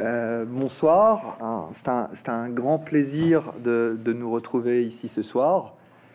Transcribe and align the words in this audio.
Euh, 0.00 0.46
bonsoir, 0.48 1.68
c'est 1.72 1.88
un, 1.88 2.08
un 2.32 2.48
grand 2.48 2.78
plaisir 2.78 3.52
de, 3.62 3.98
de 4.02 4.12
nous 4.14 4.30
retrouver 4.30 4.82
ici 4.82 5.08
ce 5.08 5.20
soir. 5.20 5.74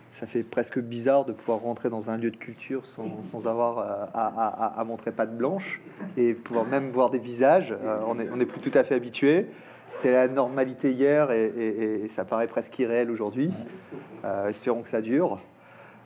Ça 0.09 0.25
fait 0.25 0.41
presque 0.41 0.79
bizarre 0.79 1.25
de 1.25 1.33
pouvoir 1.33 1.59
rentrer 1.59 1.89
dans 1.89 2.09
un 2.09 2.17
lieu 2.17 2.31
de 2.31 2.37
culture 2.37 2.87
sans, 2.87 3.21
sans 3.21 3.47
avoir 3.47 3.77
euh, 3.77 4.05
à, 4.13 4.79
à- 4.79 4.83
montrer 4.85 5.11
patte 5.11 5.37
blanche 5.37 5.81
et 6.17 6.33
pouvoir 6.33 6.65
même 6.65 6.89
voir 6.89 7.11
des 7.11 7.19
visages. 7.19 7.73
Euh, 7.83 7.99
on 8.07 8.15
n'est 8.15 8.45
plus 8.45 8.59
tout 8.59 8.75
à 8.75 8.83
fait 8.83 8.95
habitué. 8.95 9.47
C'est 9.87 10.11
la 10.11 10.27
normalité 10.29 10.91
hier 10.91 11.29
et, 11.29 12.07
ça 12.07 12.25
paraît 12.25 12.47
presque 12.47 12.79
irréel 12.79 13.11
aujourd'hui. 13.11 13.51
Espérons 14.47 14.81
que 14.81 14.89
ça 14.89 14.99
dure. 15.01 15.37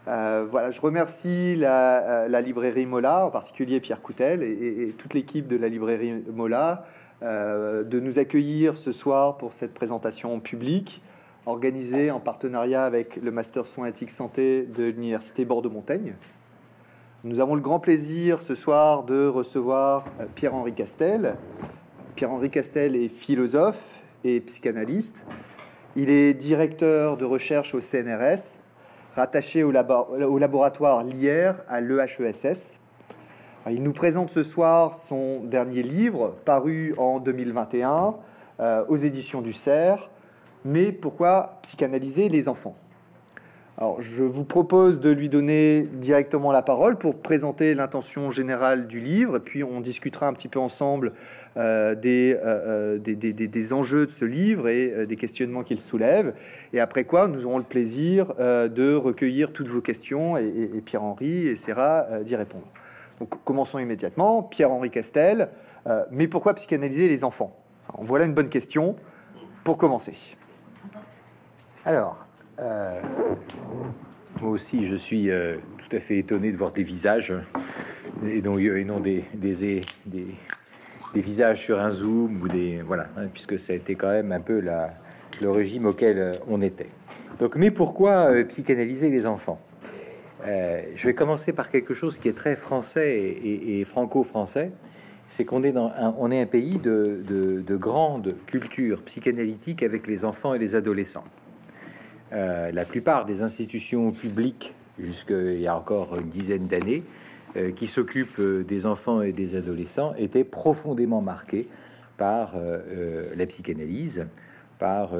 Voilà, 0.06 0.70
je 0.70 0.82
remercie 0.82 1.56
la, 1.56 2.42
librairie 2.42 2.86
Mola, 2.86 3.26
en 3.28 3.32
particulier 3.32 3.80
Pierre 3.80 4.02
Coutel 4.02 4.44
et, 4.44 4.94
toute 4.98 5.14
l'équipe 5.14 5.48
de 5.48 5.56
la 5.56 5.70
librairie 5.70 6.26
Mola, 6.34 6.84
de 7.22 8.00
nous 8.00 8.18
accueillir 8.20 8.78
ce 8.78 8.92
soir 8.92 9.38
pour 9.38 9.54
cette 9.54 9.74
présentation 9.74 10.40
publique 10.40 11.02
organisée 11.46 12.12
en 12.12 12.20
partenariat 12.20 12.86
avec 12.86 13.18
le 13.18 13.32
Master 13.32 13.66
Soins 13.68 13.88
Éthique 13.88 14.12
Santé 14.12 14.64
de 14.64 14.86
l'Université 14.86 15.46
Bordeaux-Montaigne. 15.46 16.16
Nous 17.24 17.42
avons 17.42 17.56
le 17.56 17.62
grand 17.62 17.80
plaisir 17.80 18.42
ce 18.42 18.56
soir 18.56 19.04
de 19.04 19.28
recevoir 19.28 20.06
euh, 20.22 20.26
Pierre-Henri 20.36 20.74
Castel. 20.74 21.36
Pierre-Henri 22.16 22.50
Castel 22.50 22.96
est 22.96 23.10
philosophe 23.10 24.04
et 24.24 24.40
psychanalyste. 24.42 25.26
Il 25.96 26.10
est 26.10 26.34
directeur 26.34 27.18
de 27.18 27.26
recherche 27.26 27.76
au 27.76 27.82
CNRS, 27.82 28.60
rattaché 29.16 29.64
au 29.64 29.72
laboratoire 29.72 31.04
LIER 31.04 31.54
à 31.68 31.82
l'EHESS. 31.82 32.79
Il 33.70 33.84
nous 33.84 33.94
présente 33.94 34.32
ce 34.32 34.44
soir 34.44 34.94
son 34.94 35.42
dernier 35.44 35.84
livre, 35.84 36.36
paru 36.46 36.94
en 36.98 37.20
2021 37.20 38.16
euh, 38.60 38.84
aux 38.88 38.96
éditions 38.96 39.42
du 39.42 39.54
CERF. 39.54 40.10
Mais 40.66 40.92
pourquoi 40.92 41.60
psychanalyser 41.62 42.30
les 42.30 42.48
enfants? 42.50 42.76
Alors, 43.78 44.02
je 44.02 44.24
vous 44.26 44.44
propose 44.44 45.00
de 45.00 45.10
lui 45.10 45.30
donner 45.30 45.88
directement 45.94 46.52
la 46.52 46.62
parole 46.62 46.98
pour 46.98 47.16
présenter 47.16 47.76
l'intention 47.76 48.30
générale 48.30 48.88
du 48.88 49.00
livre, 49.00 49.38
et 49.38 49.40
puis 49.40 49.64
on 49.64 49.80
discutera 49.80 50.28
un 50.28 50.34
petit 50.34 50.50
peu 50.50 50.60
ensemble 50.60 51.14
euh, 51.56 51.96
des, 51.96 52.38
euh, 52.44 52.98
des, 52.98 53.16
des- 53.16 53.74
enjeux 53.74 54.06
de 54.06 54.12
ce 54.12 54.26
livre 54.26 54.68
et 54.68 55.06
des 55.06 55.16
questionnements 55.16 55.64
qu'il 55.64 55.80
soulève. 55.80 56.34
Et 56.74 56.82
après 56.82 57.06
quoi, 57.06 57.30
nous 57.30 57.46
aurons 57.46 57.58
le 57.60 57.64
plaisir 57.64 58.34
de 58.38 58.96
recueillir 58.96 59.54
toutes 59.54 59.68
vos 59.68 59.82
questions 59.82 60.36
et, 60.38 60.46
et- 60.48 60.78
et 60.78 60.82
Pierre-Henri 60.82 61.48
essaiera 61.48 62.06
d'y 62.26 62.36
répondre. 62.36 62.66
Commençons 63.44 63.80
immédiatement. 63.80 64.44
Pierre-Henri 64.44 64.90
Castel, 64.90 65.50
euh, 65.88 66.04
mais 66.12 66.28
pourquoi 66.28 66.54
psychanalyser 66.54 67.08
les 67.08 67.24
enfants? 67.24 67.56
Voilà 67.98 68.26
une 68.26 68.34
bonne 68.34 68.50
question 68.50 68.96
pour 69.64 69.78
commencer. 69.78 70.36
Alors, 71.86 72.26
euh, 72.60 73.02
moi 74.42 74.52
aussi, 74.52 74.86
je 74.86 74.96
suis 74.96 75.32
euh, 75.32 75.58
tout 75.78 75.96
à 75.96 76.00
fait 76.00 76.18
étonné 76.18 76.52
de 76.52 76.58
voir 76.58 76.72
des 76.72 76.84
visages 76.84 77.34
et 78.24 78.42
non, 78.42 79.00
des, 79.00 79.24
visages 81.14 81.62
sur 81.62 81.80
un 81.80 81.92
zoom 81.92 82.42
ou 82.42 82.48
des 82.48 82.82
voilà, 82.86 83.08
hein, 83.18 83.28
puisque 83.34 83.60
ça 83.60 83.74
a 83.74 83.76
été 83.76 83.96
quand 83.96 84.10
même 84.10 84.32
un 84.32 84.42
peu 84.42 84.62
le 84.62 85.50
régime 85.50 85.86
auquel 85.86 86.34
on 86.48 86.62
était. 86.62 86.90
Donc, 87.40 87.56
mais 87.56 87.72
pourquoi 87.72 88.32
psychanalyser 88.44 89.10
les 89.10 89.26
enfants? 89.26 89.60
Euh, 90.46 90.82
Je 90.96 91.08
vais 91.08 91.14
commencer 91.14 91.54
par 91.54 91.70
quelque 91.70 91.94
chose 91.94 92.18
qui 92.20 92.30
est 92.30 92.38
très 92.38 92.56
français 92.56 93.20
et, 93.20 93.84
franco-français. 93.84 94.72
C'est 95.28 95.46
qu'on 95.46 95.64
est 95.64 95.76
un, 95.78 96.32
est 96.32 96.42
un 96.42 96.46
pays 96.48 96.80
de, 96.80 97.22
de, 97.28 97.62
de 97.62 97.76
grande 97.76 98.36
culture 98.48 99.04
psychanalytique 99.04 99.84
avec 99.84 100.08
les 100.08 100.26
enfants 100.26 100.56
et 100.56 100.60
les 100.60 100.76
adolescents. 100.76 101.26
Euh, 102.32 102.72
la 102.72 102.86
plupart 102.86 103.26
des 103.26 103.42
institutions 103.44 104.12
publiques, 104.12 104.74
jusqu'il 104.98 105.60
y 105.60 105.68
a 105.68 105.78
encore 105.78 106.18
une 106.20 106.30
dizaine 106.30 106.68
d'années, 106.68 107.04
euh, 107.58 107.72
qui 107.72 107.86
s'occupent 107.86 108.42
des 108.42 108.86
enfants 108.88 109.22
et 109.22 109.32
des 109.32 109.56
adolescents, 109.56 110.14
étaient 110.18 110.44
profondément 110.44 111.22
marquées 111.22 111.68
par 112.18 112.56
la 113.38 113.46
psychanalyse, 113.46 114.28
par 114.78 115.12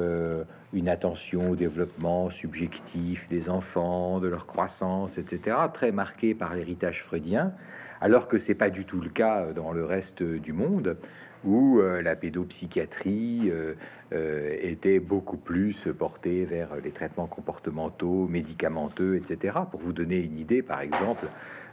une 0.72 0.88
attention 0.88 1.50
au 1.50 1.56
développement 1.56 2.30
subjectif 2.30 3.28
des 3.28 3.50
enfants, 3.50 4.20
de 4.20 4.28
leur 4.28 4.46
croissance, 4.46 5.18
etc., 5.18 5.56
très 5.72 5.92
marquée 5.92 6.34
par 6.34 6.54
l'héritage 6.54 7.02
freudien, 7.02 7.52
alors 8.00 8.28
que 8.28 8.38
c'est 8.38 8.54
pas 8.54 8.70
du 8.70 8.84
tout 8.84 9.00
le 9.00 9.10
cas 9.10 9.52
dans 9.52 9.72
le 9.72 9.84
reste 9.84 10.22
du 10.22 10.52
monde, 10.52 10.96
où 11.44 11.80
euh, 11.80 12.02
la 12.02 12.16
pédopsychiatrie 12.16 13.50
euh, 13.50 13.74
euh, 14.12 14.56
était 14.60 15.00
beaucoup 15.00 15.36
plus 15.36 15.88
portée 15.98 16.44
vers 16.44 16.76
les 16.82 16.90
traitements 16.90 17.26
comportementaux, 17.26 18.26
médicamenteux, 18.28 19.16
etc. 19.16 19.58
Pour 19.70 19.80
vous 19.80 19.92
donner 19.92 20.18
une 20.18 20.38
idée, 20.38 20.62
par 20.62 20.80
exemple, 20.80 21.26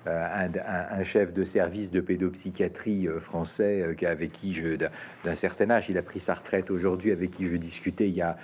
un, 0.05 1.03
chef 1.03 1.33
de 1.33 1.43
service 1.43 1.91
de 1.91 1.99
pédopsychiatrie 1.99 3.07
français 3.19 3.97
avec 4.05 4.31
qui 4.31 4.53
je, 4.53 4.75
d'un 4.77 5.35
certain 5.35 5.69
âge, 5.69 5.89
il 5.89 5.97
a 5.97 6.01
pris 6.01 6.21
sa 6.21 6.35
retraite 6.35 6.71
aujourd'hui, 6.71 7.11
avec 7.11 7.31
qui 7.31 7.45
je 7.45 7.57
discutais 7.57 8.07
il 8.07 8.15
y, 8.15 8.21
a, 8.21 8.37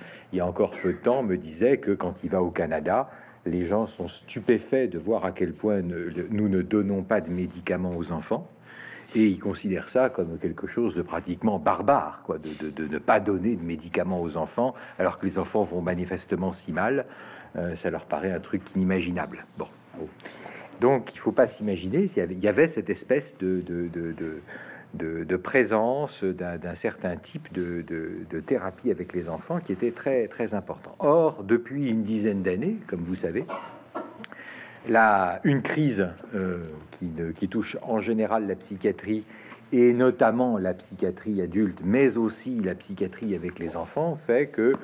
encore 0.46 0.72
peu 0.82 0.92
de 0.92 0.98
temps, 0.98 1.22
me 1.22 1.38
disait 1.38 1.78
que 1.78 1.92
quand 1.92 2.22
il 2.22 2.30
va 2.30 2.42
au 2.42 2.50
Canada, 2.50 3.08
les 3.46 3.62
gens 3.62 3.86
sont 3.86 4.08
stupéfaits 4.08 4.90
de 4.90 4.98
voir 4.98 5.24
à 5.24 5.32
quel 5.32 5.54
point 5.54 5.80
nous 5.80 6.48
ne 6.50 6.60
donnons 6.60 7.02
pas 7.02 7.22
de 7.22 7.30
médicaments 7.30 7.96
aux 7.96 8.12
enfants. 8.12 8.46
Et 9.14 9.26
ils 9.26 9.38
considèrent 9.38 9.88
ça 9.88 10.10
comme 10.10 10.38
quelque 10.38 10.66
chose 10.66 10.94
de 10.94 11.02
pratiquement 11.02 11.58
barbare, 11.58 12.22
quoi, 12.24 12.38
de, 12.38 12.70
de- 12.70 12.86
ne 12.86 12.98
pas 12.98 13.20
donner 13.20 13.56
de 13.56 13.64
médicaments 13.64 14.20
aux 14.20 14.36
enfants, 14.36 14.74
alors 14.98 15.18
que 15.18 15.26
les 15.26 15.38
enfants 15.38 15.62
vont 15.62 15.80
manifestement 15.80 16.52
si 16.52 16.72
mal. 16.72 17.06
Euh, 17.56 17.76
ça 17.76 17.90
leur 17.90 18.06
paraît 18.06 18.32
un 18.32 18.40
truc 18.40 18.74
inimaginable. 18.74 19.46
Bon. 19.58 19.68
Donc, 20.80 21.14
il 21.14 21.18
faut 21.18 21.32
pas 21.32 21.46
s'imaginer, 21.46 22.06
il 22.16 22.42
y 22.42 22.48
avait, 22.48 22.66
cette 22.66 22.90
espèce 22.90 23.38
de, 23.38 23.60
de, 23.60 23.88
de, 24.94 25.36
présence 25.36 26.24
d'un 26.24 26.74
certain 26.74 27.16
type 27.16 27.52
de 27.52 28.40
thérapie 28.40 28.90
avec 28.90 29.12
les 29.12 29.28
enfants 29.28 29.60
qui 29.60 29.70
était 29.72 29.92
très, 29.92 30.26
très 30.26 30.52
important. 30.52 30.96
Or, 30.98 31.44
depuis 31.44 31.90
une 31.90 32.02
dizaine 32.02 32.40
d'années, 32.42 32.76
comme 32.88 33.02
vous 33.02 33.14
savez, 33.14 33.44
la, 34.88 35.40
une 35.44 35.62
crise 35.62 36.08
euh, 36.34 36.56
qui, 36.90 37.48
touche 37.48 37.76
en 37.82 38.00
général 38.00 38.46
la 38.46 38.56
psychiatrie 38.56 39.24
et 39.72 39.92
notamment 39.92 40.58
la 40.58 40.74
psychiatrie 40.74 41.40
adulte, 41.42 41.80
mais 41.84 42.16
aussi 42.16 42.60
la 42.60 42.74
psychiatrie 42.74 43.34
avec 43.34 43.58
les 43.58 43.76
enfants, 43.76 44.14
fait 44.14 44.46
que 44.46 44.74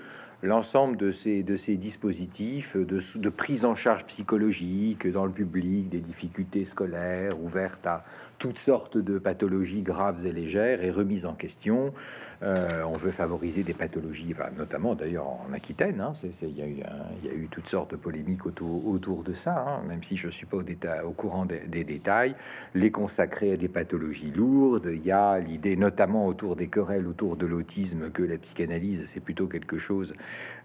l'ensemble 0.43 0.97
de 0.97 1.11
ces, 1.11 1.43
dispositifs 1.43 2.77
de, 2.77 2.99
de 3.19 3.29
prise 3.29 3.65
en 3.65 3.75
charge 3.75 4.05
psychologique 4.07 5.11
dans 5.11 5.27
le 5.27 5.33
public, 5.33 5.89
des 5.89 6.01
difficultés 6.01 6.65
scolaires 6.65 7.41
ouvertes 7.41 7.87
à 7.87 8.05
toutes 8.39 8.59
sortes 8.59 8.97
de 8.97 9.19
pathologies 9.19 9.83
graves 9.83 10.27
et 10.27 10.33
légères 10.33 10.83
est 10.83 10.91
remise 10.91 11.27
en 11.27 11.35
question. 11.35 11.93
Euh, 12.43 12.83
on 12.85 12.97
veut 12.97 13.11
favoriser 13.11 13.63
des 13.63 13.75
pathologies, 13.75 14.35
notamment 14.57 14.95
d'ailleurs 14.95 15.29
en 15.29 15.53
Aquitaine. 15.53 16.01
hein, 16.01 16.13
Il 16.43 16.49
y, 16.49 17.27
y 17.27 17.31
a 17.31 17.35
eu 17.35 17.49
toutes 17.51 17.69
sortes 17.69 17.91
de 17.91 17.97
polémiques 17.97 18.47
autour, 18.47 19.23
de 19.25 19.35
ça, 19.35 19.67
hein, 19.69 19.83
même 19.87 20.03
si 20.03 20.17
je 20.17 20.29
ne 20.29 20.33
suis 20.33 20.47
pas 20.47 20.57
au, 21.05 21.11
courant 21.11 21.45
des, 21.45 21.85
détails. 21.85 22.35
Les 22.75 22.91
consacrer 22.91 23.53
à 23.53 23.57
des 23.57 23.69
pathologies 23.69 24.33
lourdes. 24.35 24.89
Il 24.91 25.05
y 25.05 25.11
a 25.11 25.39
l'idée, 25.39 25.77
notamment 25.77 26.27
autour 26.27 26.57
des 26.57 26.69
querelles 26.69 27.07
autour 27.07 27.37
de 27.37 27.47
l'autisme, 27.47 28.11
que 28.11 28.23
la 28.23 28.39
psychanalyse, 28.39 29.05
c'est 29.07 29.21
plutôt 29.21 29.47
quelque 29.47 29.79
chose 29.79 30.15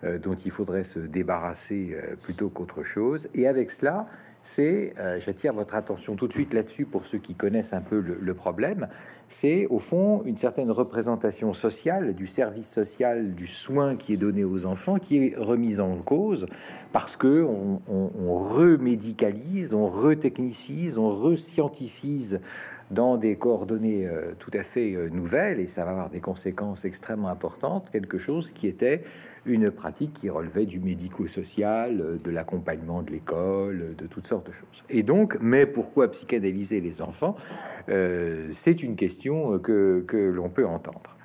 euh, 0.06 0.18
dont 0.18 0.36
il 0.36 0.52
faudrait 0.52 0.86
se 0.86 1.00
débarrasser 1.00 1.92
euh, 1.94 2.16
plutôt 2.16 2.50
qu'autre 2.50 2.84
chose. 2.84 3.28
Et 3.34 3.48
avec 3.48 3.72
cela, 3.72 4.08
c'est, 4.44 4.94
j'attire 5.18 5.54
votre 5.54 5.74
attention 5.74 6.16
tout 6.16 6.28
de 6.28 6.32
suite 6.34 6.54
là-dessus 6.54 6.86
pour 6.86 7.08
ceux 7.08 7.18
qui 7.18 7.34
connaissent 7.34 7.74
un 7.74 7.82
peu 7.82 8.00
le 8.00 8.34
problème, 8.36 8.88
c'est 9.28 9.66
au 9.68 9.80
fond 9.80 10.22
une 10.26 10.38
certaine 10.38 10.72
représentation 10.72 11.54
sociale 11.54 12.14
du 12.14 12.28
service 12.28 12.70
social, 12.70 13.34
du 13.34 13.48
soin 13.48 13.96
qui 13.96 14.14
est 14.14 14.18
donné 14.18 14.44
aux 14.44 14.66
enfants, 14.66 14.98
qui 14.98 15.18
est 15.18 15.36
remise 15.36 15.80
en 15.80 15.98
cause 15.98 16.46
parce 16.92 17.18
que 17.18 17.44
on, 17.44 17.82
on, 17.88 18.12
on 18.18 18.36
remédicalise, 18.36 19.74
on 19.74 19.88
retechnicise, 19.88 20.98
on 20.98 21.10
rescientifise 21.10 22.40
dans 22.92 23.18
des 23.18 23.36
coordonnées 23.36 24.08
euh, 24.08 24.34
tout 24.38 24.52
à 24.54 24.64
fait 24.64 24.94
euh, 24.94 25.10
nouvelles 25.10 25.60
et 25.60 25.68
ça 25.68 25.86
va 25.86 25.92
avoir 25.92 26.10
des 26.10 26.20
conséquences 26.20 26.86
extrêmement 26.86 27.30
importantes, 27.30 27.90
quelque 27.92 28.20
chose 28.20 28.52
qui 28.52 28.68
était 28.68 29.04
une 29.48 29.70
pratique 29.72 30.14
qui 30.14 30.30
relevait 30.30 30.66
du 30.66 30.80
médico-social, 30.80 32.00
euh, 32.00 32.18
de 32.18 32.30
l'accompagnement 32.30 33.02
de 33.02 33.12
l'école, 33.12 33.96
de 33.96 34.06
toutes 34.06 34.28
sortes 34.28 34.48
de 34.48 34.52
choses. 34.52 34.84
Et 34.90 35.02
donc, 35.02 35.38
mais 35.42 35.66
pourquoi 35.66 36.10
psychanalyser 36.12 36.82
les 36.82 37.02
enfants? 37.02 37.36
C'est 38.52 38.82
une 38.82 38.96
question 38.96 39.15
euh, 39.26 40.04
que, 40.08 40.16
l'on 40.18 40.50
peut 40.50 40.66
entendre, 40.66 41.16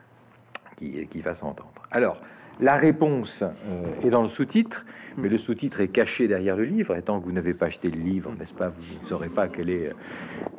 qui, 0.77 1.07
qui 1.07 1.21
va 1.21 1.35
s'entendre. 1.35 1.83
Alors, 1.91 2.21
La 2.61 2.77
réponse 2.77 3.43
euh, 3.43 4.07
est 4.07 4.11
dans 4.11 4.21
le 4.21 4.29
sous-titre, 4.29 4.85
mais 5.17 5.31
le 5.31 5.39
sous-titre 5.39 5.81
est 5.81 5.89
caché 5.89 6.29
derrière 6.29 6.57
le 6.57 6.65
livre. 6.65 6.95
Et 6.95 7.01
tant 7.01 7.19
que 7.19 7.25
vous 7.25 7.33
n'avez 7.33 7.55
pas 7.55 7.67
acheté 7.67 7.91
le 7.91 7.99
livre, 7.99 8.35
n'est-ce 8.39 8.53
pas, 8.53 8.69
vous 8.69 8.83
ne 9.01 9.07
saurez 9.07 9.31
pas 9.31 9.49
quel 9.49 9.71
est, 9.71 9.95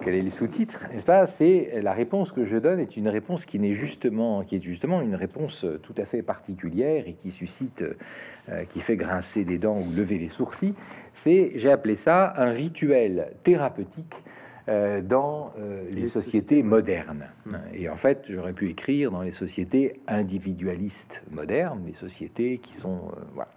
quel 0.01 0.15
est 0.15 0.23
le 0.23 0.31
sous-titre, 0.31 0.87
n'est-ce 0.91 1.05
pas? 1.05 1.27
C'est 1.27 1.79
la 1.83 1.93
réponse 1.93 2.31
que 2.31 2.43
je 2.43 2.57
donne 2.57 2.79
est 2.79 2.97
une 2.97 3.07
réponse 3.07 3.45
qui 3.45 3.59
n'est 3.59 3.73
justement, 3.73 4.43
qui 4.43 4.55
est 4.55 4.63
justement 4.63 5.01
une 5.01 5.13
réponse 5.13 5.63
tout 5.83 5.93
à 5.95 6.05
fait 6.05 6.23
particulière 6.23 7.03
et 7.05 7.13
qui 7.13 7.31
suscite, 7.31 7.83
euh, 8.49 8.63
qui 8.65 8.79
fait 8.79 8.95
grincer 8.95 9.45
des 9.45 9.59
dents 9.59 9.77
ou 9.77 9.95
lever 9.95 10.17
les 10.17 10.29
sourcils. 10.29 10.73
C'est, 11.13 11.51
j'ai 11.55 11.69
appelé 11.69 11.95
ça 11.95 12.33
un 12.35 12.49
rituel 12.49 13.31
thérapeutique 13.43 14.23
euh, 14.69 15.01
dans 15.01 15.53
euh, 15.57 15.89
les, 15.91 16.07
sociétés, 16.07 16.61
modernes. 16.61 17.27
Et 17.73 17.89
en 17.89 17.95
fait, 17.95 18.25
j'aurais 18.29 18.53
pu 18.53 18.69
écrire 18.69 19.09
dans 19.09 19.21
les 19.21 19.31
sociétés 19.31 20.01
individualistes 20.07 21.23
modernes, 21.31 21.83
les 21.87 21.93
sociétés 21.93 22.59
qui 22.59 22.73
sont... 22.73 23.11
Euh, 23.17 23.21
voilà. 23.33 23.49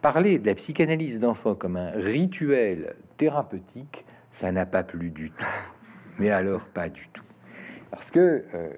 Parler 0.00 0.38
de 0.38 0.46
la 0.46 0.54
psychanalyse 0.54 1.18
d'enfants 1.18 1.56
comme 1.56 1.76
un 1.76 1.90
rituel 1.90 2.94
thérapeutique, 3.16 4.04
ça 4.30 4.52
n'a 4.52 4.64
pas 4.64 4.84
plu 4.84 5.10
du 5.10 5.32
tout. 5.32 5.44
Mais 6.20 6.30
alors, 6.30 6.66
pas 6.66 6.88
du 6.88 7.08
tout. 7.12 7.24
Parce 7.90 8.10
que 8.10 8.44
euh, 8.54 8.70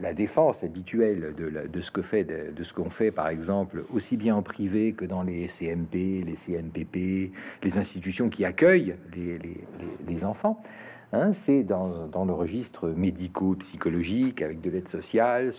la, 0.00 0.12
défense 0.12 0.62
habituelle 0.62 1.34
de, 1.36 1.80
ce 1.80 1.90
que 1.90 2.02
fait, 2.02 2.24
de, 2.24 2.62
ce 2.62 2.74
qu'on 2.74 2.90
fait, 2.90 3.10
par 3.10 3.28
exemple, 3.28 3.84
aussi 3.92 4.16
bien 4.16 4.36
en 4.36 4.42
privé 4.42 4.92
que 4.92 5.04
dans 5.04 5.22
les 5.22 5.46
CMP, 5.46 6.22
les 6.24 6.34
CMPP, 6.36 7.32
les 7.62 7.78
institutions 7.78 8.28
qui 8.28 8.44
accueillent 8.44 8.96
les 10.06 10.24
enfants, 10.24 10.60
Hein, 11.12 11.32
c'est 11.32 11.64
dans, 11.64 12.24
le 12.24 12.32
registre 12.32 12.88
médico-psychologique 12.88 14.42
avec 14.42 14.60
de 14.60 14.70
l'aide 14.70 14.86
sociale. 14.86 15.50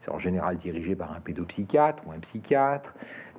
C'est 0.00 0.10
en 0.10 0.18
général 0.18 0.56
dirigé 0.56 0.96
par 0.96 1.12
un 1.12 1.20
pédopsychiatre 1.20 2.02
ou 2.06 2.12
un 2.12 2.18
psychiatre. 2.18 2.94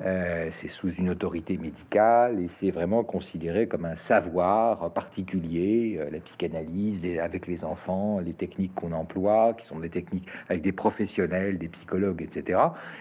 Euh, 0.06 0.48
c'est 0.52 0.70
sous 0.70 0.94
une 0.94 1.10
autorité 1.10 1.58
médicale 1.58 2.40
et 2.40 2.48
c'est 2.48 2.72
vraiment 2.72 3.04
considéré 3.04 3.68
comme 3.68 3.84
un 3.84 3.96
savoir 3.98 4.92
particulier. 4.94 5.98
Euh, 6.00 6.10
la 6.10 6.22
psychanalyse 6.22 7.02
avec 7.20 7.48
les 7.48 7.66
enfants, 7.66 8.22
les 8.22 8.34
techniques 8.34 8.74
qu'on 8.74 8.94
emploie, 8.94 9.54
qui 9.54 9.66
sont 9.66 9.80
des 9.80 9.90
techniques 9.90 10.30
avec 10.48 10.62
des 10.62 10.72
professionnels, 10.72 11.58
des 11.58 11.68
psychologues, 11.68 12.22
etc. 12.22 12.60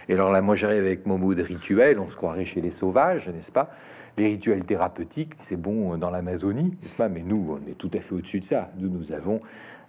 Et 0.08 0.14
alors 0.14 0.32
là, 0.32 0.40
moi 0.40 0.56
j'arrive 0.56 0.82
avec 0.82 1.06
mon 1.06 1.18
mot 1.18 1.34
de 1.34 1.42
rituel, 1.42 2.00
on 2.00 2.08
se 2.08 2.16
croirait 2.16 2.44
chez 2.44 2.60
les 2.60 2.72
sauvages, 2.72 3.28
n'est-ce 3.28 3.52
pas? 3.52 3.70
Les 4.16 4.28
rituels 4.28 4.64
thérapeutiques, 4.64 5.32
c'est 5.38 5.60
bon 5.60 5.98
dans 5.98 6.10
l'Amazonie, 6.10 6.76
Mais 7.10 7.22
nous, 7.22 7.58
on 7.60 7.70
est 7.70 7.74
tout 7.74 7.90
à 7.92 8.00
fait 8.00 8.14
au-dessus 8.14 8.40
de 8.40 8.44
ça. 8.44 8.70
Nous, 8.78 8.88
nous 8.88 9.12
avons 9.12 9.40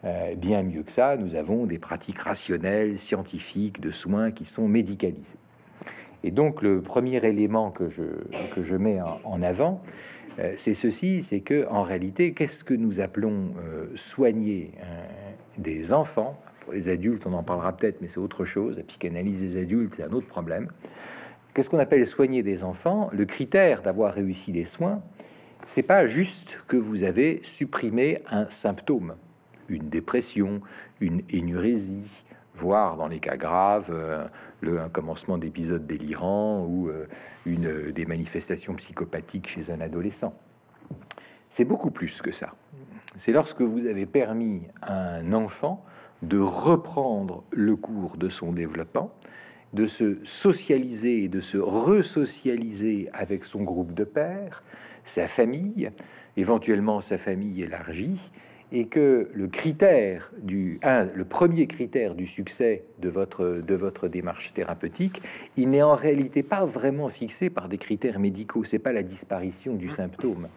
euh, 0.03 0.35
bien 0.35 0.63
mieux 0.63 0.83
que 0.83 0.91
ça. 0.91 1.17
Nous 1.17 1.35
avons 1.35 1.65
des 1.65 1.79
pratiques 1.79 2.19
rationnelles, 2.19 2.99
scientifiques, 2.99 3.81
de 3.81 3.91
soins 3.91 4.31
qui 4.31 4.45
sont 4.45 4.67
médicalisées. 4.67 5.39
Et 6.23 6.31
donc, 6.31 6.61
le 6.61 6.81
premier 6.81 7.25
élément 7.25 7.71
que 7.71 7.89
je, 7.89 8.03
que 8.53 8.61
je 8.61 8.75
mets 8.75 8.99
en, 9.01 9.41
avant, 9.41 9.81
euh, 10.39 10.53
c'est 10.55 10.73
ceci, 10.73 11.23
c'est 11.23 11.39
que 11.39 11.67
en 11.69 11.81
réalité, 11.81 12.33
qu'est-ce 12.33 12.63
que 12.63 12.73
nous 12.73 12.99
appelons 12.99 13.53
euh, 13.59 13.87
soigner 13.95 14.71
des 15.57 15.93
enfants? 15.93 16.39
Pour 16.61 16.73
les 16.73 16.89
adultes, 16.89 17.25
on 17.25 17.33
en 17.33 17.43
parlera 17.43 17.71
peut-être, 17.75 18.01
mais 18.01 18.09
c'est 18.09 18.19
autre 18.19 18.43
chose. 18.43 18.77
La 18.77 18.83
psychanalyse 18.83 19.41
des 19.41 19.59
adultes, 19.59 19.95
c'est 19.95 20.03
un 20.03 20.11
autre 20.11 20.27
problème. 20.27 20.67
Qu'est-ce 21.57 21.71
qu'on 21.71 21.79
appelle 21.79 22.05
soigner 22.05 22.43
des 22.43 22.63
enfants 22.63 23.09
Le 23.11 23.25
critère 23.25 23.81
d'avoir 23.81 24.13
réussi 24.13 24.51
les 24.51 24.63
soins, 24.63 25.01
c'est 25.65 25.81
pas 25.81 26.05
juste 26.05 26.59
que 26.67 26.77
vous 26.77 27.01
avez 27.01 27.39
supprimé 27.41 28.21
un 28.29 28.47
symptôme, 28.47 29.15
une 29.67 29.89
dépression, 29.89 30.61
une 31.01 31.23
énurésie, 31.31 32.25
voire 32.53 32.95
dans 32.95 33.07
les 33.07 33.17
cas 33.17 33.37
graves, 33.37 33.89
euh, 33.89 34.27
le 34.61 34.79
un 34.79 34.89
commencement 34.89 35.39
d'épisodes 35.39 35.87
délirants 35.87 36.63
ou 36.63 36.89
euh, 36.89 37.07
une 37.47 37.91
des 37.91 38.05
manifestations 38.05 38.75
psychopathiques 38.75 39.47
chez 39.47 39.71
un 39.71 39.81
adolescent. 39.81 40.35
C'est 41.49 41.65
beaucoup 41.65 41.89
plus 41.89 42.21
que 42.21 42.31
ça. 42.31 42.53
C'est 43.15 43.31
lorsque 43.31 43.63
vous 43.63 43.87
avez 43.87 44.05
permis 44.05 44.67
à 44.83 45.15
un 45.15 45.33
enfant 45.33 45.83
de 46.21 46.37
reprendre 46.37 47.43
le 47.49 47.75
cours 47.75 48.15
de 48.17 48.29
son 48.29 48.51
développement, 48.51 49.11
de 49.73 49.85
se 49.85 50.17
socialiser 50.23 51.23
et 51.23 51.27
de 51.27 51.41
se 51.41 51.57
resocialiser 51.57 53.09
avec 53.13 53.45
son 53.45 53.63
groupe 53.63 53.93
de 53.93 54.03
pères, 54.03 54.63
sa 55.03 55.27
famille, 55.27 55.91
éventuellement 56.35 57.01
sa 57.01 57.17
famille 57.17 57.63
élargie, 57.63 58.31
et 58.71 58.87
que 58.87 59.29
le 59.33 59.47
critère 59.47 60.31
du 60.41 60.79
le 60.83 61.23
premier 61.23 61.67
critère 61.67 62.15
du 62.15 62.27
succès 62.27 62.83
de 62.99 63.07
votre 63.07 63.61
de 63.65 63.75
votre 63.75 64.07
démarche 64.07 64.51
thérapeutique, 64.53 65.21
il 65.55 65.69
n'est 65.69 65.83
en 65.83 65.95
réalité 65.95 66.43
pas 66.43 66.65
vraiment 66.65 67.07
fixé 67.07 67.49
par 67.49 67.69
des 67.69 67.77
critères 67.77 68.19
médicaux. 68.19 68.63
C'est 68.65 68.79
pas 68.79 68.91
la 68.91 69.03
disparition 69.03 69.73
du 69.73 69.89
symptôme. 69.89 70.47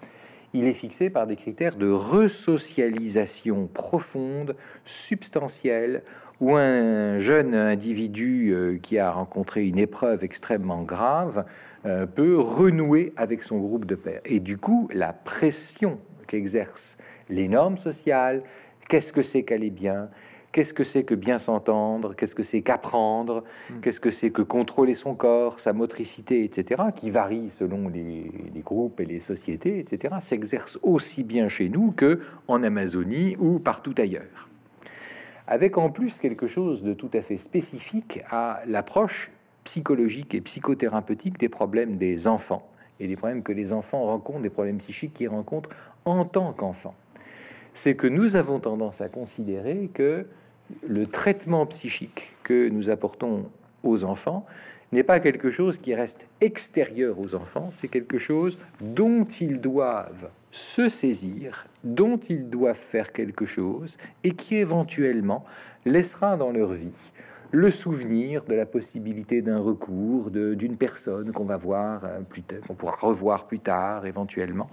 Il 0.53 0.67
est 0.67 0.73
fixé 0.73 1.11
par 1.11 1.27
des 1.27 1.37
critères 1.37 1.77
de 1.77 1.89
resocialisation 1.89 3.69
profonde, 3.69 4.57
substantielle, 4.85 6.03
où 6.41 6.57
un 6.57 7.19
jeune 7.19 7.55
individu 7.55 8.53
euh, 8.53 8.79
qui 8.79 8.99
a 8.99 9.13
rencontré 9.13 9.67
une 9.69 9.79
épreuve 9.79 10.25
extrêmement 10.25 10.83
grave 10.83 11.45
euh, 11.87 12.07
peut 12.07 12.39
renouer 12.39 13.13
avec 13.17 13.43
son 13.43 13.59
groupe 13.59 13.85
de 13.85 13.95
pères. 13.95 14.23
Et 14.25 14.41
du 14.41 14.57
coup, 14.57 14.89
la 14.93 15.13
pression 15.13 16.01
qu'exercent 16.27 16.97
les 17.29 17.47
normes 17.47 17.79
sociales, 17.79 18.43
qu'est-ce 18.89 19.13
que 19.13 19.23
c'est 19.23 19.45
qu'aller 19.45 19.71
bien, 19.71 20.09
qu'est-ce 20.53 20.75
que 20.75 20.85
c'est 20.85 21.05
que 21.05 21.15
bien 21.15 21.39
s'entendre, 21.39 22.15
qu'est-ce 22.15 22.35
que 22.35 22.43
c'est 22.43 22.63
qu'apprendre, 22.63 23.45
mm. 23.71 23.81
qu'est-ce 23.81 24.01
que 24.01 24.11
c'est 24.11 24.31
que 24.31 24.43
contrôler 24.43 24.95
son 24.95 25.15
corps, 25.15 25.61
sa 25.61 25.73
motricité, 25.73 26.45
etc., 26.45 26.83
qui 26.95 27.11
varie 27.11 27.51
selon 27.53 27.89
les, 27.89 28.31
les 28.55 28.61
groupes 28.61 29.01
et 29.01 29.05
les 29.05 29.21
sociétés, 29.21 29.79
etc., 29.79 30.15
s'exerce 30.21 30.79
aussi 30.83 31.25
bien 31.25 31.49
chez 31.49 31.69
nous 31.69 31.93
que 31.93 32.21
en 32.49 32.63
Amazonie 32.63 33.37
ou 33.39 33.59
partout 33.59 33.95
ailleurs 33.99 34.49
avec 35.51 35.79
en 35.79 35.91
plus 35.91 36.21
quelque 36.21 36.47
chose 36.47 36.85
de 36.85 36.95
tout 36.95 37.11
à 37.13 37.23
fait 37.23 37.37
spécifique 37.37 38.21
à 38.31 38.63
l'approche 38.67 39.33
psychologique 39.65 40.33
et 40.35 40.41
psychothérapeutique 40.41 41.39
des 41.39 41.49
problèmes 41.49 41.97
des 41.97 42.29
enfants 42.29 42.67
et 43.01 43.09
des 43.09 43.17
problèmes 43.17 43.43
que 43.43 43.53
les 43.53 43.73
enfants 43.73 44.05
rencontrent, 44.05 44.43
des 44.43 44.51
problèmes 44.51 44.79
psychiques 44.79 45.13
qu'ils 45.15 45.29
rencontrent 45.29 45.71
en 46.05 46.25
tant 46.25 46.53
qu'enfants. 46.53 46.95
C'est 47.75 47.97
que 47.97 48.07
nous 48.07 48.37
avons 48.37 48.61
tendance 48.61 49.01
à 49.01 49.09
considérer 49.09 49.91
que 49.93 50.27
le 50.87 51.07
traitement 51.07 51.67
psychique 51.67 52.35
que 52.43 52.69
nous 52.69 52.91
apportons 52.91 53.51
aux 53.83 54.05
enfants 54.05 54.47
n'est 54.93 55.05
pas 55.05 55.21
quelque 55.21 55.51
chose 55.51 55.79
qui 55.79 55.95
reste 55.95 56.27
extérieur 56.41 57.19
aux 57.21 57.35
enfants, 57.35 57.71
c'est 57.73 57.89
quelque 57.89 58.19
chose 58.19 58.59
dont 58.81 59.25
ils 59.25 59.61
doivent 59.61 60.31
se 60.51 60.89
saisir, 60.89 61.67
dont 61.85 62.17
ils 62.17 62.51
doivent 62.51 62.77
faire 62.77 63.13
quelque 63.13 63.47
chose, 63.47 63.97
et 64.25 64.33
qui 64.33 64.57
éventuellement 64.57 65.45
laissera 65.85 66.37
dans 66.37 66.51
leur 66.51 66.73
vie 66.73 67.13
le 67.53 67.71
souvenir 67.71 68.45
de 68.45 68.55
la 68.55 68.65
possibilité 68.65 69.43
d'un 69.43 69.59
recours 69.59 70.31
d'une 70.31 70.77
personne 70.77 71.33
qu'on 71.33 71.45
va 71.45 71.57
voir 71.57 72.05
euh, 72.05 72.21
plus 72.21 72.43
tard, 72.43 72.61
qu'on 72.67 72.75
pourra 72.75 72.95
revoir 73.01 73.47
plus 73.47 73.59
tard 73.59 74.07
éventuellement. 74.07 74.69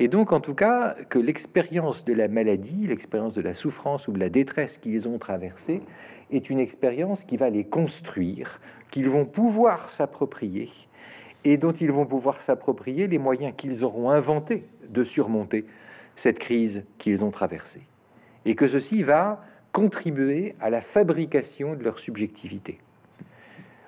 Et 0.00 0.08
donc, 0.08 0.32
en 0.32 0.40
tout 0.40 0.54
cas, 0.54 0.96
que 1.08 1.18
l'expérience 1.18 2.04
de 2.04 2.14
la 2.14 2.28
maladie, 2.28 2.86
l'expérience 2.88 3.34
de 3.34 3.42
la 3.42 3.54
souffrance 3.54 4.08
ou 4.08 4.12
de 4.12 4.18
la 4.18 4.28
détresse 4.28 4.78
qu'ils 4.78 5.08
ont 5.08 5.18
traversée 5.18 5.80
est 6.30 6.50
une 6.50 6.58
expérience 6.58 7.22
qui 7.22 7.36
va 7.36 7.48
les 7.48 7.64
construire, 7.64 8.60
qu'ils 8.90 9.08
vont 9.08 9.24
pouvoir 9.24 9.88
s'approprier 9.88 10.68
et 11.44 11.58
dont 11.58 11.72
ils 11.72 11.92
vont 11.92 12.06
pouvoir 12.06 12.40
s'approprier 12.40 13.06
les 13.06 13.18
moyens 13.18 13.54
qu'ils 13.56 13.84
auront 13.84 14.10
inventés 14.10 14.64
de 14.88 15.04
surmonter 15.04 15.64
cette 16.16 16.40
crise 16.40 16.84
qu'ils 16.98 17.22
ont 17.24 17.30
traversée. 17.30 17.82
Et 18.44 18.56
que 18.56 18.66
ceci 18.66 19.04
va 19.04 19.44
contribuer 19.76 20.54
à 20.58 20.70
la 20.70 20.80
fabrication 20.80 21.74
de 21.74 21.84
leur 21.84 21.98
subjectivité. 21.98 22.78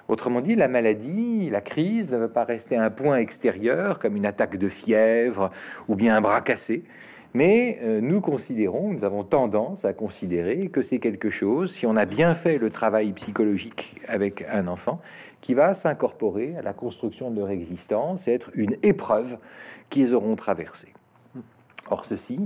Autrement 0.07 0.42
dit, 0.42 0.54
la 0.54 0.68
maladie, 0.68 1.49
la 1.49 1.62
crise 1.62 2.11
ne 2.11 2.18
va 2.18 2.28
pas 2.28 2.45
rester 2.45 2.76
un 2.76 2.90
point 2.90 3.16
extérieur 3.16 3.99
comme 3.99 4.14
une 4.14 4.26
attaque 4.26 4.59
de 4.59 4.68
fièvre 4.68 5.50
ou 5.88 5.97
bien 5.97 6.14
un 6.14 6.21
bras 6.21 6.42
cassé, 6.42 6.85
mais 7.33 7.78
euh, 7.80 8.02
nous 8.02 8.21
considérons, 8.21 8.92
nous 8.92 9.07
avons 9.07 9.25
tendance 9.25 9.87
à 9.87 9.95
considérer 9.95 10.68
que 10.68 10.83
c'est 10.83 10.99
quelque 10.99 11.30
chose, 11.30 11.73
si 11.73 11.87
on 11.87 11.97
a 11.97 12.04
bien 12.04 12.35
fait 12.35 12.59
le 12.59 12.68
travail 12.68 13.11
psychologique 13.12 13.95
avec 14.09 14.45
un 14.52 14.66
enfant, 14.66 15.00
qui 15.40 15.54
va 15.54 15.73
s'incorporer 15.73 16.54
à 16.59 16.61
la 16.61 16.75
construction 16.75 17.30
de 17.30 17.40
leur 17.40 17.49
existence 17.49 18.28
et 18.28 18.35
être 18.35 18.50
une 18.52 18.76
épreuve 18.83 19.38
qu'ils 19.88 20.14
auront 20.14 20.37
traversée. 20.37 20.92
Or, 21.88 22.04
ceci, 22.04 22.40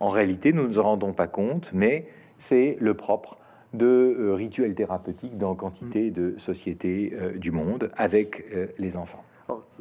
en 0.00 0.08
réalité, 0.08 0.54
nous 0.54 0.62
ne 0.62 0.68
nous 0.68 0.78
en 0.78 0.84
rendons 0.84 1.12
pas 1.12 1.26
compte, 1.26 1.72
mais 1.74 2.06
c'est 2.38 2.76
le 2.80 2.94
propre 2.94 3.38
de 3.74 3.86
euh, 3.86 4.34
rituels 4.34 4.74
thérapeutiques 4.74 5.36
dans 5.38 5.54
quantité 5.54 6.10
de 6.10 6.34
sociétés 6.38 7.12
euh, 7.14 7.32
du 7.32 7.50
monde 7.50 7.90
avec 7.96 8.44
les 8.78 8.96
enfants. 8.96 9.24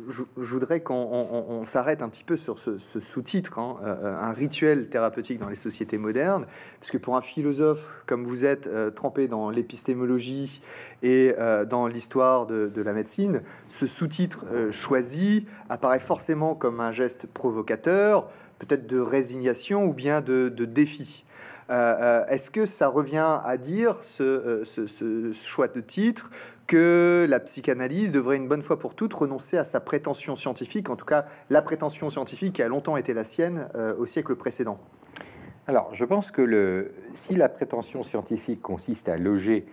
je, 0.07 0.23
voudrais 0.37 0.81
qu'on 0.81 1.63
s'arrête 1.65 2.01
un 2.01 2.09
petit 2.09 2.23
peu 2.23 2.37
sur 2.37 2.59
ce, 2.59 2.77
sous-titre, 2.77 3.59
hein, 3.59 3.77
euh, 3.83 4.15
un 4.17 4.31
rituel 4.31 4.89
thérapeutique 4.89 5.39
dans 5.39 5.49
les 5.49 5.55
sociétés 5.55 5.97
modernes, 5.97 6.45
parce 6.79 6.91
que 6.91 6.97
pour 6.97 7.15
un 7.15 7.21
philosophe 7.21 8.03
comme 8.05 8.25
vous 8.25 8.45
êtes, 8.45 8.67
euh, 8.67 8.91
trempé 8.91 9.27
dans 9.27 9.49
l'épistémologie 9.49 10.61
et 11.01 11.33
euh, 11.39 11.65
dans 11.65 11.87
l'histoire 11.87 12.45
de, 12.45 12.81
la 12.81 12.93
médecine, 12.93 13.41
ce 13.69 13.87
sous-titre 13.87 14.45
choisi 14.71 15.47
apparaît 15.69 15.99
forcément 15.99 16.53
comme 16.53 16.79
un 16.79 16.91
geste 16.91 17.27
provocateur, 17.27 18.29
peut-être 18.59 18.85
de 18.85 18.99
résignation 18.99 19.85
ou 19.85 19.93
bien 19.93 20.21
de, 20.21 20.49
défi. 20.49 21.24
Est-ce 21.69 22.51
que 22.51 22.65
ça 22.65 22.87
revient 22.87 23.39
à 23.43 23.57
dire 23.57 23.97
ce, 24.01 24.61
ce, 24.65 25.31
choix 25.33 25.67
de 25.67 25.81
titre 25.81 26.29
que 26.67 27.25
la 27.29 27.39
psychanalyse 27.39 28.11
devrait 28.11 28.37
une 28.37 28.47
bonne 28.47 28.63
fois 28.63 28.79
pour 28.79 28.95
toutes 28.95 29.13
renoncer 29.13 29.57
à 29.57 29.63
sa 29.63 29.79
prétention 29.79 30.35
scientifique, 30.35 30.89
en 30.89 30.95
tout 30.95 31.05
cas 31.05 31.25
la 31.49 31.61
prétention 31.61 32.09
scientifique 32.09 32.53
qui 32.53 32.61
a 32.61 32.67
longtemps 32.67 32.97
été 32.97 33.13
la 33.13 33.23
sienne 33.23 33.67
euh, 33.75 33.95
au 33.97 34.05
siècle 34.05 34.35
précédent? 34.35 34.79
Alors, 35.67 35.93
je 35.93 36.05
pense 36.05 36.29
que 36.29 36.91
si 37.13 37.35
la 37.35 37.49
prétention 37.49 38.03
scientifique 38.03 38.61
consiste 38.61 39.09
à 39.09 39.17
loger 39.17 39.65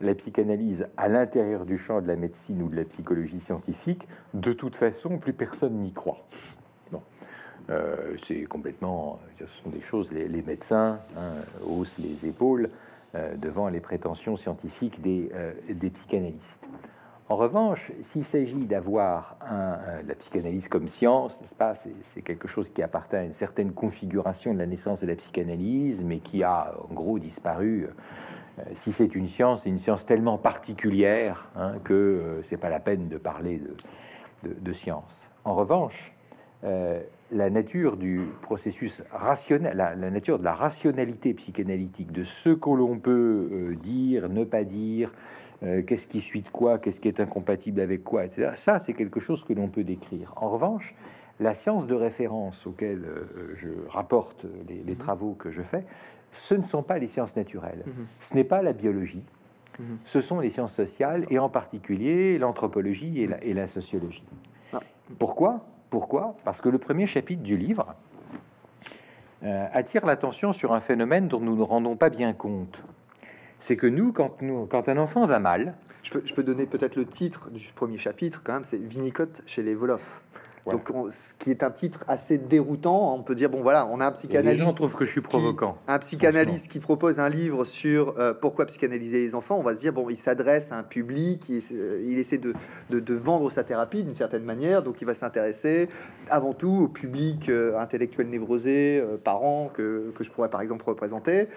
la 0.00 0.14
psychanalyse 0.14 0.88
à 0.96 1.08
l'intérieur 1.08 1.64
du 1.64 1.78
champ 1.78 2.00
de 2.00 2.06
la 2.06 2.16
médecine 2.16 2.62
ou 2.62 2.68
de 2.68 2.76
la 2.76 2.84
psychologie 2.84 3.40
scientifique, 3.40 4.06
de 4.34 4.52
toute 4.52 4.76
façon, 4.76 5.18
plus 5.18 5.32
personne 5.32 5.78
n'y 5.78 5.92
croit. 5.92 6.18
Euh, 7.70 8.16
c'est 8.22 8.44
complètement, 8.44 9.18
ce 9.38 9.46
sont 9.46 9.68
des 9.68 9.80
choses, 9.80 10.10
les, 10.12 10.42
médecins 10.42 11.00
hein, 11.16 11.32
haussent 11.66 11.98
les 11.98 12.26
épaules 12.26 12.70
euh, 13.14 13.36
devant 13.36 13.68
les 13.68 13.80
prétentions 13.80 14.36
scientifiques 14.36 15.02
des, 15.02 15.30
euh, 15.34 15.52
des 15.68 15.90
psychanalystes. 15.90 16.68
En 17.28 17.36
revanche, 17.36 17.92
s'il 18.00 18.24
s'agit 18.24 18.64
d'avoir 18.64 19.36
la 19.42 20.14
psychanalyse 20.14 20.66
comme 20.66 20.88
science, 20.88 21.42
n'est-ce 21.42 21.54
pas 21.54 21.74
C'est 21.74 22.22
quelque 22.22 22.48
chose 22.48 22.70
qui 22.70 22.82
appartient 22.82 23.16
à 23.16 23.22
une 23.22 23.34
certaine 23.34 23.72
configuration 23.72 24.54
de 24.54 24.58
la 24.58 24.64
naissance 24.64 25.02
de 25.02 25.06
la 25.06 25.14
psychanalyse, 25.14 26.04
mais 26.04 26.20
qui 26.20 26.42
a 26.42 26.74
en 26.88 26.94
gros 26.94 27.18
disparu. 27.18 27.86
si 28.72 28.92
c'est 28.92 29.14
une 29.14 29.26
science, 29.26 29.64
c'est 29.64 29.68
une 29.68 29.76
science 29.76 30.06
tellement 30.06 30.38
particulière 30.38 31.50
hein, 31.54 31.74
que 31.84 32.38
c'est 32.40 32.56
pas 32.56 32.70
la 32.70 32.80
peine 32.80 33.08
de 33.08 33.18
parler 33.18 33.60
de, 34.42 34.54
de, 34.58 34.72
science. 34.72 35.30
En 35.44 35.52
revanche, 35.52 36.14
la 37.30 37.50
nature 37.50 37.96
du 37.96 38.20
processus 38.42 39.02
rationnel, 39.10 39.76
la, 39.76 39.94
nature 40.10 40.38
de 40.38 40.44
la 40.44 40.54
rationalité 40.54 41.34
psychanalytique, 41.34 42.12
de 42.12 42.24
ce 42.24 42.50
que 42.50 42.70
l'on 42.70 42.98
peut 42.98 43.48
euh, 43.52 43.74
dire, 43.76 44.28
ne 44.28 44.44
pas 44.44 44.64
dire, 44.64 45.12
euh, 45.62 45.82
qu'est-ce 45.82 46.06
qui 46.06 46.20
suit 46.20 46.42
de 46.42 46.48
quoi, 46.48 46.78
qu'est-ce 46.78 47.00
qui 47.00 47.08
est 47.08 47.20
incompatible 47.20 47.80
avec 47.80 48.04
quoi, 48.04 48.24
etc. 48.24 48.52
Ça, 48.54 48.78
c'est 48.78 48.94
quelque 48.94 49.20
chose 49.20 49.44
que 49.44 49.52
l'on 49.52 49.68
peut 49.68 49.84
décrire. 49.84 50.32
En 50.36 50.48
revanche, 50.48 50.94
la 51.40 51.54
science 51.54 51.86
de 51.86 51.94
référence 51.94 52.66
auquel 52.66 53.04
euh, 53.04 53.52
je 53.54 53.68
rapporte 53.88 54.46
les, 54.68 54.82
mhm. 54.82 54.96
travaux 54.96 55.34
que 55.34 55.50
je 55.50 55.62
fais, 55.62 55.84
ce 56.30 56.54
ne 56.54 56.62
sont 56.62 56.82
pas 56.82 56.98
les 56.98 57.06
sciences 57.06 57.36
naturelles, 57.36 57.84
mhm. 57.86 58.06
ce 58.18 58.34
n'est 58.34 58.44
pas 58.44 58.62
la 58.62 58.72
biologie, 58.72 59.24
mhm. 59.78 59.98
ce 60.04 60.20
sont 60.20 60.40
les 60.40 60.50
sciences 60.50 60.74
sociales 60.74 61.26
et 61.30 61.38
en 61.38 61.48
particulier 61.48 62.38
l'anthropologie 62.38 63.22
et 63.22 63.54
la 63.54 63.66
sociologie. 63.66 64.24
Ah. 64.72 64.80
Pourquoi? 65.18 65.64
Pourquoi? 65.90 66.36
Parce 66.44 66.60
que 66.60 66.68
le 66.68 66.78
premier 66.78 67.06
chapitre 67.06 67.42
du 67.42 67.56
livre 67.56 67.94
euh, 69.44 69.66
attire 69.72 70.04
l'attention 70.04 70.52
sur 70.52 70.72
un 70.72 70.80
phénomène 70.80 71.28
dont 71.28 71.40
nous 71.40 71.56
ne 71.56 71.62
rendons 71.62 71.96
pas 71.96 72.10
bien 72.10 72.32
compte. 72.32 72.82
C'est 73.58 73.76
que 73.76 73.86
nous, 73.86 74.12
quand, 74.12 74.88
un 74.88 74.98
enfant 74.98 75.26
va 75.26 75.38
mal... 75.38 75.74
Je 76.02 76.32
peux, 76.32 76.42
donner 76.42 76.64
peut-être 76.64 76.96
le 76.96 77.04
titre 77.04 77.50
du 77.50 77.70
premier 77.74 77.98
chapitre, 77.98 78.40
quand 78.42 78.54
même, 78.54 78.64
c'est 78.64 78.78
Vinicote 78.78 79.42
chez 79.44 79.62
les 79.62 79.74
Donc, 80.72 80.90
ce 81.10 81.34
qui 81.38 81.50
est 81.50 81.62
un 81.62 81.70
titre 81.70 82.00
assez 82.08 82.38
déroutant. 82.38 83.14
On 83.14 83.22
peut 83.22 83.34
dire 83.34 83.50
bon 83.50 83.62
voilà, 83.62 83.86
on 83.86 84.00
a 84.00 84.06
un 84.06 84.12
psychanalyste. 84.12 84.60
Les 84.60 84.66
gens 84.66 84.72
trouvent 84.72 84.94
que 84.94 85.04
je 85.04 85.10
suis 85.10 85.20
provoquant. 85.20 85.76
un 85.86 85.98
psychanalyste 85.98 86.68
qui 86.68 86.80
propose 86.80 87.20
un 87.20 87.28
livre 87.28 87.64
sur 87.64 88.14
euh, 88.18 88.34
pourquoi 88.34 88.66
psychanalyser 88.66 89.18
les 89.18 89.34
enfants. 89.34 89.58
On 89.58 89.62
va 89.62 89.74
se 89.74 89.80
dire 89.80 89.92
bon, 89.92 90.08
il 90.08 90.16
s'adresse 90.16 90.72
à 90.72 90.78
un 90.78 90.82
public, 90.82 91.48
il, 91.48 91.62
il 92.04 92.18
essaie 92.18 92.38
de, 92.38 92.54
de, 92.90 93.14
vendre 93.14 93.50
sa 93.50 93.64
thérapie 93.64 94.02
d'une 94.04 94.14
certaine 94.14 94.44
manière. 94.44 94.82
Donc, 94.82 95.00
il 95.00 95.04
va 95.04 95.14
s'intéresser 95.14 95.88
avant 96.30 96.54
tout 96.54 96.84
au 96.84 96.88
public 96.88 97.48
euh, 97.48 97.78
intellectuel 97.78 98.28
névrosé, 98.28 99.00
euh, 99.00 99.16
parents 99.16 99.70
que, 99.72 100.12
que, 100.14 100.24
je 100.24 100.30
pourrais 100.30 100.50
par 100.50 100.60
exemple 100.60 100.84
représenter, 100.84 101.48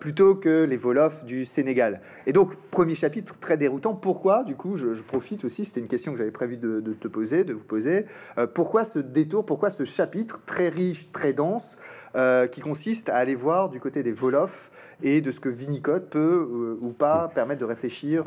plutôt 0.00 0.34
que 0.34 0.64
les 0.64 0.76
Wolofs 0.76 1.24
du 1.24 1.46
Sénégal. 1.46 2.00
Et 2.26 2.32
donc, 2.32 2.56
premier 2.70 2.94
chapitre 2.94 3.38
très 3.38 3.56
déroutant. 3.56 3.94
Pourquoi? 3.94 4.44
Du 4.44 4.54
coup, 4.54 4.76
je, 4.76 4.94
je 4.94 5.02
profite 5.02 5.44
aussi. 5.44 5.64
C'était 5.64 5.80
une 5.80 5.88
question 5.88 6.12
que 6.12 6.18
j'avais 6.18 6.30
prévu 6.30 6.56
de, 6.56 6.80
de 6.80 6.92
te 6.92 7.08
poser, 7.08 7.44
de 7.44 7.52
vous 7.52 7.64
poser. 7.64 8.06
Euh, 8.36 8.46
pourquoi 8.46 8.84
ce 8.84 8.98
détour, 8.98 9.46
pourquoi 9.46 9.70
ce 9.70 9.84
chapitre 9.84 10.42
très 10.44 10.68
riche, 10.68 11.12
très 11.12 11.32
dense, 11.32 11.76
euh, 12.16 12.46
qui 12.46 12.60
consiste 12.60 13.08
à 13.08 13.16
aller 13.16 13.34
voir 13.34 13.68
du 13.68 13.80
côté 13.80 14.02
des 14.02 14.12
Volofs 14.12 14.70
et 15.02 15.20
de 15.20 15.30
ce 15.30 15.38
que 15.38 15.48
Vinicode 15.48 16.08
peut 16.08 16.48
euh, 16.50 16.78
ou 16.80 16.90
pas 16.90 17.28
permettre 17.28 17.60
de 17.60 17.64
réfléchir 17.64 18.24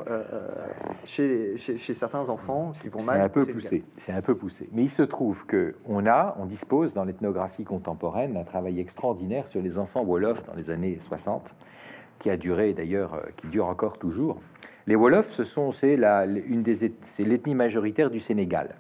chez, 1.04 1.58
chez, 1.58 1.94
certains 1.94 2.30
enfants 2.30 2.72
qui 2.74 2.88
vont 2.90 3.04
mal. 3.04 3.18
C'est 3.18 3.24
un 3.24 3.30
peu 3.30 3.46
poussé. 3.46 3.84
C'est 3.98 4.14
un 4.14 4.22
peu 4.22 4.36
poussé. 4.36 4.70
Mais 4.72 4.84
il 4.84 4.90
se 4.90 5.04
trouve 5.04 5.46
que 5.46 5.76
on 5.86 6.06
a, 6.06 6.36
on 6.40 6.46
dispose 6.46 6.94
dans 6.94 7.04
l'ethnographie 7.04 7.66
contemporaine 7.66 8.34
d'un 8.34 8.44
travail 8.44 8.80
extraordinaire 8.80 9.48
sur 9.48 9.62
les 9.62 9.78
enfants 9.80 10.04
Wolof 10.04 10.46
dans 10.46 10.56
les 10.56 10.70
années 10.70 10.98
60, 11.00 11.56
qui 12.20 12.30
a 12.30 12.38
duré 12.38 12.74
d'ailleurs, 12.74 13.22
qui 13.36 13.48
dure 13.48 13.66
encore 13.66 13.98
toujours. 13.98 14.40
Les 14.88 14.96
Wolofs, 14.96 15.32
ce 15.32 15.44
sont 15.44 15.72
c'est 15.72 15.98
l'ethnie 15.98 17.56
majoritaire 17.56 18.10
du 18.10 18.20
Sénégal. 18.20 18.76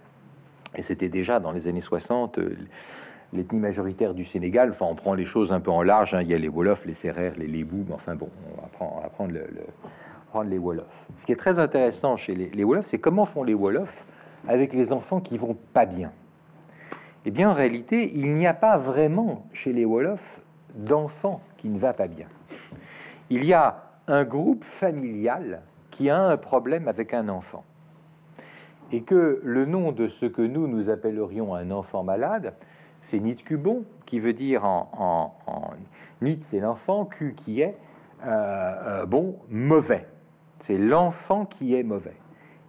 Et 0.75 0.82
c'était 0.82 1.10
déjà 1.10 1.40
dans 1.40 1.51
les 1.51 1.68
années 1.68 1.82
60, 1.82 2.38
euh, 2.38 2.56
l'ethnie 3.34 3.60
majoritaire 3.60 4.13
du 4.13 4.24
Sénégal. 4.24 4.70
Enfin, 4.72 4.86
on 4.90 4.96
prend 4.96 5.13
les 5.13 5.25
choses 5.25 5.51
un 5.51 5.60
peu 5.60 5.72
en 5.72 5.82
large. 5.82 6.13
Hein. 6.13 6.22
Il 6.22 6.30
y 6.30 6.34
a 6.34 6.38
les 6.38 6.48
Wolofs, 6.48 6.86
les 6.86 6.94
Sérères, 6.94 7.34
les 7.38 7.48
Lébous. 7.48 7.86
Enfin, 7.94 8.16
bon, 8.16 8.30
on 8.51 8.62
va 8.62 8.68
prendre, 8.68 9.10
prendre, 9.10 9.34
le, 9.34 9.46
prendre, 10.30 10.50
les 10.50 10.58
Wolofs. 10.58 11.06
Ce 11.16 11.25
qui 11.25 11.32
est 11.32 11.38
très 11.38 11.60
intéressant 11.60 12.16
chez 12.16 12.36
les, 12.36 12.50
les 12.50 12.63
Wolofs, 12.63 12.86
c'est 12.86 13.00
comment 13.00 13.25
font 13.25 13.44
les 13.44 13.54
Wolofs 13.54 14.06
avec 14.48 14.74
les 14.74 14.92
enfants 14.92 15.20
qui 15.20 15.38
vont 15.38 15.58
pas 15.74 15.86
bien. 15.86 16.12
Eh 17.25 17.32
bien, 17.32 17.50
en 17.50 17.54
réalité, 17.54 18.12
il 18.16 18.34
n'y 18.34 18.48
a 18.48 18.54
pas 18.54 18.78
vraiment 18.78 19.46
chez 19.54 19.74
les 19.74 19.86
Wolofs 19.86 20.42
d'enfants 20.74 21.42
qui 21.58 21.70
ne 21.70 21.78
va 21.78 21.94
pas 21.94 22.08
bien. 22.08 22.28
Il 23.30 23.46
y 23.46 23.54
a 23.54 23.84
un 24.08 24.24
groupe 24.24 24.63
familial 24.63 25.62
qui 25.92 26.10
a 26.10 26.20
un 26.20 26.38
problème 26.38 26.88
avec 26.88 27.13
un 27.13 27.30
enfant 27.30 27.63
et 28.92 29.02
que 29.02 29.40
le 29.44 29.66
nom 29.66 29.92
de 29.92 30.08
ce 30.08 30.26
que 30.26 30.42
nous, 30.42 30.68
nous 30.68 30.90
appellerions 30.90 31.56
un 31.56 31.72
enfant 31.72 32.04
malade, 32.04 32.54
c'est 33.00 33.20
Nitkubon, 33.20 33.86
qui 34.06 34.20
veut 34.20 34.34
dire 34.34 34.66
en, 34.66 35.34
en, 35.48 36.34
c'est 36.42 36.60
l'enfant, 36.60 37.06
qui 37.06 37.62
est, 37.62 37.78
euh, 38.26 38.28
euh, 38.28 39.06
bon, 39.06 39.40
mauvais. 39.50 40.08
C'est 40.60 40.78
l'enfant 40.78 41.46
qui 41.46 41.76
est 41.76 41.84
mauvais. 41.84 42.18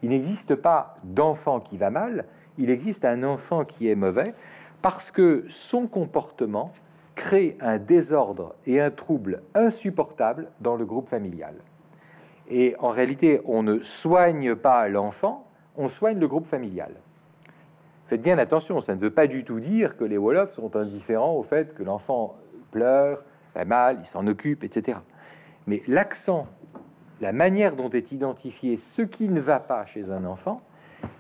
Il 0.02 0.10
n'existe 0.10 0.54
pas 0.54 0.94
d'enfant 1.04 1.60
qui 1.60 1.76
va 1.76 1.90
mal, 1.90 2.24
il 2.58 2.70
existe 2.70 3.04
un 3.04 3.22
enfant 3.22 3.64
qui 3.64 3.88
est 3.88 3.94
mauvais 3.94 4.34
parce 4.80 5.10
que 5.10 5.44
son 5.48 5.86
comportement 5.86 6.72
crée 7.14 7.56
un 7.60 7.78
désordre 7.78 8.54
et 8.66 8.80
un 8.80 8.90
trouble 8.90 9.42
insupportable 9.54 10.48
dans 10.60 10.76
le 10.76 10.84
groupe 10.84 11.08
familial. 11.08 11.54
Et 12.48 12.74
en 12.80 12.88
réalité, 12.88 13.40
on 13.44 13.62
ne 13.62 13.82
soigne 13.82 14.56
pas 14.56 14.88
l'enfant, 14.88 15.46
on 15.76 15.88
soigne 15.88 16.18
le 16.18 16.28
groupe 16.28 16.46
familial. 16.46 16.94
Faites 18.06 18.22
bien 18.22 18.38
attention, 18.38 18.80
ça 18.80 18.94
ne 18.94 19.00
veut 19.00 19.10
pas 19.10 19.26
du 19.26 19.44
tout 19.44 19.60
dire 19.60 19.96
que 19.96 20.04
les 20.04 20.18
Wolofs 20.18 20.54
sont 20.54 20.76
indifférents 20.76 21.34
au 21.34 21.42
fait 21.42 21.74
que 21.74 21.82
l'enfant 21.82 22.36
pleure, 22.70 23.24
va 23.54 23.64
mal, 23.64 23.98
il 24.00 24.06
s'en 24.06 24.26
occupe, 24.26 24.64
etc. 24.64 24.98
Mais 25.66 25.82
l'accent, 25.86 26.46
la 27.20 27.32
manière 27.32 27.76
dont 27.76 27.90
est 27.90 28.12
identifié 28.12 28.76
ce 28.76 29.02
qui 29.02 29.28
ne 29.28 29.40
va 29.40 29.60
pas 29.60 29.86
chez 29.86 30.10
un 30.10 30.24
enfant 30.24 30.62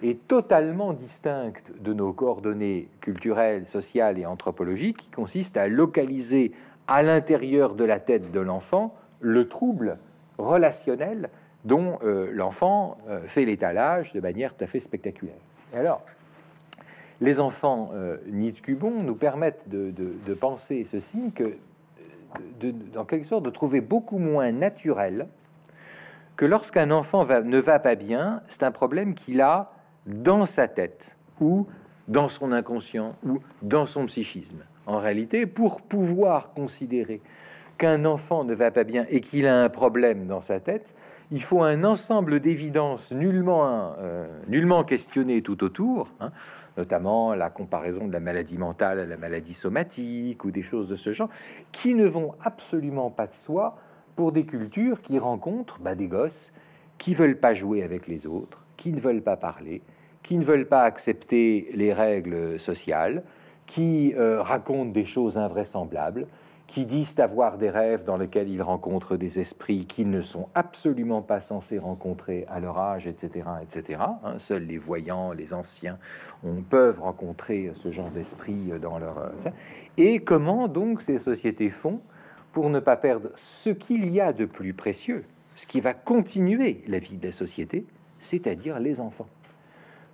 est 0.02 0.26
totalement 0.28 0.92
distincte 0.92 1.72
de 1.80 1.92
nos 1.92 2.12
coordonnées 2.12 2.88
culturelles, 3.00 3.66
sociales 3.66 4.18
et 4.18 4.26
anthropologiques 4.26 4.98
qui 4.98 5.10
consistent 5.10 5.56
à 5.56 5.68
localiser 5.68 6.52
à 6.88 7.02
l'intérieur 7.02 7.74
de 7.74 7.84
la 7.84 8.00
tête 8.00 8.32
de 8.32 8.40
l'enfant 8.40 8.94
le 9.20 9.48
trouble 9.48 9.98
relationnel 10.38 11.30
dont 11.64 11.98
euh, 12.02 12.30
l'enfant 12.32 12.98
euh, 13.08 13.20
fait 13.26 13.44
l'étalage 13.44 14.12
de 14.12 14.20
manière 14.20 14.54
tout 14.54 14.64
à 14.64 14.66
fait 14.66 14.80
spectaculaire. 14.80 15.36
Et 15.74 15.78
alors, 15.78 16.02
les 17.20 17.38
enfants 17.38 17.90
euh, 17.94 18.18
nous 18.26 19.14
permettent 19.14 19.68
de, 19.68 20.34
penser 20.34 20.84
ceci, 20.84 21.30
que 21.32 21.54
de, 22.60 22.72
dans 22.92 23.04
quelque 23.04 23.26
sorte 23.26 23.44
de 23.44 23.50
trouver 23.50 23.80
beaucoup 23.80 24.18
moins 24.18 24.50
naturel 24.50 25.28
que 26.36 26.44
lorsqu'un 26.44 26.90
enfant 26.90 27.24
ne 27.24 27.58
va 27.58 27.78
pas 27.78 27.94
bien, 27.94 28.42
c'est 28.48 28.64
un 28.64 28.72
problème 28.72 29.14
qu'il 29.14 29.40
a 29.40 29.72
dans 30.06 30.46
sa 30.46 30.66
tête 30.66 31.16
ou 31.40 31.66
dans 32.08 32.26
son 32.26 32.50
inconscient 32.50 33.14
ou 33.24 33.38
dans 33.60 33.86
son 33.86 34.06
psychisme. 34.06 34.64
En 34.86 34.98
réalité, 34.98 35.46
pour 35.46 35.82
pouvoir 35.82 36.52
considérer 36.52 37.20
qu'un 37.78 38.04
enfant 38.04 38.44
ne 38.44 38.54
va 38.54 38.70
pas 38.70 38.84
bien 38.84 39.06
et 39.08 39.20
qu'il 39.20 39.46
a 39.46 39.62
un 39.62 39.68
problème 39.68 40.26
dans 40.26 40.40
sa 40.40 40.58
tête, 40.60 40.94
il 41.32 41.42
faut 41.42 41.62
un 41.62 41.82
ensemble 41.82 42.40
d'évidences 42.40 43.10
nullement, 43.10 43.94
euh, 43.98 44.28
nullement 44.48 44.84
questionnées 44.84 45.40
tout 45.40 45.64
autour, 45.64 46.10
hein, 46.20 46.30
notamment 46.76 47.34
la 47.34 47.48
comparaison 47.48 48.06
de 48.06 48.12
la 48.12 48.20
maladie 48.20 48.58
mentale 48.58 49.00
à 49.00 49.06
la 49.06 49.16
maladie 49.16 49.54
somatique 49.54 50.44
ou 50.44 50.50
des 50.50 50.62
choses 50.62 50.88
de 50.88 50.94
ce 50.94 51.10
genre, 51.10 51.30
qui 51.72 51.94
ne 51.94 52.06
vont 52.06 52.34
absolument 52.42 53.10
pas 53.10 53.26
de 53.26 53.34
soi 53.34 53.78
pour 54.14 54.32
des 54.32 54.44
cultures 54.44 55.00
qui 55.00 55.18
rencontrent 55.18 55.78
bah, 55.80 55.94
des 55.94 56.06
gosses 56.06 56.52
qui 56.98 57.14
veulent 57.14 57.40
pas 57.40 57.54
jouer 57.54 57.82
avec 57.82 58.08
les 58.08 58.26
autres, 58.26 58.66
qui 58.76 58.92
ne 58.92 59.00
veulent 59.00 59.22
pas 59.22 59.38
parler, 59.38 59.80
qui 60.22 60.36
ne 60.36 60.44
veulent 60.44 60.68
pas 60.68 60.82
accepter 60.82 61.70
les 61.74 61.94
règles 61.94 62.60
sociales, 62.60 63.22
qui 63.64 64.12
euh, 64.18 64.42
racontent 64.42 64.92
des 64.92 65.06
choses 65.06 65.38
invraisemblables, 65.38 66.26
qui 66.72 66.86
disent 66.86 67.20
avoir 67.20 67.58
des 67.58 67.68
rêves 67.68 68.04
dans 68.04 68.16
lesquels 68.16 68.48
ils 68.48 68.62
rencontrent 68.62 69.18
des 69.18 69.38
esprits 69.38 69.84
qu'ils 69.84 70.08
ne 70.08 70.22
sont 70.22 70.48
absolument 70.54 71.20
pas 71.20 71.42
censés 71.42 71.78
rencontrer 71.78 72.46
à 72.48 72.60
leur 72.60 72.78
âge, 72.78 73.06
etc., 73.06 73.44
etc. 73.62 74.00
Hein, 74.00 74.38
seuls 74.38 74.64
les 74.64 74.78
voyants, 74.78 75.32
les 75.32 75.52
anciens, 75.52 75.98
on 76.42 76.62
peuvent 76.62 77.02
rencontrer 77.02 77.72
ce 77.74 77.90
genre 77.90 78.10
d'esprit 78.10 78.72
dans 78.80 78.98
leur 78.98 79.18
euh, 79.18 79.50
et 79.98 80.20
comment 80.20 80.66
donc 80.66 81.02
ces 81.02 81.18
sociétés 81.18 81.68
font 81.68 82.00
pour 82.52 82.70
ne 82.70 82.80
pas 82.80 82.96
perdre 82.96 83.28
ce 83.34 83.68
qu'il 83.68 84.08
y 84.10 84.18
a 84.18 84.32
de 84.32 84.46
plus 84.46 84.72
précieux, 84.72 85.26
ce 85.54 85.66
qui 85.66 85.82
va 85.82 85.92
continuer 85.92 86.82
la 86.86 87.00
vie 87.00 87.18
de 87.18 87.26
la 87.26 87.32
société, 87.32 87.84
c'est-à-dire 88.18 88.80
les 88.80 88.98
enfants 88.98 89.28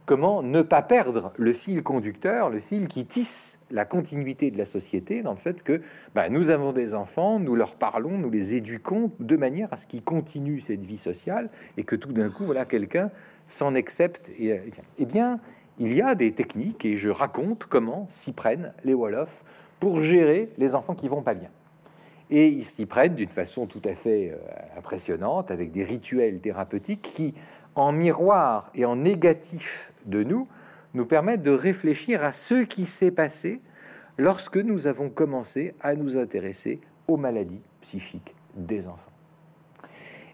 comment 0.08 0.42
ne 0.42 0.62
pas 0.62 0.80
perdre 0.80 1.34
le 1.36 1.52
fil 1.52 1.82
conducteur, 1.82 2.48
le 2.48 2.60
fil 2.60 2.88
qui 2.88 3.04
tisse 3.04 3.58
la 3.70 3.84
continuité 3.84 4.50
de 4.50 4.56
la 4.56 4.64
société, 4.64 5.20
dans 5.20 5.32
le 5.32 5.38
fait 5.38 5.62
que 5.62 5.82
bah, 6.14 6.30
nous 6.30 6.48
avons 6.48 6.72
des 6.72 6.94
enfants, 6.94 7.38
nous 7.38 7.54
leur 7.54 7.74
parlons, 7.74 8.16
nous 8.16 8.30
les 8.30 8.54
éduquons 8.54 9.12
de 9.20 9.36
manière 9.36 9.70
à 9.70 9.76
ce 9.76 9.86
qu'ils 9.86 10.02
continuent 10.02 10.60
cette 10.60 10.86
vie 10.86 10.96
sociale 10.96 11.50
et 11.76 11.84
que 11.84 11.94
tout 11.94 12.14
d'un 12.14 12.30
coup, 12.30 12.46
voilà, 12.46 12.64
quelqu'un 12.64 13.10
s'en 13.46 13.74
accepte. 13.74 14.30
Et, 14.38 14.58
eh 14.96 15.04
bien, 15.04 15.40
il 15.78 15.92
y 15.92 16.00
a 16.00 16.14
des 16.14 16.32
techniques 16.32 16.86
et 16.86 16.96
je 16.96 17.10
raconte 17.10 17.66
comment 17.66 18.06
s'y 18.08 18.32
prennent 18.32 18.72
les 18.84 18.94
Wolofs 18.94 19.44
pour 19.78 20.00
gérer 20.00 20.50
les 20.56 20.74
enfants 20.74 20.94
qui 20.94 21.08
vont 21.08 21.22
pas 21.22 21.34
bien. 21.34 21.50
Et 22.30 22.48
ils 22.48 22.64
s'y 22.64 22.86
prennent 22.86 23.14
d'une 23.14 23.28
façon 23.28 23.66
tout 23.66 23.82
à 23.84 23.94
fait 23.94 24.30
euh, 24.30 24.36
impressionnante, 24.78 25.50
avec 25.50 25.70
des 25.70 25.82
rituels 25.82 26.40
thérapeutiques 26.40 27.02
qui, 27.02 27.34
en 27.78 27.92
miroir 27.92 28.70
et 28.74 28.84
en 28.84 28.96
négatif 28.96 29.92
de 30.06 30.22
nous, 30.22 30.48
nous 30.94 31.06
permettent 31.06 31.42
de 31.42 31.50
réfléchir 31.50 32.24
à 32.24 32.32
ce 32.32 32.64
qui 32.64 32.86
s'est 32.86 33.10
passé 33.10 33.60
lorsque 34.16 34.56
nous 34.56 34.86
avons 34.86 35.10
commencé 35.10 35.74
à 35.80 35.94
nous 35.94 36.16
intéresser 36.16 36.80
aux 37.06 37.16
maladies 37.16 37.62
psychiques 37.80 38.34
des 38.54 38.86
enfants. 38.86 39.12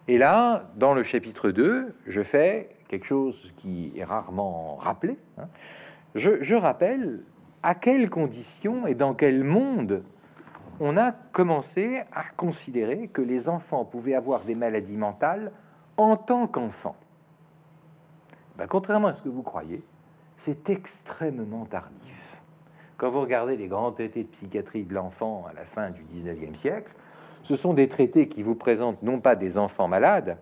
Et 0.09 0.17
là, 0.19 0.71
dans 0.77 0.95
le 0.95 1.03
chapitre 1.03 1.51
2, 1.51 1.95
je 2.07 2.23
fais 2.23 2.71
quelque 2.89 3.07
chose 3.07 3.53
qui 3.57 3.93
est 3.97 4.05
rarement 4.05 4.77
rappelé. 4.77 5.19
Hein. 5.39 5.49
Je, 6.15 6.43
je 6.43 6.55
rappelle 6.55 7.25
à 7.63 7.75
quelles 7.75 8.11
conditions 8.11 8.87
et 8.87 8.95
dans 8.95 9.15
quel 9.15 9.45
monde 9.45 10.03
on 10.81 10.97
a 10.97 11.13
commencé 11.13 12.03
à 12.13 12.25
considérer 12.37 13.09
que 13.09 13.23
les 13.23 13.49
enfants 13.49 13.85
pouvaient 13.85 14.15
avoir 14.15 14.45
des 14.45 14.55
maladies 14.55 14.97
mentales 14.97 15.53
en 15.97 16.17
tant 16.17 16.47
qu'enfants. 16.47 16.97
Ben, 18.57 18.67
contrairement 18.67 19.09
à 19.09 19.15
ce 19.15 19.23
que 19.23 19.29
vous 19.29 19.43
croyez, 19.43 19.83
c'est 20.37 20.71
extrêmement 20.71 21.65
tardif. 21.65 22.41
Quand 22.97 23.11
vous 23.11 23.21
regardez 23.21 23.57
les 23.57 23.67
grands 23.67 23.93
traités 23.93 24.23
de 24.23 24.29
psychiatrie 24.29 24.85
de 24.85 24.95
l'enfant 24.95 25.45
à 25.51 25.53
la 25.53 25.65
fin 25.65 25.91
du 25.91 26.03
19e 26.03 26.55
siècle, 26.55 26.93
ce 27.43 27.57
sont 27.57 27.75
des 27.75 27.89
traités 27.89 28.29
qui 28.29 28.43
vous 28.43 28.55
présentent 28.55 29.03
non 29.03 29.19
pas 29.19 29.37
des 29.37 29.59
enfants 29.59 29.89
malades, 29.89 30.39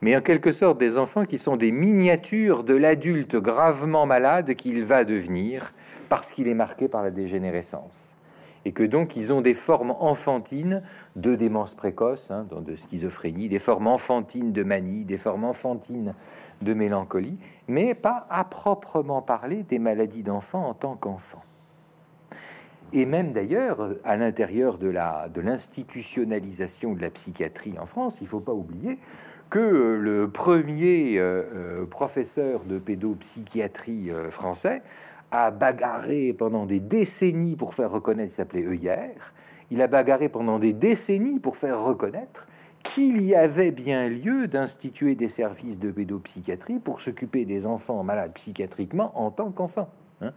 mais 0.00 0.16
en 0.16 0.20
quelque 0.20 0.52
sorte 0.52 0.78
des 0.78 0.96
enfants 0.96 1.24
qui 1.24 1.38
sont 1.38 1.56
des 1.56 1.72
miniatures 1.72 2.64
de 2.64 2.74
l'adulte 2.74 3.36
gravement 3.36 4.06
malade 4.06 4.54
qu'il 4.54 4.84
va 4.84 5.04
devenir 5.04 5.72
parce 6.08 6.30
qu'il 6.30 6.48
est 6.48 6.54
marqué 6.54 6.88
par 6.88 7.02
la 7.02 7.10
dégénérescence 7.10 8.14
et 8.64 8.72
que 8.72 8.82
donc 8.82 9.16
ils 9.16 9.32
ont 9.32 9.40
des 9.40 9.54
formes 9.54 9.94
enfantines 9.98 10.82
de 11.16 11.34
démence 11.34 11.74
précoce, 11.74 12.30
hein, 12.30 12.46
de 12.50 12.74
schizophrénie, 12.74 13.48
des 13.48 13.58
formes 13.58 13.86
enfantines 13.86 14.52
de 14.52 14.62
manie, 14.62 15.04
des 15.04 15.18
formes 15.18 15.44
enfantines 15.44 16.14
de 16.62 16.74
mélancolie, 16.74 17.38
mais 17.66 17.94
pas 17.94 18.26
à 18.30 18.44
proprement 18.44 19.22
parler 19.22 19.62
des 19.62 19.78
maladies 19.78 20.22
d'enfant 20.22 20.68
en 20.68 20.74
tant 20.74 20.96
qu'enfant. 20.96 21.42
Et 22.92 23.04
même 23.04 23.32
d'ailleurs, 23.32 23.96
à 24.04 24.16
l'intérieur 24.16 24.78
de 24.78 24.88
l'institutionnalisation 25.40 26.94
de, 26.94 27.02
la 27.02 27.10
psychiatrie 27.10 27.78
en 27.78 27.86
France, 27.86 28.18
il 28.20 28.24
ne 28.24 28.28
faut 28.28 28.40
pas 28.40 28.54
oublier 28.54 28.98
que 29.50 29.98
le 30.00 30.30
premier 30.30 31.18
euh, 31.18 31.42
euh, 31.54 31.86
professeur 31.86 32.64
de 32.64 32.78
pédopsychiatrie 32.78 34.10
euh, 34.10 34.30
français 34.30 34.82
a 35.30 35.50
bagarré 35.50 36.32
pendant 36.32 36.66
des 36.66 36.80
décennies 36.80 37.56
pour 37.56 37.74
faire 37.74 37.90
reconnaître, 37.90 38.32
s'appelait 38.32 38.64
il 39.70 39.82
a 39.82 39.86
bagarré 39.86 40.28
pendant 40.28 40.58
des 40.58 40.72
décennies 40.72 41.40
pour 41.40 41.56
faire 41.56 41.82
reconnaître 41.82 42.46
qu'il 42.82 43.22
y 43.22 43.34
avait 43.34 43.70
bien 43.70 44.08
lieu 44.08 44.48
d'instituer 44.48 45.14
des 45.14 45.28
services 45.28 45.78
de 45.78 45.90
pédopsychiatrie 45.90 46.78
pour 46.78 47.00
s'occuper 47.00 47.44
des 47.44 47.66
enfants 47.66 48.02
malades 48.02 48.32
psychiatriquement 48.34 49.12
en 49.18 49.30
tant 49.30 49.50
qu'enfants. 49.50 49.90
Hein. 50.22 50.32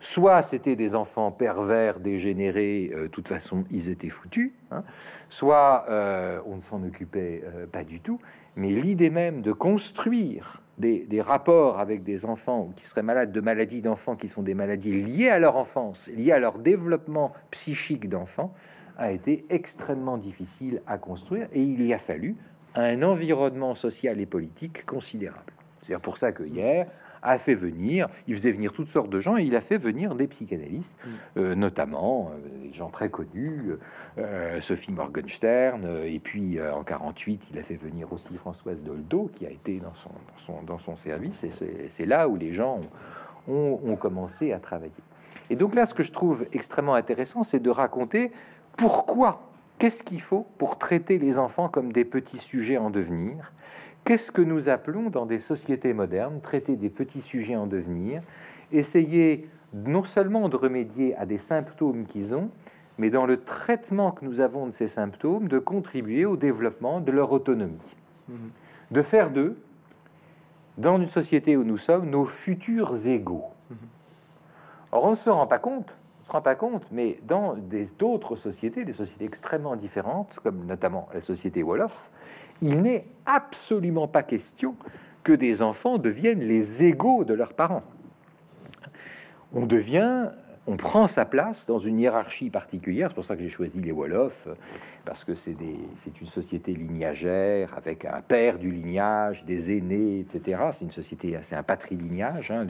Soit 0.00 0.42
c'était 0.42 0.76
des 0.76 0.94
enfants 0.94 1.32
pervers, 1.32 1.98
dégénérés, 1.98 2.92
euh, 2.94 3.02
de 3.02 3.06
toute 3.08 3.28
façon 3.28 3.64
ils 3.70 3.88
étaient 3.90 4.10
foutus, 4.10 4.52
hein. 4.70 4.84
soit 5.28 5.86
euh, 5.88 6.40
on 6.46 6.56
ne 6.56 6.60
s'en 6.60 6.82
occupait 6.84 7.42
euh, 7.44 7.66
pas 7.66 7.82
du 7.82 8.00
tout, 8.00 8.18
mais 8.54 8.70
l'idée 8.70 9.10
même 9.10 9.42
de 9.42 9.52
construire 9.52 10.62
des, 10.78 11.20
rapports 11.20 11.80
avec 11.80 12.04
des 12.04 12.24
enfants 12.24 12.70
qui 12.76 12.86
seraient 12.86 13.02
malades 13.02 13.32
de 13.32 13.40
maladies 13.40 13.82
d'enfants 13.82 14.14
qui 14.14 14.28
sont 14.28 14.42
des 14.42 14.54
maladies 14.54 14.92
liées 14.92 15.30
à 15.30 15.40
leur 15.40 15.56
enfance, 15.56 16.08
liées 16.14 16.30
à 16.30 16.38
leur 16.38 16.58
développement 16.58 17.32
psychique 17.50 18.08
d'enfant, 18.08 18.54
a 18.96 19.10
été 19.10 19.44
extrêmement 19.50 20.16
difficile 20.16 20.82
à 20.86 20.98
construire 20.98 21.48
et 21.52 21.62
il 21.62 21.82
y 21.82 21.92
a 21.92 21.98
fallu 21.98 22.36
un 22.76 23.02
environnement 23.02 23.74
social 23.74 24.20
et 24.20 24.26
politique 24.26 24.86
considérable. 24.86 25.52
C'est 25.80 25.98
pour 25.98 26.18
ça 26.18 26.32
que 26.32 26.44
hier, 26.44 26.86
a 27.28 27.38
fait 27.38 27.54
venir, 27.54 28.08
il 28.26 28.34
faisait 28.34 28.50
venir 28.50 28.72
toutes 28.72 28.88
sortes 28.88 29.10
de 29.10 29.20
gens, 29.20 29.36
et 29.36 29.42
il 29.42 29.54
a 29.54 29.60
fait 29.60 29.78
venir 29.78 30.14
des 30.14 30.26
psychanalystes, 30.26 30.96
mm. 31.04 31.10
euh, 31.38 31.54
notamment 31.54 32.30
euh, 32.32 32.68
des 32.68 32.72
gens 32.72 32.90
très 32.90 33.10
connus, 33.10 33.72
euh, 34.18 34.60
Sophie 34.60 34.92
Morgenstern, 34.92 35.86
et 36.04 36.18
puis 36.18 36.58
en 36.60 36.82
48, 36.82 37.48
il 37.52 37.58
a 37.58 37.62
fait 37.62 37.76
venir 37.76 38.12
aussi 38.12 38.34
Françoise 38.36 38.84
Doldo, 38.84 39.30
qui 39.32 39.46
a 39.46 39.50
été 39.50 39.78
dans 39.78 39.94
son, 39.94 40.10
dans 40.10 40.36
son, 40.36 40.62
dans 40.62 40.78
son 40.78 40.96
service, 40.96 41.44
et 41.44 41.50
c'est 41.88 42.06
là 42.06 42.28
où 42.28 42.36
les 42.36 42.52
gens 42.52 42.80
ont, 43.46 43.80
ont, 43.84 43.96
commencé 43.96 44.52
à 44.52 44.58
travailler. 44.58 44.92
Et 45.50 45.56
donc 45.56 45.74
là, 45.74 45.86
ce 45.86 45.94
que 45.94 46.02
je 46.02 46.12
trouve 46.12 46.46
extrêmement 46.52 46.94
intéressant, 46.94 47.42
c'est 47.42 47.60
de 47.60 47.70
raconter 47.70 48.30
pourquoi, 48.76 49.48
qu'est-ce 49.78 50.02
qu'il 50.02 50.20
faut 50.20 50.46
pour 50.58 50.78
traiter 50.78 51.18
les 51.18 51.38
enfants 51.38 51.68
comme 51.68 51.92
des 51.92 52.04
petits 52.04 52.38
sujets 52.38 52.78
en 52.78 52.90
devenir, 52.90 53.52
Qu'est-ce 54.08 54.32
que 54.32 54.40
nous 54.40 54.70
appelons 54.70 55.10
dans 55.10 55.26
des 55.26 55.38
sociétés 55.38 55.92
modernes 55.92 56.40
traiter 56.40 56.76
des 56.76 56.88
petits 56.88 57.20
sujets 57.20 57.56
en 57.56 57.66
devenir, 57.66 58.22
essayer 58.72 59.50
non 59.74 60.02
seulement 60.02 60.48
de 60.48 60.56
remédier 60.56 61.14
à 61.16 61.26
des 61.26 61.36
symptômes 61.36 62.06
qu'ils 62.06 62.34
ont, 62.34 62.48
mais 62.96 63.10
dans 63.10 63.26
le 63.26 63.36
traitement 63.36 64.12
que 64.12 64.24
nous 64.24 64.40
avons 64.40 64.66
de 64.66 64.70
ces 64.70 64.88
symptômes, 64.88 65.46
de 65.46 65.58
contribuer 65.58 66.24
au 66.24 66.38
développement 66.38 67.02
de 67.02 67.12
leur 67.12 67.32
autonomie, 67.32 67.96
mhm. 68.28 68.50
de 68.92 69.02
faire 69.02 69.30
d'eux, 69.30 69.58
dans 70.78 70.96
une 70.96 71.06
société 71.06 71.58
où 71.58 71.64
nous 71.64 71.76
sommes, 71.76 72.08
nos 72.08 72.24
futurs 72.24 73.06
égaux. 73.06 73.44
Mhm. 73.68 73.76
Or, 74.92 75.04
on 75.04 75.10
ne 75.10 75.16
se 75.16 75.28
rend 75.28 75.46
pas 75.46 75.58
compte, 75.58 75.98
on 76.22 76.24
se 76.24 76.32
rend 76.32 76.40
pas 76.40 76.54
compte, 76.54 76.86
mais 76.92 77.18
dans 77.24 77.56
d'autres 77.98 78.36
sociétés, 78.36 78.86
des 78.86 78.94
sociétés 78.94 79.26
extrêmement 79.26 79.76
différentes, 79.76 80.38
comme 80.42 80.64
notamment 80.64 81.10
la 81.12 81.20
société 81.20 81.62
Wolof, 81.62 82.10
il 82.62 82.82
n'est 82.82 83.04
absolument 83.26 84.08
pas 84.08 84.22
question 84.22 84.76
que 85.22 85.32
des 85.32 85.62
enfants 85.62 85.98
deviennent 85.98 86.40
les 86.40 86.84
égaux 86.84 87.24
de 87.24 87.34
leurs 87.34 87.52
parents. 87.52 87.82
On 89.52 89.66
devient, 89.66 90.30
on 90.66 90.76
prend 90.76 91.06
sa 91.06 91.24
place 91.24 91.66
dans 91.66 91.78
une 91.78 91.98
hiérarchie 91.98 92.50
particulière. 92.50 93.08
C'est 93.10 93.14
pour 93.14 93.24
ça 93.24 93.36
que 93.36 93.42
j'ai 93.42 93.48
choisi 93.48 93.80
les 93.80 93.92
Wolofs, 93.92 94.48
parce 95.04 95.24
que 95.24 95.34
c'est 95.34 95.56
une 96.20 96.26
société 96.26 96.72
lignagère 96.72 97.76
avec 97.76 98.04
un 98.04 98.20
père 98.20 98.58
du 98.58 98.70
lignage, 98.70 99.44
des 99.44 99.76
aînés, 99.76 100.20
etc. 100.20 100.60
C'est 100.72 100.84
une 100.84 100.90
société, 100.90 101.36
c'est 101.42 101.56
un 101.56 101.62
patrilignage, 101.62 102.50
hein, 102.50 102.66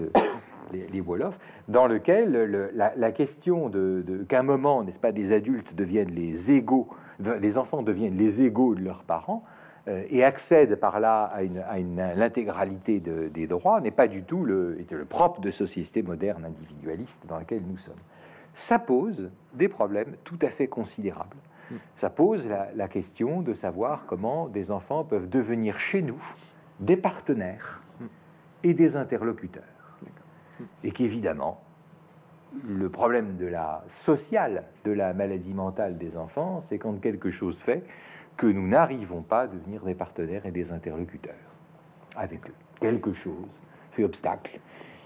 les, 0.72 0.86
les 0.86 1.00
Wolofs, 1.00 1.38
dans 1.68 1.86
lequel 1.86 2.70
la, 2.74 3.12
question 3.12 3.68
de, 3.68 4.02
de 4.06 4.24
qu'un 4.24 4.42
moment, 4.42 4.82
n'est-ce 4.82 5.00
pas, 5.00 5.12
des 5.12 5.32
adultes 5.32 5.74
deviennent 5.74 6.12
les 6.12 6.52
égaux, 6.52 6.88
les 7.40 7.58
enfants 7.58 7.82
deviennent 7.82 8.16
les 8.16 8.42
égaux 8.42 8.74
de 8.74 8.82
leurs 8.82 9.02
parents 9.02 9.42
et 10.10 10.22
accède 10.22 10.76
par 10.76 11.00
là 11.00 11.24
à, 11.24 11.78
l'intégralité 12.14 13.00
des 13.00 13.46
droits 13.46 13.80
n'est 13.80 13.90
pas 13.90 14.06
du 14.06 14.22
tout 14.22 14.44
le, 14.44 14.78
le 14.90 15.04
propre 15.04 15.40
de 15.40 15.50
société 15.50 16.02
moderne 16.02 16.44
individualiste 16.44 17.26
dans 17.26 17.38
laquelle 17.38 17.62
nous 17.66 17.76
sommes. 17.76 17.94
Ça 18.52 18.78
pose 18.78 19.30
des 19.54 19.68
problèmes 19.68 20.16
tout 20.24 20.38
à 20.42 20.50
fait 20.50 20.66
considérables. 20.68 21.36
Ça 21.94 22.10
pose 22.10 22.48
la, 22.48 22.88
question 22.88 23.42
de 23.42 23.54
savoir 23.54 24.06
comment 24.06 24.48
des 24.48 24.70
enfants 24.70 25.04
peuvent 25.04 25.28
devenir 25.28 25.78
chez 25.78 26.02
nous 26.02 26.22
des 26.80 26.96
partenaires 26.96 27.82
et 28.62 28.74
des 28.74 28.96
interlocuteurs. 28.96 29.64
Et 30.82 30.90
qu'évidemment, 30.90 31.60
le 32.66 32.88
problème 32.88 33.36
de 33.36 33.46
la 33.46 33.84
sociale 33.86 34.64
de 34.84 34.92
la 34.92 35.12
maladie 35.12 35.54
mentale 35.54 35.98
des 35.98 36.16
enfants, 36.16 36.60
c'est 36.60 36.78
quand 36.78 37.00
quelque 37.00 37.30
chose 37.30 37.60
fait 37.60 37.84
que 38.38 38.46
nous 38.46 38.66
n'arrivons 38.66 39.20
pas 39.20 39.42
à 39.42 39.46
devenir 39.48 39.84
des 39.84 39.96
partenaires 39.96 40.46
et 40.46 40.52
des 40.52 40.72
interlocuteurs 40.72 41.34
avec 42.16 42.48
eux. 42.48 42.54
Quelque 42.80 43.12
chose 43.12 43.60
fait 43.90 44.04
obstacle. 44.04 44.60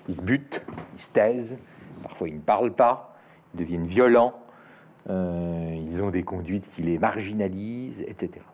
Ils 0.06 0.14
se 0.14 0.22
butent, 0.22 0.64
ils 0.92 1.00
se 1.00 1.10
taisent, 1.10 1.58
parfois 2.02 2.28
ils 2.28 2.36
ne 2.36 2.42
parlent 2.42 2.74
pas, 2.74 3.16
ils 3.54 3.60
deviennent 3.60 3.86
violents, 3.86 4.34
euh, 5.08 5.74
ils 5.74 6.02
ont 6.02 6.10
des 6.10 6.22
conduites 6.22 6.68
qui 6.68 6.82
les 6.82 6.98
marginalisent, 6.98 8.02
etc. 8.02 8.44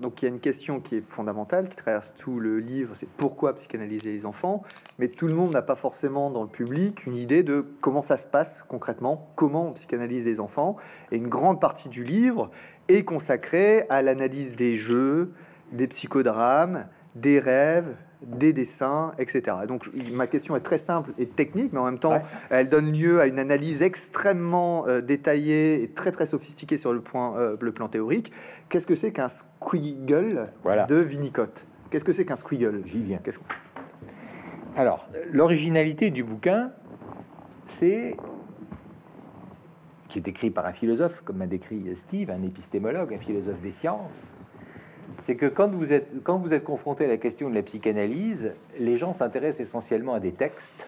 donc 0.00 0.20
il 0.20 0.26
y 0.26 0.28
a 0.28 0.30
une 0.30 0.40
question 0.40 0.80
qui 0.80 0.96
est 0.96 1.00
fondamentale, 1.00 1.68
qui 1.68 1.76
traverse 1.76 2.12
tout 2.16 2.40
le 2.40 2.58
livre, 2.58 2.94
c'est 2.94 3.08
pourquoi 3.08 3.54
psychanalyser 3.54 4.10
les 4.10 4.26
enfants, 4.26 4.62
mais 4.98 5.08
tout 5.08 5.28
le 5.28 5.34
monde 5.34 5.52
n'a 5.52 5.62
pas 5.62 5.76
forcément 5.76 6.30
dans 6.30 6.42
le 6.42 6.48
public 6.48 7.06
une 7.06 7.16
idée 7.16 7.42
de 7.42 7.64
comment 7.80 8.02
ça 8.02 8.16
se 8.16 8.26
passe 8.26 8.64
concrètement, 8.68 9.30
comment 9.36 9.68
on 9.68 9.72
psychanalyse 9.74 10.24
les 10.24 10.40
enfants, 10.40 10.76
et 11.12 11.16
une 11.16 11.28
grande 11.28 11.60
partie 11.60 11.88
du 11.88 12.04
livre 12.04 12.50
est 12.88 13.04
consacrée 13.04 13.84
à 13.88 14.02
l'analyse 14.02 14.54
des 14.54 14.76
jeux, 14.76 15.32
des 15.72 15.86
psychodrames, 15.86 16.86
des 17.14 17.38
rêves, 17.38 17.94
des 18.22 18.52
dessins, 18.52 19.12
etc. 19.18 19.58
Donc 19.68 19.88
ma 20.12 20.26
question 20.26 20.56
est 20.56 20.60
très 20.60 20.78
simple 20.78 21.12
et 21.18 21.26
technique, 21.26 21.72
mais 21.72 21.78
en 21.78 21.84
même 21.84 21.98
temps, 21.98 22.18
elle 22.50 22.68
donne 22.68 22.92
lieu 22.92 23.20
à 23.20 23.26
une 23.26 23.38
analyse 23.38 23.82
extrêmement 23.82 24.86
euh, 24.88 25.00
détaillée 25.00 25.82
et 25.82 25.90
très 25.90 26.10
très 26.10 26.26
sophistiquée 26.26 26.78
sur 26.78 26.92
le, 26.92 27.00
point, 27.00 27.38
euh, 27.38 27.56
le 27.60 27.72
plan 27.72 27.88
théorique. 27.88 28.32
Qu'est-ce 28.68 28.86
que 28.86 28.96
c'est 28.96 29.12
qu'un 29.12 29.28
squiggle 29.28 30.48
de 30.88 31.04
Winnicott? 31.04 31.66
Qu'est-ce 31.90 32.04
que 32.04 32.12
c'est 32.12 32.24
qu'un 32.24 32.36
squiggle? 32.36 32.82
J'y 32.86 33.02
viens. 33.02 33.20
Alors, 34.76 35.08
l'originalité 35.30 36.10
du 36.10 36.24
bouquin, 36.24 36.72
c'est 37.66 38.16
qui 40.08 40.18
est 40.18 40.28
écrit 40.28 40.50
par 40.50 40.66
un 40.66 40.72
philosophe, 40.72 41.22
comme 41.24 41.36
m'a 41.36 41.46
décrit 41.46 41.84
Steve, 41.96 42.30
un 42.30 42.42
épistémologue, 42.42 43.14
un 43.14 43.18
philosophe 43.18 43.60
des 43.60 43.72
sciences, 43.72 44.28
c'est 45.24 45.36
que 45.36 45.46
quand 45.46 45.68
vous 45.68 45.92
êtes 45.92 46.64
confronté 46.64 47.04
à 47.04 47.08
la 47.08 47.16
question 47.16 47.50
de 47.50 47.54
la 47.54 47.62
psychanalyse, 47.62 48.54
les 48.78 48.96
gens 48.96 49.12
s'intéressent 49.12 49.60
essentiellement 49.60 50.14
à 50.14 50.20
des 50.20 50.32
textes, 50.32 50.86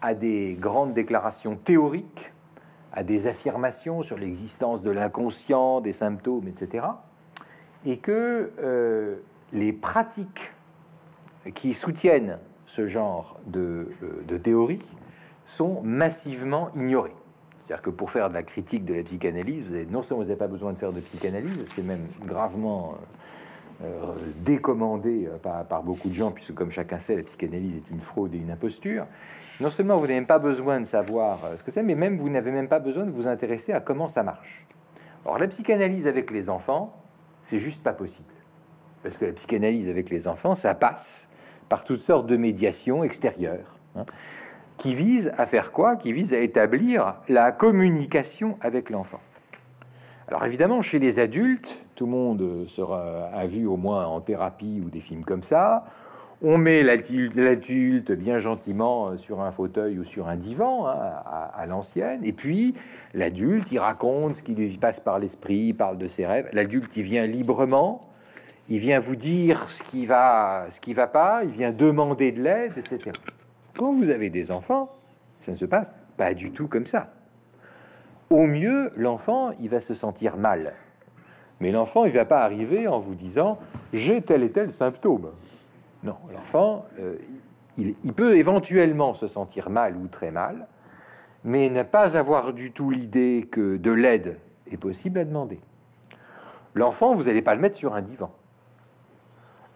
à 0.00 0.14
des 0.14 0.56
grandes 0.58 0.94
déclarations 0.94 1.56
théoriques, 1.56 2.32
à 2.92 3.04
des 3.04 3.26
affirmations 3.26 4.02
sur 4.02 4.16
l'existence 4.16 4.82
de 4.82 4.90
l'inconscient, 4.90 5.80
des 5.80 5.92
symptômes, 5.92 6.48
etc. 6.48 6.86
Et 7.84 7.98
que 7.98 8.52
euh, 8.62 9.16
les 9.52 9.72
pratiques 9.72 10.52
qui 11.54 11.72
soutiennent 11.72 12.38
ce 12.66 12.86
genre 12.86 13.38
de, 13.46 13.90
euh, 14.02 14.22
de 14.26 14.36
théorie 14.36 14.82
sont 15.44 15.82
massivement 15.82 16.70
ignorées. 16.74 17.14
C'est-à-dire 17.70 17.84
que 17.84 17.90
pour 17.90 18.10
faire 18.10 18.28
de 18.30 18.34
la 18.34 18.42
critique 18.42 18.84
de 18.84 18.94
la 18.94 19.04
psychanalyse, 19.04 19.68
vous 19.68 19.74
avez, 19.74 19.86
non 19.86 20.02
seulement 20.02 20.24
vous 20.24 20.28
n'avez 20.28 20.38
pas 20.40 20.48
besoin 20.48 20.72
de 20.72 20.78
faire 20.78 20.90
de 20.90 20.98
psychanalyse, 20.98 21.66
c'est 21.72 21.84
même 21.84 22.04
gravement 22.26 22.96
euh, 23.84 23.86
euh, 23.86 24.14
décommandé 24.38 25.28
euh, 25.28 25.36
par, 25.38 25.84
beaucoup 25.84 26.08
de 26.08 26.14
gens, 26.14 26.32
puisque 26.32 26.52
comme 26.52 26.72
chacun 26.72 26.98
sait, 26.98 27.14
la 27.14 27.22
psychanalyse 27.22 27.76
est 27.76 27.90
une 27.92 28.00
fraude 28.00 28.34
et 28.34 28.38
une 28.38 28.50
imposture. 28.50 29.06
Non 29.60 29.70
seulement 29.70 29.98
vous 29.98 30.08
n'avez 30.08 30.14
même 30.14 30.26
pas 30.26 30.40
besoin 30.40 30.80
de 30.80 30.84
savoir 30.84 31.38
ce 31.54 31.62
que 31.62 31.70
c'est, 31.70 31.84
mais 31.84 31.94
même 31.94 32.16
vous 32.16 32.28
n'avez 32.28 32.50
même 32.50 32.66
pas 32.66 32.80
besoin 32.80 33.04
de 33.04 33.12
vous 33.12 33.28
intéresser 33.28 33.72
à 33.72 33.78
comment 33.78 34.08
ça 34.08 34.24
marche. 34.24 34.66
Or, 35.24 35.38
la 35.38 35.46
psychanalyse 35.46 36.08
avec 36.08 36.32
les 36.32 36.50
enfants, 36.50 36.92
c'est 37.44 37.60
juste 37.60 37.84
pas 37.84 37.92
possible. 37.92 38.34
Parce 39.04 39.16
que 39.16 39.26
la 39.26 39.32
psychanalyse 39.32 39.88
avec 39.88 40.10
les 40.10 40.26
enfants, 40.26 40.56
ça 40.56 40.74
passe 40.74 41.28
par 41.68 41.84
toutes 41.84 42.00
sortes 42.00 42.26
de 42.26 42.36
médiations 42.36 43.04
extérieures. 43.04 43.76
Hein 43.94 44.06
qui 44.80 44.94
vise 44.94 45.30
à 45.36 45.44
faire 45.44 45.72
quoi? 45.72 45.96
Qui 45.96 46.14
vise 46.14 46.32
à 46.32 46.38
établir 46.38 47.16
la 47.28 47.52
communication 47.52 48.56
avec 48.62 48.88
l'enfant. 48.88 49.20
Alors 50.26 50.46
évidemment, 50.46 50.80
chez 50.80 50.98
les 50.98 51.18
adultes, 51.18 51.84
tout 51.94 52.06
le 52.06 52.12
monde 52.12 52.64
sera, 52.66 53.26
a 53.26 53.44
vu 53.44 53.66
au 53.66 53.76
moins 53.76 54.06
en 54.06 54.22
thérapie 54.22 54.80
ou 54.82 54.88
des 54.88 55.00
films 55.00 55.22
comme 55.22 55.42
ça. 55.42 55.84
On 56.40 56.56
met 56.56 56.82
l'adulte 56.82 58.12
bien 58.12 58.38
gentiment 58.38 59.18
sur 59.18 59.42
un 59.42 59.50
fauteuil 59.52 59.98
ou 59.98 60.04
sur 60.04 60.28
un 60.28 60.36
divan 60.36 60.86
hein, 60.86 60.94
à, 61.52 61.66
l'ancienne, 61.66 62.24
et 62.24 62.32
puis 62.32 62.72
l'adulte, 63.12 63.70
il 63.72 63.78
raconte 63.78 64.36
ce 64.36 64.42
qui 64.42 64.54
lui 64.54 64.70
passe 64.78 65.00
par 65.00 65.18
l'esprit, 65.18 65.66
il 65.66 65.74
parle 65.74 65.98
de 65.98 66.08
ses 66.08 66.24
rêves. 66.24 66.48
L'adulte, 66.54 66.96
il 66.96 67.02
vient 67.02 67.26
librement, 67.26 68.00
il 68.70 68.78
vient 68.78 68.98
vous 68.98 69.16
dire 69.16 69.68
ce 69.68 69.82
qui 69.82 70.06
va, 70.06 70.64
ce 70.70 70.80
qui 70.80 70.94
va 70.94 71.06
pas, 71.06 71.44
il 71.44 71.50
vient 71.50 71.72
demander 71.72 72.32
de 72.32 72.42
l'aide, 72.42 72.72
etc. 72.78 73.12
Quand 73.76 73.92
vous 73.92 74.10
avez 74.10 74.30
des 74.30 74.50
enfants, 74.50 74.90
ça 75.38 75.52
ne 75.52 75.56
se 75.56 75.64
passe 75.64 75.92
pas 76.16 76.34
du 76.34 76.52
tout 76.52 76.68
comme 76.68 76.86
ça. 76.86 77.12
Au 78.30 78.46
mieux, 78.46 78.92
l'enfant, 78.96 79.50
il 79.60 79.68
va 79.68 79.80
se 79.80 79.94
sentir 79.94 80.36
mal. 80.36 80.74
Mais 81.60 81.72
l'enfant, 81.72 82.04
il 82.04 82.12
ne 82.12 82.16
va 82.16 82.24
pas 82.24 82.42
arriver 82.42 82.88
en 82.88 82.98
vous 82.98 83.14
disant 83.14 83.58
j'ai 83.92 84.22
tel 84.22 84.42
et 84.42 84.50
tel 84.50 84.72
symptôme. 84.72 85.30
Non, 86.02 86.16
l'enfant, 86.32 86.86
euh, 86.98 87.16
il, 87.76 87.94
peut 88.14 88.36
éventuellement 88.36 89.14
se 89.14 89.26
sentir 89.26 89.68
mal 89.70 89.96
ou 89.96 90.06
très 90.08 90.30
mal, 90.30 90.66
mais 91.44 91.68
ne 91.68 91.82
pas 91.82 92.16
avoir 92.16 92.52
du 92.52 92.72
tout 92.72 92.90
l'idée 92.90 93.48
que 93.50 93.76
de 93.76 93.90
l'aide 93.90 94.38
est 94.70 94.76
possible 94.76 95.18
à 95.18 95.24
demander. 95.24 95.60
L'enfant, 96.74 97.14
vous 97.14 97.24
n'allez 97.24 97.42
pas 97.42 97.54
le 97.54 97.60
mettre 97.60 97.76
sur 97.76 97.94
un 97.94 98.02
divan. 98.02 98.30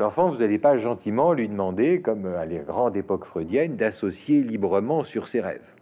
L'enfant, 0.04 0.28
vous 0.28 0.40
n'allez 0.40 0.58
pas 0.58 0.76
gentiment 0.76 1.32
lui 1.32 1.48
demander, 1.48 2.02
comme 2.02 2.26
à 2.26 2.44
la 2.44 2.58
grande 2.58 2.94
époque 2.94 3.24
freudienne, 3.24 3.74
d'associer 3.74 4.42
librement 4.42 5.02
sur 5.02 5.28
ses 5.28 5.40
rêves. 5.40 5.72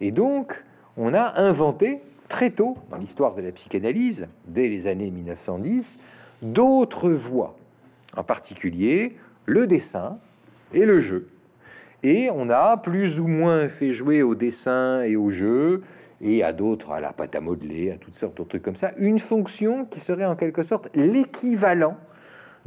Et 0.00 0.10
donc, 0.10 0.64
on 0.96 1.14
a 1.14 1.40
inventé 1.40 2.00
très 2.28 2.50
tôt 2.50 2.76
dans 2.90 2.96
l'histoire 2.96 3.36
de 3.36 3.42
la 3.42 3.52
psychanalyse, 3.52 4.26
dès 4.48 4.66
les 4.66 4.88
années 4.88 5.12
1910, 5.12 6.00
d'autres 6.42 7.10
voies, 7.10 7.54
en 8.16 8.24
particulier 8.24 9.16
le 9.46 9.68
dessin 9.68 10.18
et 10.74 10.84
le 10.84 10.98
jeu. 10.98 11.28
Et 12.02 12.30
on 12.34 12.50
a 12.50 12.76
plus 12.76 13.20
ou 13.20 13.28
moins 13.28 13.68
fait 13.68 13.92
jouer 13.92 14.20
au 14.20 14.34
dessin 14.34 15.02
et 15.02 15.14
au 15.14 15.30
jeu, 15.30 15.82
et 16.20 16.42
à 16.42 16.52
d'autres, 16.52 16.90
à 16.90 16.98
la 16.98 17.12
pâte 17.12 17.36
à 17.36 17.40
modeler, 17.40 17.92
à 17.92 17.98
toutes 17.98 18.16
sortes 18.16 18.36
de 18.36 18.42
trucs 18.42 18.62
comme 18.62 18.74
ça, 18.74 18.90
une 18.96 19.20
fonction 19.20 19.84
qui 19.84 20.00
serait 20.00 20.26
en 20.26 20.34
quelque 20.34 20.64
sorte 20.64 20.90
l'équivalent 20.96 21.98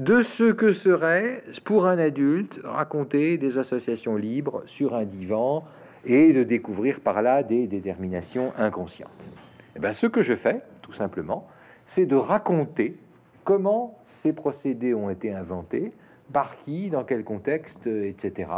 de 0.02 0.24
ce 0.24 0.52
que 0.52 0.74
serait 0.74 1.44
pour 1.64 1.86
un 1.86 2.00
adulte 2.00 2.60
raconter 2.64 3.38
des 3.38 3.60
associations 3.60 4.16
libres 4.16 4.64
sur 4.66 4.96
un 4.96 5.06
divan 5.06 5.64
et 6.06 6.34
de 6.34 6.42
découvrir 6.42 7.02
par 7.02 7.22
là 7.22 7.44
des 7.44 7.68
déterminations 7.68 8.52
inconscientes. 8.58 9.12
Et 9.22 9.74
eh 9.76 9.80
bien, 9.80 9.92
ce 9.92 10.08
que 10.08 10.24
je 10.24 10.34
fais, 10.34 10.62
tout 10.82 10.92
simplement, 10.92 11.48
c'est 11.86 12.08
de 12.08 12.16
raconter 12.16 12.98
comment 13.44 14.00
ces 14.08 14.34
procédés 14.34 14.96
ont 14.96 15.12
été 15.12 15.36
inventés, 15.36 15.94
par 16.34 16.58
qui, 16.58 16.90
dans 16.90 17.04
quel 17.04 17.24
contexte, 17.24 17.86
etc. 17.86 18.50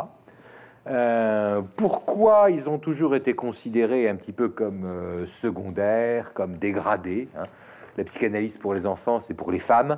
Euh, 0.88 1.62
pourquoi 1.76 2.52
ils 2.52 2.70
ont 2.70 2.78
toujours 2.78 3.16
été 3.16 3.34
considérés 3.34 4.08
un 4.08 4.16
petit 4.16 4.32
peu 4.32 4.48
comme 4.48 4.86
euh, 4.86 5.28
secondaires, 5.28 6.34
comme 6.34 6.56
dégradés. 6.56 7.28
Hein. 7.38 7.44
La 7.98 8.06
psychanalyse 8.06 8.56
pour 8.56 8.74
les 8.74 8.86
enfants, 8.86 9.20
c'est 9.20 9.34
pour 9.34 9.52
les 9.52 9.60
femmes, 9.60 9.98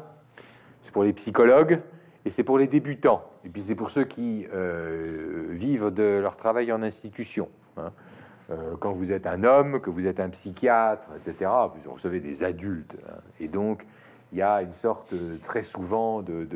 c'est 0.85 0.93
pour 0.93 1.03
les 1.03 1.13
psychologues 1.13 1.79
et 2.25 2.29
c'est 2.29 2.43
pour 2.43 2.59
les 2.59 2.67
débutants. 2.67 3.23
Et 3.43 3.49
puis 3.49 3.63
c'est 3.63 3.73
pour 3.73 3.89
ceux 3.89 4.03
qui 4.03 4.45
euh, 4.53 5.47
vivent 5.49 5.89
de 5.89 6.19
leur 6.19 6.37
travail 6.37 6.71
en 6.71 6.83
institution. 6.83 7.49
Hein. 7.75 7.91
Euh, 8.51 8.75
quand 8.79 8.91
vous 8.91 9.11
êtes 9.11 9.25
un 9.25 9.43
homme, 9.43 9.81
que 9.81 9.89
vous 9.89 10.05
êtes 10.05 10.19
un 10.19 10.29
psychiatre, 10.29 11.07
etc., 11.17 11.49
vous 11.83 11.91
recevez 11.91 12.19
des 12.19 12.43
adultes. 12.43 12.97
Hein. 13.09 13.15
Et 13.39 13.47
donc, 13.47 13.87
il 14.31 14.39
y 14.39 14.41
a 14.41 14.61
une 14.61 14.73
sorte 14.73 15.13
très 15.43 15.63
souvent 15.63 16.21
de, 16.21 16.47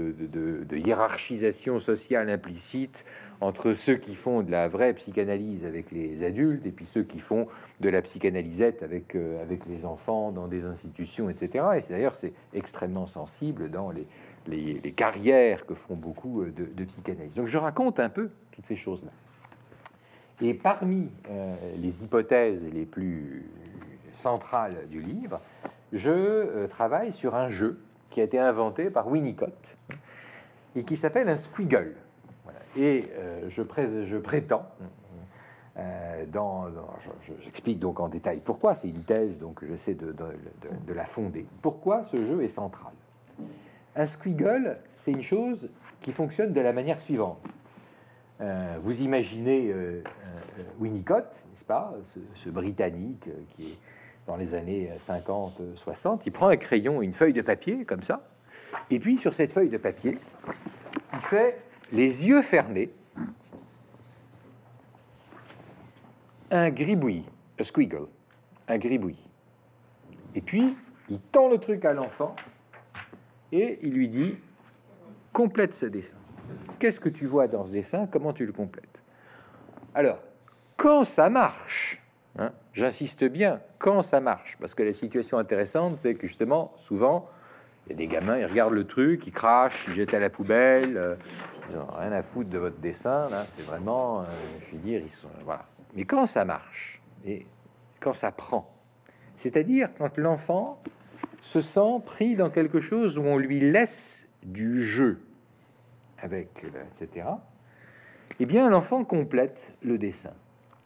hiérarchisation 0.75 1.79
sociale 1.79 2.29
implicite 2.29 3.05
entre 3.41 3.73
ceux 3.73 3.95
qui 3.95 4.15
font 4.15 4.41
de 4.41 4.51
la 4.51 4.67
vraie 4.67 4.93
psychanalyse 4.93 5.65
avec 5.65 5.91
les 5.91 6.23
adultes 6.23 6.65
et 6.65 6.71
puis 6.71 6.85
ceux 6.85 7.03
qui 7.03 7.19
font 7.19 7.47
de 7.79 7.89
la 7.89 8.01
psychanalysette 8.01 8.83
avec, 8.83 9.15
euh, 9.15 9.41
avec 9.41 9.65
les 9.65 9.85
enfants 9.85 10.31
dans 10.31 10.47
des 10.47 10.65
institutions, 10.65 11.29
etc. 11.29 11.65
Et 11.77 11.93
d'ailleurs, 11.93 12.15
c'est 12.15 12.33
extrêmement 12.53 13.07
sensible 13.07 13.69
dans 13.69 13.91
les, 13.91 14.07
carrières 14.95 15.65
que 15.65 15.73
font 15.75 15.95
beaucoup 15.95 16.41
euh, 16.41 16.51
de, 16.51 16.65
de 16.65 16.83
psychanalystes. 16.83 17.37
Donc 17.37 17.47
je 17.47 17.57
raconte 17.57 17.99
un 17.99 18.09
peu 18.09 18.29
toutes 18.51 18.65
ces 18.65 18.75
choses-là. 18.75 19.11
Et 20.41 20.53
parmi 20.53 21.11
euh, 21.29 21.55
les 21.77 22.03
hypothèses 22.03 22.71
les 22.73 22.85
plus 22.85 23.45
centrales 24.13 24.87
du 24.89 25.01
livre, 25.01 25.39
je 25.93 26.11
euh, 26.11 26.67
travaille 26.67 27.11
sur 27.13 27.35
un 27.35 27.49
jeu 27.49 27.79
qui 28.09 28.21
a 28.21 28.23
été 28.23 28.39
inventé 28.39 28.89
par 28.89 29.07
Winnicott 29.07 29.77
et 30.75 30.83
qui 30.83 30.97
s'appelle 30.97 31.29
un 31.29 31.37
squiggle. 31.37 31.95
Et 32.77 33.05
euh, 33.17 33.49
je, 33.49 33.63
je, 34.05 34.17
prétends 34.17 34.65
Euh, 35.77 36.25
J'explique 37.41 37.79
donc 37.79 37.99
en 37.99 38.09
détail 38.09 38.41
pourquoi, 38.43 38.75
c'est 38.75 38.89
une 38.89 39.03
thèse, 39.03 39.39
donc 39.39 39.63
j'essaie 39.63 39.93
de, 39.93 40.13
de, 40.13 40.93
la 40.93 41.05
fonder. 41.05 41.45
Pourquoi 41.61 42.03
ce 42.03 42.23
jeu 42.23 42.43
est 42.43 42.49
central? 42.49 42.91
Un 43.95 44.05
squiggle, 44.05 44.77
c'est 44.95 45.13
une 45.13 45.21
chose 45.21 45.69
qui 46.01 46.11
fonctionne 46.11 46.51
de 46.51 46.61
la 46.61 46.73
manière 46.73 46.99
suivante. 46.99 47.39
Vous 48.81 49.01
imaginez 49.03 49.73
Winnicott, 50.79 51.45
n'est-ce 51.51 51.65
pas, 51.65 51.93
ce 52.03 52.49
Britannique 52.49 53.29
qui 53.51 53.63
est 53.63 53.77
dans 54.29 54.35
les 54.35 54.53
années 54.53 54.91
50-60, 54.99 56.21
il 56.27 56.31
prend 56.31 56.49
un 56.49 56.55
crayon 56.55 57.01
une 57.01 57.13
feuille 57.13 57.33
de 57.33 57.41
papier, 57.41 57.83
comme 57.83 58.03
ça, 58.03 58.21
et 58.91 58.99
puis 58.99 59.17
sur 59.17 59.33
cette 59.33 59.51
feuille 59.51 59.69
de 59.69 59.77
papier, 59.77 60.19
il 61.13 61.19
fait 61.19 61.59
les 61.91 62.27
yeux 62.27 62.43
fermés 62.43 62.91
un 66.51 66.69
gribouillis, 66.69 67.25
un 67.59 67.63
squiggle, 67.63 68.05
un 68.67 68.77
gribouillis. 68.77 69.29
Et 70.35 70.41
puis, 70.41 70.75
il 71.09 71.19
tend 71.19 71.49
le 71.49 71.57
truc 71.57 71.83
à 71.83 71.93
l'enfant 71.93 72.35
et 73.51 73.79
il 73.81 73.93
lui 73.93 74.09
dit 74.09 74.37
complète 75.33 75.73
ce 75.73 75.87
dessin. 75.87 76.17
Qu'est-ce 76.77 76.99
que 76.99 77.09
tu 77.09 77.25
vois 77.25 77.47
dans 77.47 77.65
ce 77.65 77.71
dessin? 77.71 78.05
Comment 78.05 78.33
tu 78.33 78.45
le 78.45 78.53
complètes? 78.53 79.01
Alors, 79.95 80.19
quand 80.77 81.03
ça 81.03 81.31
marche, 81.31 81.99
hein, 82.39 82.51
j'insiste 82.73 83.25
bien, 83.25 83.61
quand 83.77 84.01
ça 84.01 84.21
marche, 84.21 84.57
parce 84.59 84.73
que 84.73 84.83
la 84.83 84.93
situation 84.93 85.37
intéressante, 85.37 85.97
c'est 85.99 86.15
que 86.15 86.25
justement, 86.25 86.73
souvent, 86.77 87.29
il 87.85 87.91
y 87.91 87.93
a 87.93 87.97
des 87.97 88.07
gamins, 88.07 88.37
ils 88.37 88.45
regardent 88.45 88.73
le 88.73 88.85
truc, 88.85 89.25
ils 89.27 89.31
crachent, 89.31 89.85
ils 89.87 89.93
jettent 89.93 90.13
à 90.13 90.19
la 90.19 90.29
poubelle, 90.29 90.97
euh, 90.97 91.15
ils 91.69 91.75
n'ont 91.75 91.87
rien 91.97 92.11
à 92.11 92.21
foutre 92.21 92.49
de 92.49 92.57
votre 92.57 92.77
dessin. 92.77 93.29
Là, 93.29 93.45
c'est 93.45 93.63
vraiment, 93.63 94.21
euh, 94.21 94.25
je 94.61 94.75
veux 94.75 94.81
dire, 94.81 95.01
ils 95.03 95.09
sont 95.09 95.29
voilà. 95.43 95.65
Mais 95.95 96.05
quand 96.05 96.25
ça 96.25 96.45
marche 96.45 97.01
et 97.25 97.45
quand 97.99 98.13
ça 98.13 98.31
prend, 98.31 98.71
c'est-à-dire 99.35 99.89
quand 99.97 100.17
l'enfant 100.17 100.81
se 101.41 101.61
sent 101.61 102.01
pris 102.05 102.35
dans 102.35 102.49
quelque 102.49 102.81
chose 102.81 103.17
où 103.17 103.23
on 103.23 103.37
lui 103.37 103.59
laisse 103.59 104.27
du 104.43 104.83
jeu 104.83 105.21
avec, 106.19 106.63
euh, 106.63 106.83
etc. 107.01 107.27
Eh 108.39 108.45
bien, 108.45 108.69
l'enfant 108.69 109.03
complète 109.03 109.71
le 109.81 109.97
dessin. 109.97 110.33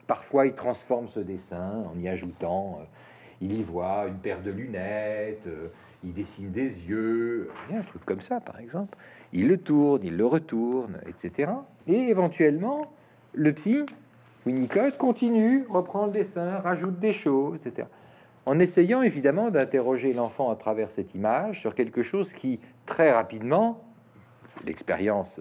Parfois, 0.08 0.46
il 0.46 0.54
transforme 0.54 1.08
ce 1.08 1.20
dessin 1.20 1.84
en 1.94 1.98
y 2.00 2.08
ajoutant, 2.08 2.80
euh, 2.82 2.86
il 3.42 3.54
y 3.54 3.62
voit 3.62 4.06
une 4.08 4.18
paire 4.18 4.42
de 4.42 4.52
lunettes, 4.52 5.48
euh, 5.48 5.70
il 6.04 6.14
dessine 6.14 6.52
des 6.52 6.88
yeux, 6.88 7.50
un 7.74 7.82
truc 7.82 8.04
comme 8.06 8.22
ça, 8.22 8.40
par 8.40 8.60
exemple. 8.60 8.98
Il 9.32 9.48
le 9.48 9.58
tourne, 9.58 10.02
il 10.04 10.18
le 10.18 10.26
retourne, 10.26 11.00
etc. 11.08 11.52
Et 11.88 12.10
éventuellement, 12.10 12.92
le 13.34 13.54
psy 13.54 13.86
Winnicott 14.46 14.98
continue, 14.98 15.66
reprend 15.70 16.08
le 16.08 16.12
dessin, 16.12 16.60
rajoute 16.60 17.00
des 17.00 17.14
choses, 17.14 17.66
etc. 17.66 17.88
En 18.46 18.60
essayant 18.60 19.02
évidemment 19.02 19.50
d'interroger 19.50 20.14
l'enfant 20.14 20.52
à 20.52 20.56
travers 20.58 20.92
cette 20.92 21.16
image 21.16 21.62
sur 21.62 21.76
quelque 21.76 22.04
chose 22.04 22.34
qui, 22.34 22.60
très 22.86 23.14
rapidement, 23.14 23.82
l'expérience 24.66 25.40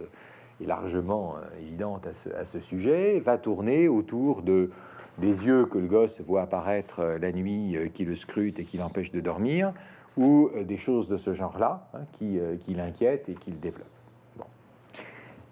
largement 0.66 1.36
euh, 1.36 1.60
évidente 1.60 2.06
à 2.06 2.44
ce, 2.44 2.60
sujet, 2.60 3.20
va 3.20 3.38
tourner 3.38 3.88
autour 3.88 4.42
de 4.42 4.70
des 5.18 5.44
yeux 5.44 5.66
que 5.66 5.76
le 5.76 5.86
gosse 5.86 6.22
voit 6.22 6.42
apparaître 6.42 7.00
euh, 7.00 7.18
la 7.18 7.32
nuit, 7.32 7.76
euh, 7.76 7.88
qui 7.88 8.04
le 8.04 8.14
scrutent 8.14 8.58
et 8.58 8.64
qui 8.64 8.78
l'empêchent 8.78 9.12
de 9.12 9.20
dormir, 9.20 9.74
ou 10.16 10.50
des 10.64 10.76
choses 10.76 11.08
de 11.08 11.16
ce 11.16 11.32
genre-là 11.32 11.88
hein, 11.94 12.02
qui, 12.12 12.38
qui 12.60 12.74
l'inquiètent 12.74 13.30
et 13.30 13.34
qui 13.34 13.50
le 13.50 13.56
développent. 13.56 13.86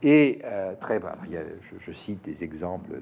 Et 0.03 0.43
très 0.81 0.99
bien, 0.99 1.15
je, 1.63 1.93
cite 1.93 2.23
des 2.27 2.45
exemples 2.45 3.01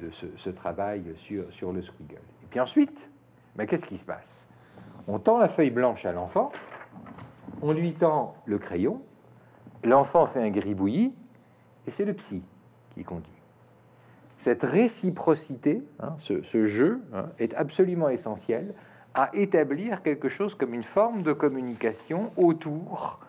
de, 0.00 0.10
ce, 0.10 0.48
travail 0.48 1.12
sur, 1.14 1.44
sur 1.52 1.74
le 1.74 1.82
squiggle. 1.82 2.14
Et 2.42 2.46
puis 2.48 2.58
ensuite, 2.58 3.10
ben, 3.54 3.66
qu'est-ce 3.66 3.84
qui 3.84 3.98
se 3.98 4.04
passe? 4.06 4.48
On 5.06 5.18
tend 5.18 5.36
la 5.36 5.48
feuille 5.48 5.68
blanche 5.68 6.06
à 6.06 6.12
l'enfant, 6.12 6.52
on 7.60 7.72
lui 7.72 7.92
tend 7.92 8.34
le 8.46 8.58
crayon, 8.58 9.02
l'enfant 9.84 10.26
fait 10.26 10.40
un 10.40 10.50
gribouillis, 10.50 11.14
et 11.86 11.90
c'est 11.90 12.04
le 12.04 12.14
psy 12.14 12.42
qui 12.94 13.04
conduit. 13.04 13.30
Cette 14.36 14.62
réciprocité, 14.62 15.82
hein, 16.00 16.14
ce, 16.18 16.64
jeu, 16.64 17.00
hein, 17.12 17.26
est 17.38 17.54
absolument 17.54 18.08
essentiel 18.08 18.74
à 19.14 19.30
établir 19.32 20.02
quelque 20.02 20.28
chose 20.28 20.54
comme 20.54 20.74
une 20.74 20.82
forme 20.82 21.22
de 21.22 21.32
communication 21.32 22.32
autour 22.36 23.20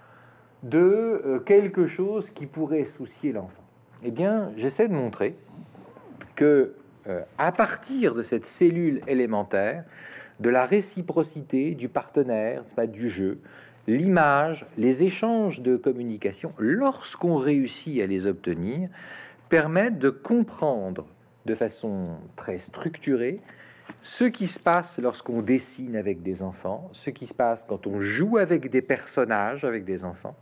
de 0.63 0.79
euh, 1.25 1.39
quelque 1.39 1.85
chose 1.85 2.31
qui 2.31 2.47
pourrait 2.47 2.85
soucier 2.85 3.31
l'enfant 3.33 3.63
Eh 4.03 4.09
bien, 4.09 4.51
j'essaie 4.55 4.87
de 4.87 4.93
montrer 4.93 5.35
que 6.35 6.73
euh, 7.07 7.21
à 7.37 7.51
partir 7.51 8.15
de 8.15 8.23
cette 8.23 8.45
cellule 8.45 8.99
élémentaire, 9.05 9.83
de 10.39 10.49
la 10.49 10.65
réciprocité 10.65 11.75
du 11.75 11.87
partenaire, 11.87 12.63
pas 12.75 12.87
du 12.87 13.09
jeu, 13.09 13.39
l'image, 13.87 14.65
les 14.77 15.03
échanges 15.03 15.61
de 15.61 15.75
communication, 15.75 16.53
lorsqu'on 16.57 17.35
réussit 17.35 18.01
à 18.01 18.07
les 18.07 18.27
obtenir, 18.27 18.89
permettent 19.49 19.99
de 19.99 20.09
comprendre 20.09 21.05
de 21.45 21.55
façon 21.55 22.03
très 22.35 22.57
structurée 22.57 23.39
ce 24.01 24.25
qui 24.25 24.47
se 24.47 24.59
passe 24.59 24.99
lorsqu'on 24.99 25.41
dessine 25.41 25.95
avec 25.95 26.23
des 26.23 26.41
enfants, 26.41 26.89
ce 26.93 27.09
qui 27.11 27.27
se 27.27 27.33
passe 27.33 27.65
quand 27.67 27.85
on 27.87 28.01
joue 28.01 28.37
avec 28.37 28.69
des 28.69 28.81
personnages 28.81 29.63
avec 29.63 29.85
des 29.85 30.03
enfants, 30.03 30.35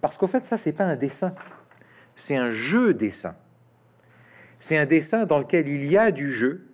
parce 0.00 0.16
qu'au 0.16 0.26
fait, 0.26 0.44
ça, 0.44 0.58
c'est 0.58 0.72
pas 0.72 0.84
un 0.84 0.96
dessin, 0.96 1.34
c'est 2.14 2.36
un 2.36 2.50
jeu 2.50 2.94
dessin. 2.94 3.34
C'est 4.58 4.76
un 4.76 4.86
dessin 4.86 5.26
dans 5.26 5.38
lequel 5.38 5.68
il 5.68 5.84
y 5.84 5.98
a 5.98 6.10
du 6.10 6.32
jeu, 6.32 6.66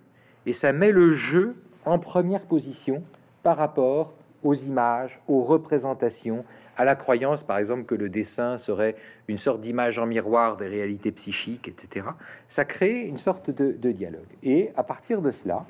et 0.45 0.53
ça 0.53 0.73
met 0.73 0.91
le 0.91 1.13
jeu 1.13 1.55
en 1.85 1.99
première 1.99 2.45
position 2.45 3.03
par 3.43 3.57
rapport 3.57 4.13
aux 4.43 4.53
images, 4.53 5.19
aux 5.27 5.41
représentations, 5.41 6.43
à 6.77 6.85
la 6.85 6.95
croyance, 6.95 7.43
par 7.43 7.57
exemple, 7.57 7.83
que 7.85 7.95
le 7.95 8.09
dessin 8.09 8.57
serait 8.57 8.95
une 9.27 9.37
sorte 9.37 9.61
d'image 9.61 9.99
en 9.99 10.05
miroir 10.05 10.57
des 10.57 10.67
réalités 10.67 11.11
psychiques, 11.11 11.67
etc. 11.67 12.07
Ça 12.47 12.65
crée 12.65 13.01
une 13.01 13.17
sorte 13.17 13.49
de, 13.49 13.91
dialogue. 13.91 14.21
Et 14.41 14.71
à 14.75 14.83
partir 14.83 15.21
de 15.21 15.31
cela, 15.31 15.65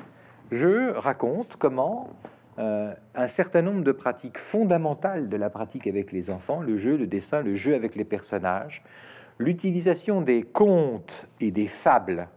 je 0.52 0.92
raconte 0.92 1.56
comment 1.58 2.10
euh, 2.60 2.94
un 3.16 3.28
certain 3.28 3.62
nombre 3.62 3.84
de 3.84 3.92
pratiques 3.92 4.38
fondamentales 4.38 5.30
de 5.30 5.38
la 5.38 5.50
pratique 5.50 5.88
avec 5.88 6.12
les 6.12 6.30
enfants, 6.30 6.62
le 6.62 6.78
jeu, 6.78 6.98
le 6.98 7.08
dessin, 7.08 7.42
le 7.42 7.56
jeu 7.56 7.76
avec 7.76 7.96
les 7.96 8.06
personnages, 8.06 8.84
l'utilisation 9.40 10.22
des 10.22 10.44
contes 10.44 11.28
et 11.40 11.52
des 11.52 11.68
fables 11.68 12.28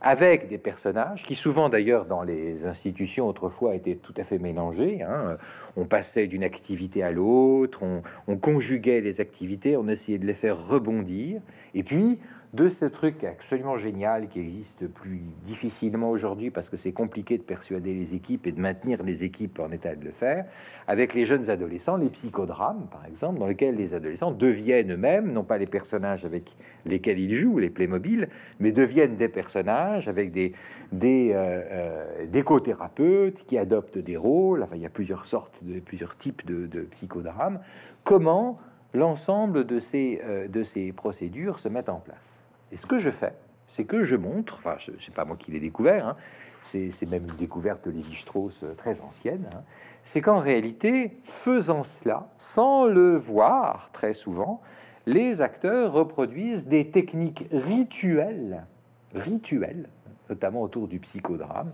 avec 0.00 0.48
des 0.48 0.58
personnages 0.58 1.24
qui 1.24 1.34
souvent 1.34 1.68
d'ailleurs 1.68 2.06
dans 2.06 2.22
les 2.22 2.66
institutions 2.66 3.26
autrefois 3.26 3.74
étaient 3.74 3.96
tout 3.96 4.14
à 4.16 4.24
fait 4.24 4.38
mélangés. 4.38 5.02
Hein. 5.02 5.38
On 5.76 5.86
passait 5.86 6.26
d'une 6.26 6.44
activité 6.44 7.02
à 7.02 7.10
l'autre, 7.10 7.82
on, 7.82 8.02
on, 8.26 8.36
conjuguait 8.36 9.00
les 9.00 9.20
activités, 9.20 9.76
on 9.76 9.88
essayait 9.88 10.18
de 10.18 10.26
les 10.26 10.34
faire 10.34 10.56
rebondir, 10.68 11.40
et 11.74 11.82
puis 11.82 12.18
de 12.54 12.70
ce 12.70 12.86
truc 12.86 13.24
absolument 13.24 13.76
génial 13.76 14.28
qui 14.28 14.40
existe 14.40 14.86
plus 14.86 15.20
difficilement 15.44 16.10
aujourd'hui 16.10 16.50
parce 16.50 16.70
que 16.70 16.78
c'est 16.78 16.92
compliqué 16.92 17.36
de 17.36 17.42
persuader 17.42 17.94
les 17.94 18.14
équipes 18.14 18.46
et 18.46 18.52
de 18.52 18.60
maintenir 18.60 19.02
les 19.02 19.22
équipes 19.22 19.58
en 19.58 19.70
état 19.70 19.94
de 19.94 20.04
le 20.04 20.10
faire, 20.10 20.46
avec 20.86 21.12
les 21.12 21.26
jeunes 21.26 21.50
adolescents, 21.50 21.96
les 21.96 22.08
psychodrames 22.08 22.86
par 22.90 23.04
exemple, 23.04 23.38
dans 23.38 23.46
lesquels 23.46 23.76
les 23.76 23.92
adolescents 23.92 24.30
deviennent 24.30 24.92
eux-mêmes, 24.92 25.30
non 25.30 25.44
pas 25.44 25.58
les 25.58 25.66
personnages 25.66 26.24
avec 26.24 26.56
lesquels 26.86 27.18
ils 27.18 27.34
jouent, 27.34 27.58
les 27.58 27.70
Playmobil, 27.70 28.28
mais 28.60 28.72
deviennent 28.72 29.16
des 29.16 29.28
personnages 29.28 30.08
avec 30.08 30.32
des, 30.32 30.52
des, 30.92 31.32
euh, 31.34 32.24
euh 32.24 33.32
qui 33.46 33.58
adoptent 33.58 33.98
des 33.98 34.16
rôles, 34.16 34.62
enfin 34.62 34.76
il 34.76 34.82
y 34.82 34.86
a 34.86 34.90
plusieurs 34.90 35.26
sortes, 35.26 35.58
de, 35.62 35.80
plusieurs 35.80 36.16
types 36.16 36.46
de, 36.46 36.66
de 36.66 36.80
psychodrames. 36.82 37.60
Comment 38.04 38.58
l'ensemble 38.94 39.64
de 39.64 39.78
ces, 39.78 40.20
euh, 40.24 40.48
de 40.48 40.62
ces 40.62 40.92
procédures 40.92 41.58
se 41.58 41.68
mettent 41.68 41.88
en 41.88 42.00
place. 42.00 42.44
Et 42.72 42.76
ce 42.76 42.86
que 42.86 42.98
je 42.98 43.10
fais, 43.10 43.34
c'est 43.66 43.84
que 43.84 44.02
je 44.02 44.16
montre, 44.16 44.56
enfin, 44.56 44.76
sais 44.78 45.12
pas 45.12 45.24
moi 45.24 45.36
qui 45.38 45.50
l'ai 45.50 45.60
découvert, 45.60 46.08
hein, 46.08 46.16
c'est 46.62 47.08
même 47.08 47.24
une 47.24 47.36
découverte 47.36 47.84
de 47.84 47.90
Lévi-Strauss 47.90 48.64
euh, 48.64 48.74
très 48.74 49.00
ancienne, 49.00 49.48
hein, 49.54 49.62
c'est 50.02 50.20
qu'en 50.20 50.38
réalité, 50.38 51.18
faisant 51.22 51.84
cela, 51.84 52.30
sans 52.38 52.86
le 52.86 53.16
voir 53.16 53.90
très 53.92 54.14
souvent, 54.14 54.62
les 55.06 55.40
acteurs 55.42 55.92
reproduisent 55.92 56.66
des 56.66 56.90
techniques 56.90 57.46
rituelles, 57.52 58.66
rituelles, 59.14 59.88
notamment 60.28 60.62
autour 60.62 60.88
du 60.88 60.98
psychodrame, 60.98 61.72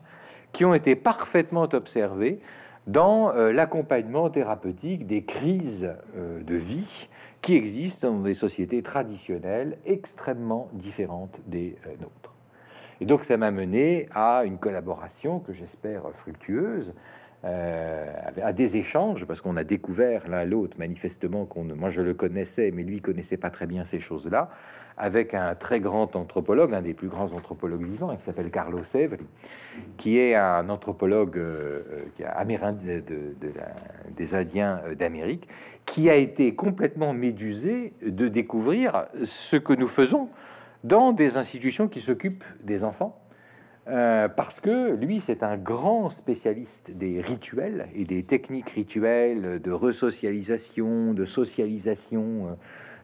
qui 0.52 0.64
ont 0.64 0.74
été 0.74 0.94
parfaitement 0.94 1.68
observées 1.72 2.40
dans 2.86 3.32
euh, 3.32 3.52
l'accompagnement 3.52 4.28
thérapeutique 4.30 5.06
des 5.06 5.24
crises 5.24 5.94
euh, 6.16 6.42
de 6.42 6.54
vie 6.54 7.08
qui 7.40 7.56
existent 7.56 8.12
dans 8.12 8.20
des 8.20 8.34
sociétés 8.34 8.82
traditionnelles 8.82 9.78
extrêmement 9.86 10.68
différentes 10.72 11.40
des 11.46 11.76
euh, 11.86 11.90
nôtres. 12.00 12.34
Et 13.00 13.06
donc 13.06 13.24
ça 13.24 13.36
m'a 13.36 13.50
mené 13.50 14.08
à 14.12 14.44
une 14.44 14.58
collaboration 14.58 15.40
que 15.40 15.52
j'espère 15.52 16.04
fructueuse 16.12 16.94
euh, 17.44 18.06
à 18.42 18.52
des 18.54 18.76
échanges, 18.76 19.26
parce 19.26 19.42
qu'on 19.42 19.56
a 19.56 19.64
découvert 19.64 20.28
l'un 20.28 20.44
l'autre, 20.44 20.78
manifestement, 20.78 21.44
qu'on, 21.44 21.64
moi 21.64 21.90
je 21.90 22.00
le 22.00 22.14
connaissais, 22.14 22.70
mais 22.72 22.82
lui 22.82 23.00
connaissait 23.00 23.36
pas 23.36 23.50
très 23.50 23.66
bien 23.66 23.84
ces 23.84 24.00
choses-là, 24.00 24.48
avec 24.96 25.34
un 25.34 25.54
très 25.54 25.80
grand 25.80 26.16
anthropologue, 26.16 26.72
un 26.72 26.80
des 26.80 26.94
plus 26.94 27.08
grands 27.08 27.32
anthropologues 27.32 27.84
vivants, 27.84 28.16
qui 28.16 28.22
s'appelle 28.22 28.50
Carlos 28.50 28.82
Severi, 28.82 29.26
qui 29.98 30.18
est 30.18 30.34
un 30.36 30.70
anthropologue 30.70 31.36
euh, 31.36 31.82
qui 32.14 32.22
est 32.22 32.26
amérindien 32.26 33.02
de, 33.06 33.34
des 34.16 34.34
Indiens 34.34 34.80
d'Amérique, 34.98 35.46
qui 35.84 36.08
a 36.08 36.14
été 36.14 36.54
complètement 36.54 37.12
médusé 37.12 37.92
de 38.02 38.28
découvrir 38.28 39.06
ce 39.22 39.56
que 39.56 39.74
nous 39.74 39.88
faisons 39.88 40.30
dans 40.82 41.12
des 41.12 41.36
institutions 41.36 41.88
qui 41.88 42.00
s'occupent 42.00 42.44
des 42.62 42.84
enfants 42.84 43.20
euh, 43.86 44.28
parce 44.28 44.60
que 44.60 44.94
lui, 44.94 45.20
c'est 45.20 45.42
un 45.42 45.58
grand 45.58 46.08
spécialiste 46.08 46.92
des 46.92 47.20
rituels 47.20 47.88
et 47.94 48.04
des 48.04 48.22
techniques 48.22 48.70
rituelles 48.70 49.60
de 49.60 49.70
resocialisation, 49.70 51.12
de 51.12 51.24
socialisation 51.26 52.46
euh, 52.46 52.54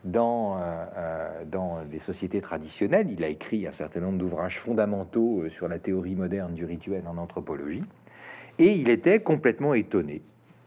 dans, 0.05 0.57
euh, 0.59 1.29
dans 1.45 1.81
les 1.93 1.99
sociétés 1.99 2.40
traditionnelles. 2.40 3.09
Il 3.11 3.23
a 3.23 3.29
écrit 3.29 3.66
un 3.66 3.73
certain 3.73 4.01
nombre 4.01 4.16
d'ouvrages 4.16 4.59
fondamentaux 4.59 5.51
sur 5.51 5.69
la 5.69 5.79
théorie 5.79 6.14
moderne 6.14 6.55
du 6.55 6.64
rituel 6.64 7.03
en 7.07 7.19
anthropologie. 7.19 7.83
Et 8.59 8.73
il 8.73 8.88
était 8.88 9.21
complètement 9.21 9.75
étonné 9.75 10.23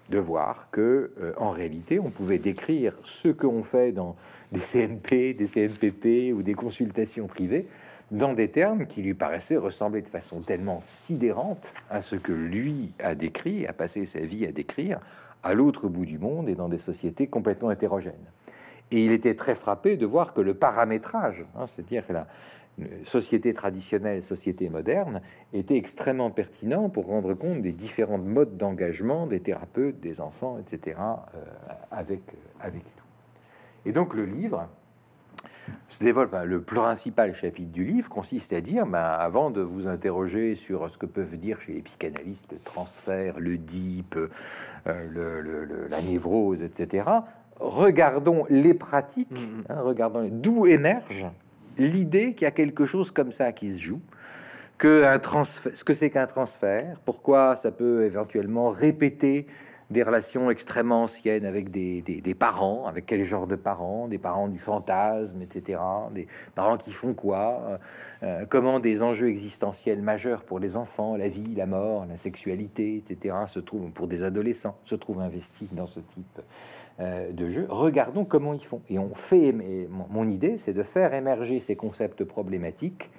de 0.10 0.19
voir 0.19 0.67
que, 0.69 1.12
en 1.38 1.49
réalité, 1.49 1.99
on 1.99 2.12
pouvait 2.12 2.38
décrire 2.38 2.95
ce 3.04 3.30
qu'on 3.30 3.63
fait 3.63 3.93
dans 3.93 4.15
des 4.52 4.60
CNP, 4.60 5.34
des 5.34 5.47
CNPP 5.47 6.34
ou 6.36 6.43
des 6.43 6.54
consultations 6.54 7.28
privées 7.28 7.67
dans 8.13 8.34
des 8.34 8.49
termes 8.49 8.86
qui 8.86 9.02
lui 9.02 9.15
paraissaient 9.15 9.58
ressembler 9.58 10.04
de 10.04 10.08
façon 10.08 10.39
tellement 10.39 10.80
sidérante 10.84 11.71
à 11.89 11.99
ce 11.99 12.15
que 12.15 12.32
lui 12.32 12.93
a 12.99 13.15
décrit, 13.15 13.65
a 13.65 13.73
passé 13.73 14.06
sa 14.06 14.19
vie 14.19 14.45
à 14.45 14.52
décrire, 14.52 14.99
à 15.41 15.56
l'autre 15.56 15.89
bout 15.89 16.06
du 16.06 16.19
monde 16.19 16.47
et 16.47 16.54
dans 16.54 16.69
des 16.69 16.78
sociétés 16.78 17.26
complètement 17.26 17.71
hétérogènes. 17.71 18.13
Et 18.91 19.04
il 19.04 19.12
était 19.12 19.34
très 19.34 19.56
frappé 19.56 19.97
de 19.97 20.06
voir 20.06 20.34
que 20.34 20.41
le 20.41 20.54
paramétrage, 20.54 21.47
hein, 21.56 21.65
c'est-à-dire 21.65 22.06
la 22.10 22.28
société 23.04 23.52
traditionnelle, 23.52 24.21
société 24.21 24.69
moderne, 24.69 25.21
était 25.52 25.78
extrêmement 25.78 26.30
pertinent 26.30 26.89
pour 26.89 27.08
rendre 27.08 27.34
compte 27.34 27.63
des 27.63 27.71
différents 27.71 28.19
modes 28.19 28.58
d'engagement 28.58 29.26
des 29.26 29.39
thérapeutes, 29.39 29.99
des 29.99 30.21
enfants, 30.21 30.60
etc., 30.60 30.97
euh, 30.99 31.45
avec, 31.89 32.21
avec 32.60 32.84
nous. 32.84 33.04
Et 33.86 33.91
donc 33.91 34.13
le 34.13 34.26
livre, 34.26 34.69
se 35.88 36.04
développe. 36.04 36.36
Le 36.45 36.62
principal 36.62 37.34
chapitre 37.34 37.71
du 37.71 37.84
livre 37.84 38.10
consiste 38.10 38.54
à 38.54 38.62
dire, 38.62 38.86
ben, 38.86 38.99
avant 38.99 39.52
de 39.52 39.62
vous 39.62 39.88
interroger 39.88 40.56
sur 40.56 40.89
ce 40.89 40.97
que 40.97 41.06
peuvent 41.06 41.38
dire 41.38 41.62
chez 41.62 41.73
les 41.73 41.82
psychanalystes 41.82 42.52
le 42.52 42.60
transfert, 42.60 43.39
le 43.39 43.58
deep, 43.58 44.17
euh, 44.88 45.88
la 45.89 46.02
névrose, 46.02 46.63
etc., 46.63 47.06
regardons 47.60 48.45
les 48.49 48.73
pratiques, 48.73 49.32
mm-hmm. 49.32 49.71
hein, 49.71 49.82
regardons 49.82 50.28
d'où 50.30 50.65
émerge 50.65 51.28
l'idée 51.78 52.34
qu'il 52.34 52.45
y 52.45 52.47
a 52.47 52.52
quelque 52.52 52.86
chose 52.86 53.12
comme 53.12 53.32
ça 53.32 53.52
qui 53.52 53.71
se 53.71 53.80
joue, 53.80 54.02
que 54.78 55.04
un 55.04 55.19
transfert, 55.19 55.76
ce 55.76 55.84
que 55.84 55.93
c'est 55.93 56.10
qu'un 56.10 56.28
transfert, 56.28 56.99
pourquoi 57.06 57.56
ça 57.56 57.71
peut 57.71 58.04
éventuellement 58.04 58.69
répéter 58.69 59.47
des 59.89 60.03
relations 60.03 60.49
extrêmement 60.49 61.03
anciennes 61.03 61.45
avec 61.45 61.69
des, 61.69 62.01
des, 62.01 62.35
parents, 62.35 62.85
avec 62.85 63.05
quel 63.05 63.23
genre 63.23 63.47
de 63.47 63.55
parents, 63.55 64.07
des 64.07 64.17
parents 64.17 64.47
du 64.47 64.59
fantasme, 64.59 65.41
etc., 65.41 65.79
des 66.13 66.27
parents 66.55 66.77
qui 66.77 66.91
font 66.91 67.13
quoi, 67.13 67.61
euh, 67.63 67.77
euh, 68.23 68.45
comment 68.47 68.79
des 68.79 69.03
enjeux 69.03 69.29
existentiels 69.29 70.01
majeurs 70.01 70.43
pour 70.43 70.59
les 70.59 70.77
enfants, 70.77 71.15
la 71.15 71.27
vie, 71.27 71.55
la 71.55 71.65
mort, 71.65 72.05
la 72.05 72.17
sexualité, 72.17 72.97
etc., 72.97 73.35
se 73.47 73.59
trouvent, 73.59 73.91
pour 73.91 74.07
des 74.07 74.23
adolescents, 74.23 74.77
se 74.83 74.95
trouvent 74.95 75.21
investis 75.21 75.67
dans 75.73 75.87
ce 75.87 75.99
type 75.99 76.41
euh, 76.99 77.31
de 77.31 77.49
jeu? 77.49 77.65
Regardons 77.69 78.25
comment 78.25 78.53
ils 78.53 78.65
font. 78.65 78.81
Et 78.89 78.99
on 78.99 79.13
fait, 79.13 79.53
mon 79.89 80.27
idée, 80.27 80.57
c'est 80.57 80.73
de 80.73 80.83
faire 80.83 81.13
émerger 81.13 81.59
ces 81.59 81.75
concepts 81.75 82.23
problématiques 82.23 83.09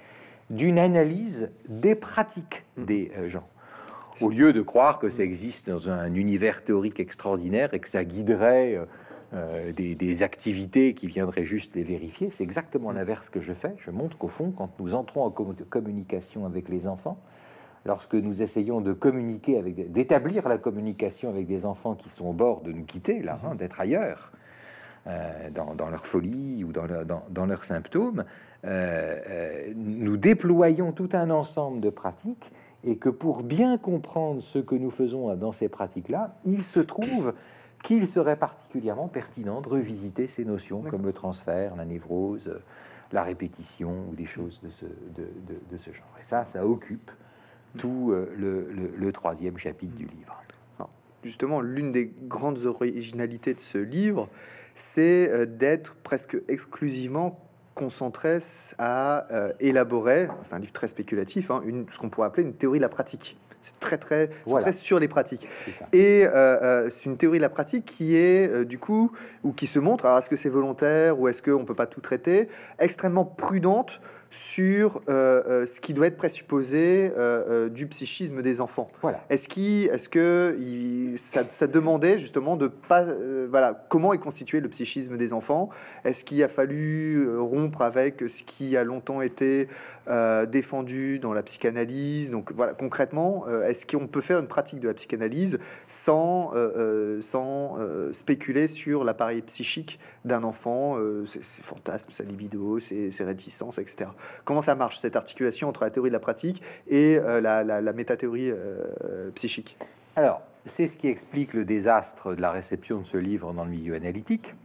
d'une 0.49 0.77
analyse 0.77 1.51
des 1.67 1.95
pratiques 1.95 2.65
des 2.77 3.11
gens 3.27 3.47
au 4.21 4.29
lieu 4.29 4.53
de 4.53 4.61
croire 4.61 4.99
que 4.99 5.09
ça 5.09 5.23
existe 5.23 5.69
dans 5.69 5.89
un 5.89 6.13
univers 6.13 6.63
théorique 6.63 6.99
extraordinaire 6.99 7.73
et 7.73 7.79
que 7.79 7.89
ça 7.89 8.05
guiderait 8.05 8.75
euh, 8.75 8.85
euh, 9.33 9.71
des, 9.73 10.23
activités 10.23 10.93
qui 10.93 11.07
viendraient 11.07 11.45
juste 11.45 11.75
les 11.75 11.83
vérifier, 11.83 12.29
c'est 12.29 12.43
exactement 12.43 12.91
l'inverse 12.91 13.29
que 13.29 13.41
je 13.41 13.53
fais. 13.53 13.73
Je 13.77 13.91
montre 13.91 14.17
qu'au 14.17 14.27
fond, 14.27 14.51
quand 14.51 14.69
nous 14.79 14.95
entrons 14.95 15.25
en 15.25 15.31
communication 15.31 16.45
avec 16.45 16.69
les 16.69 16.87
enfants, 16.87 17.17
lorsque 17.85 18.13
nous 18.13 18.41
essayons 18.41 18.81
de 18.81 18.93
communiquer 18.93 19.57
avec, 19.57 19.91
d'établir 19.91 20.47
la 20.47 20.57
communication 20.57 21.29
avec 21.29 21.47
des 21.47 21.65
enfants 21.65 21.95
qui 21.95 22.09
sont 22.09 22.27
au 22.27 22.33
bord 22.33 22.61
de 22.61 22.71
nous 22.71 22.85
quitter, 22.85 23.21
là, 23.21 23.39
hein, 23.43 23.55
d'être 23.55 23.81
ailleurs, 23.81 24.31
euh, 25.07 25.49
dans, 25.51 25.89
leur 25.89 26.05
folie 26.05 26.63
ou 26.63 26.71
dans, 26.71 26.87
dans 27.29 27.45
leurs 27.45 27.63
symptômes, 27.63 28.23
nous 29.75 30.17
déployons 30.17 30.91
tout 30.91 31.09
un 31.13 31.29
ensemble 31.29 31.81
de 31.81 31.91
pratiques 31.91 32.51
et 32.85 32.97
que 32.97 33.09
pour 33.09 33.43
bien 33.43 33.77
comprendre 33.77 34.41
ce 34.41 34.59
que 34.59 34.75
nous 34.75 34.91
faisons 34.91 35.35
dans 35.35 35.51
ces 35.51 35.69
pratiques-là, 35.69 36.37
il 36.45 36.63
se 36.63 36.79
trouve 36.79 37.33
qu'il 37.83 38.07
serait 38.07 38.37
particulièrement 38.37 39.07
pertinent 39.07 39.61
de 39.61 39.69
revisiter 39.69 40.27
ces 40.27 40.45
notions 40.45 40.81
comme 40.81 41.05
le 41.05 41.13
transfert, 41.13 41.75
la 41.75 41.85
névrose, 41.85 42.59
la 43.11 43.23
répétition 43.23 44.05
ou 44.09 44.15
des 44.15 44.25
choses 44.25 44.61
de 44.63 44.69
ce, 44.69 44.85
de, 44.85 45.77
ce 45.77 45.91
genre. 45.91 46.07
Et 46.19 46.23
ça, 46.23 46.45
ça 46.45 46.65
occupe 46.65 47.11
tout 47.77 48.11
euh, 48.11 48.29
le, 48.97 49.11
troisième 49.11 49.57
chapitre 49.57 49.95
du 49.95 50.05
livre. 50.05 50.41
justement, 51.23 51.61
l'une 51.61 51.91
des 51.91 52.13
grandes 52.23 52.65
originalités 52.65 53.53
de 53.53 53.59
ce 53.59 53.77
livre, 53.77 54.29
c'est 54.73 55.29
euh, 55.29 55.45
d'être 55.45 55.95
presque 55.95 56.37
exclusivement 56.47 57.44
concentré 57.75 58.39
à 58.79 59.27
euh, 59.31 59.51
élaborer, 59.59 60.29
c'est 60.41 60.55
un 60.55 60.59
livre 60.59 60.71
très 60.71 60.87
spéculatif, 60.87 61.51
hein, 61.51 61.61
une, 61.65 61.87
ce 61.89 61.97
qu'on 61.97 62.09
pourrait 62.09 62.27
appeler 62.27 62.43
une 62.43 62.53
théorie 62.53 62.79
de 62.79 62.83
la 62.83 62.89
pratique. 62.89 63.37
C'est 63.61 63.79
très 63.79 63.97
très, 63.97 64.29
très 64.47 64.71
sur 64.71 64.99
les 64.99 65.07
pratiques. 65.07 65.47
Et 65.91 66.25
euh, 66.25 66.31
euh, 66.33 66.89
c'est 66.89 67.05
une 67.05 67.17
théorie 67.17 67.39
de 67.39 67.43
la 67.43 67.49
pratique 67.49 67.85
qui 67.85 68.15
est 68.15 68.63
du 68.63 68.79
coup, 68.79 69.11
ou 69.43 69.51
qui 69.51 69.67
se 69.67 69.79
montre, 69.79 70.05
est-ce 70.05 70.29
que 70.29 70.35
c'est 70.35 70.49
volontaire 70.49 71.19
ou 71.19 71.27
est-ce 71.27 71.41
qu'on 71.41 71.65
peut 71.65 71.75
pas 71.75 71.87
tout 71.87 72.01
traiter, 72.01 72.47
extrêmement 72.79 73.25
prudente 73.25 73.99
sur 74.31 75.01
euh, 75.07 75.43
euh, 75.47 75.65
ce 75.65 75.79
qui 75.79 75.93
doit 75.93 76.07
être 76.07 76.17
présupposé 76.17 77.11
euh, 77.17 77.69
du 77.69 77.87
psychisme 77.87 78.41
des 78.41 78.59
enfants. 78.59 78.87
Voilà. 79.01 79.23
Est-ce 79.29 79.45
est-ce 79.55 80.09
que 80.09 80.57
ça, 81.17 81.67
demandait 81.67 82.17
justement 82.17 82.57
de 82.57 82.67
pas, 82.67 83.05
voilà, 83.49 83.85
comment 83.89 84.11
est 84.11 84.17
constitué 84.17 84.59
le 84.59 84.67
psychisme 84.69 85.17
des 85.17 85.33
enfants? 85.33 85.69
Est-ce 86.03 86.25
qu'il 86.25 86.41
a 86.43 86.47
fallu 86.47 87.37
rompre 87.37 87.81
avec 87.81 88.23
ce 88.27 88.43
qui 88.43 88.75
a 88.75 88.83
longtemps 88.83 89.21
été 89.21 89.69
défendu 90.49 91.19
dans 91.19 91.31
la 91.31 91.43
psychanalyse? 91.43 92.31
Donc 92.31 92.51
voilà, 92.53 92.73
concrètement, 92.73 93.45
est-ce 93.63 93.85
qu'on 93.85 94.07
peut 94.07 94.21
faire 94.21 94.39
une 94.39 94.47
pratique 94.47 94.79
de 94.79 94.87
la 94.87 94.93
psychanalyse 94.93 95.59
sans, 95.87 96.51
sans 97.21 97.77
spéculer 98.11 98.67
sur 98.67 99.03
l'appareil 99.03 99.41
psychique 99.43 99.99
d'un 100.25 100.43
enfant, 100.43 100.97
ses, 101.25 101.41
fantasmes, 101.61 102.11
sa 102.11 102.23
libido, 102.23 102.79
ses, 102.79 103.11
ses 103.11 103.23
réticences, 103.23 103.77
etc. 103.77 104.09
Comment 104.43 104.61
ça 104.61 104.75
marche, 104.75 104.99
cette 104.99 105.15
articulation 105.15 105.69
entre 105.69 105.83
la 105.83 105.91
théorie 105.91 106.09
de 106.09 106.13
la 106.13 106.19
pratique 106.19 106.61
et 106.87 107.17
euh, 107.17 107.41
la, 107.41 107.63
la, 107.63 107.93
métathéorie 107.93 108.51
euh, 108.51 109.31
psychique? 109.35 109.77
Alors, 110.15 110.41
c'est 110.65 110.87
ce 110.87 110.97
qui 110.97 111.07
explique 111.07 111.53
le 111.53 111.65
désastre 111.65 112.35
de 112.35 112.41
la 112.41 112.51
réception 112.51 112.99
de 112.99 113.05
ce 113.05 113.17
livre 113.17 113.53
dans 113.53 113.65
le 113.65 113.71
milieu 113.71 113.95
analytique, 113.95 114.55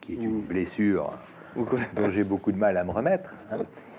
qui 0.00 0.14
est 0.14 0.16
une 0.16 0.40
blessure 0.40 1.12
dont 1.94 2.10
j'ai 2.10 2.24
beaucoup 2.24 2.52
de 2.52 2.58
mal 2.58 2.76
à 2.76 2.84
me 2.84 2.90
remettre. 2.90 3.34
Hein. 3.50 3.58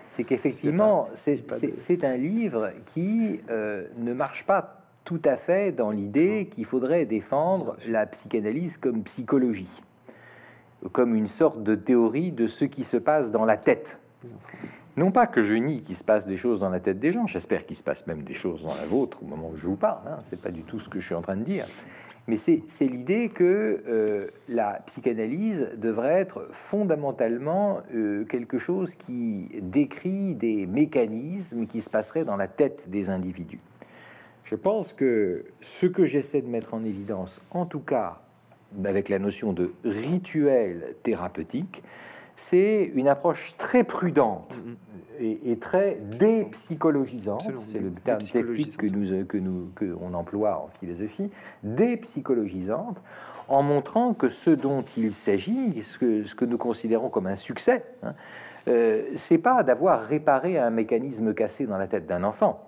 C'est 0.09 0.23
qu'effectivement, 0.23 1.09
c'est 1.15 2.03
un 2.03 2.17
livre 2.17 2.71
qui 2.85 3.39
euh, 3.49 3.87
ne 3.97 4.13
marche 4.13 4.45
pas 4.45 4.81
tout 5.03 5.21
à 5.23 5.37
fait 5.37 5.71
dans 5.71 5.91
l'idée 5.91 6.49
qu'il 6.51 6.65
faudrait 6.65 7.05
défendre 7.05 7.77
la 7.87 8.05
psychanalyse 8.05 8.77
comme 8.77 9.03
psychologie, 9.03 9.81
comme 10.91 11.15
une 11.15 11.27
sorte 11.27 11.63
de 11.63 11.75
théorie 11.75 12.31
de 12.31 12.47
ce 12.47 12.65
qui 12.65 12.83
se 12.83 12.97
passe 12.97 13.31
dans 13.31 13.45
la 13.45 13.57
tête 13.57 13.99
non 14.95 15.11
pas 15.11 15.27
que 15.27 15.43
je 15.43 15.53
nie 15.53 15.81
qu'il 15.81 15.95
se 15.95 16.03
passe 16.03 16.25
des 16.25 16.37
choses 16.37 16.61
dans 16.61 16.69
la 16.69 16.79
tête 16.79 16.99
des 16.99 17.11
gens, 17.11 17.27
j'espère 17.27 17.65
qu'il 17.65 17.75
se 17.75 17.83
passe 17.83 18.07
même 18.07 18.23
des 18.23 18.33
choses 18.33 18.63
dans 18.63 18.73
la 18.73 18.85
vôtre 18.85 19.21
au 19.23 19.25
moment 19.25 19.49
où 19.53 19.57
je 19.57 19.67
vous 19.67 19.75
parle, 19.75 20.07
hein, 20.07 20.19
c'est 20.23 20.41
pas 20.41 20.51
du 20.51 20.63
tout 20.63 20.79
ce 20.79 20.89
que 20.89 20.99
je 20.99 21.05
suis 21.05 21.15
en 21.15 21.21
train 21.21 21.37
de 21.37 21.43
dire, 21.43 21.67
mais 22.27 22.35
c'est 22.35 22.87
l'idée 22.87 23.29
que 23.29 23.83
euh, 23.87 24.27
la 24.49 24.81
psychanalyse 24.85 25.69
devrait 25.77 26.19
être 26.19 26.45
fondamentalement 26.51 27.81
euh, 27.93 28.25
quelque 28.25 28.59
chose 28.59 28.95
qui 28.95 29.47
décrit 29.61 30.35
des 30.35 30.67
mécanismes 30.67 31.67
qui 31.67 31.81
se 31.81 31.89
passeraient 31.89 32.25
dans 32.25 32.35
la 32.35 32.49
tête 32.49 32.89
des 32.89 33.09
individus. 33.09 33.61
Je 34.43 34.55
pense 34.55 34.91
que 34.91 35.45
ce 35.61 35.85
que 35.85 36.05
j'essaie 36.05 36.41
de 36.41 36.47
mettre 36.47 36.73
en 36.73 36.83
évidence, 36.83 37.41
en 37.51 37.65
tout 37.65 37.79
cas 37.79 38.19
avec 38.83 39.07
la 39.07 39.19
notion 39.19 39.53
de 39.53 39.71
rituel 39.85 40.95
thérapeutique, 41.03 41.81
c'est 42.37 42.91
une 42.93 43.07
approche 43.07 43.57
très 43.57 43.83
prudente 43.83 44.53
est, 45.19 45.59
très 45.59 45.95
dépsychologisante. 45.95 47.49
C'est 47.65 47.79
le 47.79 47.91
terme 47.91 48.19
technique 48.19 48.77
que 48.77 48.85
nous 48.85 49.25
que 49.25 49.37
nous 49.37 49.71
que 49.75 49.97
on 49.99 50.13
emploie 50.13 50.63
en 50.63 50.67
philosophie, 50.67 51.31
dépsychologisante, 51.63 53.01
en 53.47 53.63
montrant 53.63 54.13
que 54.13 54.29
ce 54.29 54.51
dont 54.51 54.83
il 54.83 55.11
s'agit, 55.11 55.81
ce 55.81 55.97
que 55.97 56.23
ce 56.23 56.35
que 56.35 56.45
nous 56.45 56.59
considérons 56.59 57.09
comme 57.09 57.25
un 57.25 57.35
succès, 57.35 57.83
hein, 58.03 58.13
euh, 58.67 59.03
c'est 59.15 59.39
pas 59.39 59.63
d'avoir 59.63 60.03
réparé 60.03 60.59
un 60.59 60.69
mécanisme 60.69 61.33
cassé 61.33 61.65
dans 61.65 61.77
la 61.77 61.87
tête 61.87 62.05
d'un 62.05 62.23
enfant, 62.23 62.63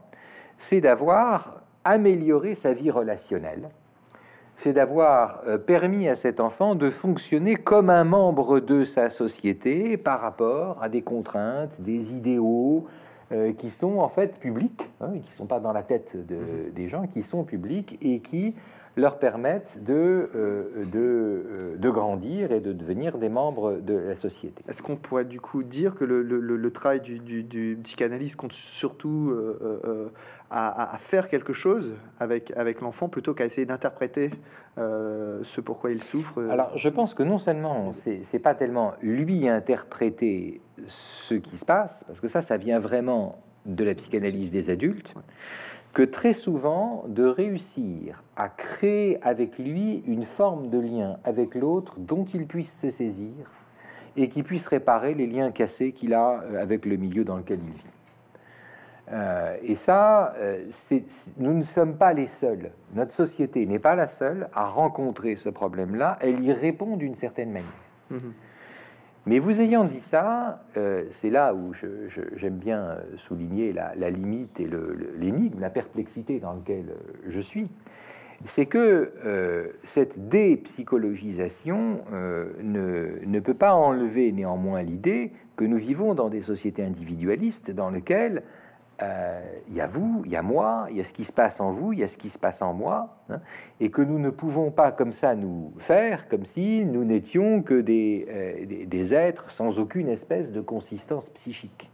c'est 0.57 0.81
d'avoir 0.81 1.61
amélioré 1.83 2.55
sa 2.55 2.73
vie 2.73 2.89
relationnelle 2.89 3.69
c'est 4.59 4.73
d'avoir 4.73 5.39
euh, 5.47 5.57
permis 5.57 6.09
à 6.09 6.17
cet 6.17 6.41
enfant 6.41 6.75
de 6.75 6.89
fonctionner 6.89 7.55
comme 7.55 7.89
un 7.89 8.03
membre 8.03 8.59
de 8.59 8.83
sa 8.83 9.09
société 9.09 9.95
par 9.95 10.19
rapport 10.19 10.83
à 10.83 10.89
des 10.89 11.01
contraintes, 11.01 11.79
des 11.79 12.13
idéaux 12.13 12.85
euh, 13.31 13.53
qui 13.53 13.69
sont 13.69 13.99
en 13.99 14.09
fait 14.09 14.39
publics, 14.39 14.89
hein, 14.99 15.11
qui 15.13 15.29
ne 15.29 15.33
sont 15.33 15.45
pas 15.45 15.59
dans 15.59 15.71
la 15.71 15.83
tête 15.83 16.17
de, 16.27 16.71
des 16.75 16.87
gens, 16.87 17.05
qui 17.05 17.21
sont 17.21 17.43
publics 17.43 17.97
et 18.01 18.21
qui 18.21 18.55
leur 18.97 19.19
permettent 19.19 19.83
de, 19.83 20.31
euh, 20.35 20.83
de, 20.91 20.99
euh, 20.99 21.77
de, 21.77 21.89
grandir 21.91 22.51
et 22.51 22.59
de 22.59 22.73
devenir 22.73 23.19
des 23.19 23.29
membres 23.29 23.75
de 23.75 23.93
la 23.93 24.15
société. 24.15 24.63
Est-ce 24.67 24.81
qu'on 24.81 24.95
pourrait 24.95 25.25
du 25.25 25.39
coup 25.39 25.61
dire 25.61 25.93
que 25.93 26.05
le, 26.05 26.23
le, 26.23 26.39
le 26.39 26.71
travail 26.71 27.01
du, 27.01 27.19
du, 27.19 27.43
du, 27.43 27.79
psychanalyste 27.83 28.35
compte 28.35 28.51
surtout 28.53 29.31
à, 30.51 30.97
faire 30.99 31.29
quelque 31.29 31.53
chose 31.53 31.93
avec, 32.19 32.51
avec 32.55 32.81
l'enfant 32.81 33.07
plutôt 33.07 33.33
qu'à 33.33 33.45
essayer 33.45 33.65
d'interpréter 33.65 34.31
euh, 34.77 35.41
ce 35.43 35.61
pourquoi 35.61 35.91
il 35.91 36.01
souffre 36.01 36.43
Alors 36.49 36.75
je 36.75 36.89
pense 36.89 37.13
que 37.13 37.23
non 37.23 37.37
seulement 37.37 37.91
c'est 37.93 38.39
pas 38.39 38.55
tellement 38.55 38.93
lui 39.01 39.47
interpréter 39.47 40.61
ce 40.87 41.35
qui 41.35 41.57
se 41.57 41.65
passe, 41.65 42.03
parce 42.07 42.21
que 42.21 42.27
ça, 42.27 42.41
ça 42.41 42.57
vient 42.57 42.79
vraiment 42.79 43.41
de 43.65 43.83
la 43.83 43.93
psychanalyse 43.93 44.51
des 44.51 44.69
adultes 44.69 45.13
que 45.93 46.03
très 46.03 46.33
souvent 46.33 47.05
de 47.07 47.25
réussir 47.25 48.23
à 48.35 48.47
créer 48.49 49.17
avec 49.23 49.57
lui 49.57 50.03
une 50.05 50.23
forme 50.23 50.69
de 50.69 50.79
lien 50.79 51.17
avec 51.23 51.55
l'autre 51.55 51.95
dont 51.99 52.25
il 52.25 52.45
puisse 52.45 52.79
se 52.79 52.89
saisir 52.89 53.51
et 54.15 54.29
qui 54.29 54.43
puisse 54.43 54.67
réparer 54.67 55.13
les 55.13 55.27
liens 55.27 55.51
cassés 55.51 55.91
qu'il 55.91 56.13
a 56.13 56.41
euh, 56.43 56.61
avec 56.61 56.85
le 56.85 56.97
milieu 56.97 57.23
dans 57.23 57.37
lequel 57.37 57.59
il 57.65 57.73
vit. 57.73 57.98
Euh, 59.11 59.57
et 59.63 59.75
ça, 59.75 60.33
euh, 60.37 60.65
nous 61.37 61.53
ne 61.53 61.63
sommes 61.63 61.97
pas 61.97 62.13
les 62.13 62.27
seuls. 62.27 62.71
Notre 62.93 63.11
société 63.11 63.65
n'est 63.65 63.79
pas 63.79 63.95
la 63.95 64.07
seule 64.07 64.49
à 64.53 64.67
rencontrer 64.67 65.35
ce 65.35 65.49
problème-là. 65.49 66.17
Elle 66.21 66.43
y 66.43 66.53
répond 66.53 66.95
d'une 66.95 67.15
certaine 67.15 67.51
manière. 67.51 67.69
Mmh. 68.11 68.17
Mais 69.25 69.39
vous 69.39 69.61
ayant 69.61 69.83
dit 69.83 69.99
ça, 69.99 70.63
euh, 70.77 71.05
c'est 71.11 71.29
là 71.29 71.53
où 71.53 71.71
j'aime 71.73 72.57
bien 72.57 72.97
souligner 73.15 73.73
la, 73.73 74.09
limite 74.09 74.59
et 74.59 74.69
l'énigme, 75.17 75.59
la 75.59 75.69
perplexité 75.69 76.39
dans 76.39 76.53
laquelle 76.53 76.95
je 77.27 77.39
suis. 77.39 77.69
C'est 78.45 78.67
que 78.67 79.11
cette 79.83 80.29
dépsychologisation 80.29 82.01
ne, 82.63 83.19
ne, 83.25 83.39
peut 83.41 83.53
pas 83.53 83.73
enlever 83.73 84.31
néanmoins 84.31 84.81
l'idée 84.81 85.33
que 85.57 85.65
nous 85.65 85.75
vivons 85.75 86.15
dans 86.15 86.29
des 86.29 86.41
sociétés 86.41 86.85
individualistes 86.85 87.71
dans 87.71 87.89
lesquelles 87.89 88.43
euh, 89.01 89.41
il 89.69 89.75
y 89.75 89.81
a 89.81 89.87
vous, 89.87 90.23
il 90.25 90.31
y 90.31 90.35
a 90.35 90.41
moi, 90.41 90.87
il 90.89 90.97
y 90.97 91.01
a 91.01 91.03
ce 91.03 91.13
qui 91.13 91.23
se 91.23 91.31
passe 91.31 91.59
en 91.59 91.71
vous, 91.71 91.93
il 91.93 91.99
y 91.99 92.03
a 92.03 92.07
ce 92.07 92.17
qui 92.17 92.29
se 92.29 92.39
passe 92.39 92.61
en 92.61 92.73
moi, 92.73 93.17
hein, 93.29 93.39
et 93.79 93.91
que 93.91 94.01
nous 94.01 94.19
ne 94.19 94.29
pouvons 94.29 94.71
pas 94.71 94.91
comme 94.91 95.13
ça 95.13 95.35
nous 95.35 95.73
faire 95.77 96.27
comme 96.27 96.43
si 96.43 96.85
nous 96.85 97.05
n'étions 97.05 97.61
que 97.61 97.79
des, 97.79 98.27
euh, 98.29 99.13
êtres 99.15 99.51
sans 99.51 99.79
aucune 99.79 100.09
espèce 100.09 100.51
de 100.51 100.61
consistance 100.61 101.29
psychique. 101.29 101.89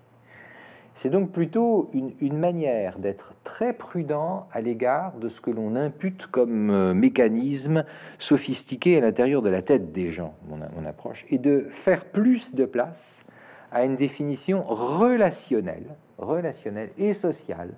C'est 0.95 1.09
donc 1.09 1.31
plutôt 1.31 1.89
une, 1.93 2.13
une 2.21 2.37
manière 2.37 2.99
d'être 2.99 3.33
très 3.43 3.73
prudent 3.73 4.47
à 4.51 4.61
l'égard 4.61 5.17
de 5.17 5.27
ce 5.27 5.41
que 5.41 5.51
l'on 5.51 5.75
impute 5.75 6.27
comme 6.27 6.69
euh, 6.69 6.93
mécanisme 6.93 7.83
sophistiqué 8.17 8.97
à 8.97 9.01
l'intérieur 9.01 9.41
de 9.41 9.49
la 9.49 9.61
tête 9.61 9.91
des 9.91 10.09
gens, 10.11 10.33
mon, 10.47 10.57
mon 10.57 10.85
approche, 10.85 11.25
et 11.29 11.37
de 11.37 11.67
faire 11.69 12.05
plus 12.05 12.55
de 12.55 12.65
place 12.65 13.25
à 13.71 13.83
une 13.83 13.95
définition 13.95 14.63
relationnelle 14.63 15.95
relationnelle 16.17 16.89
et 16.97 17.13
sociale, 17.13 17.73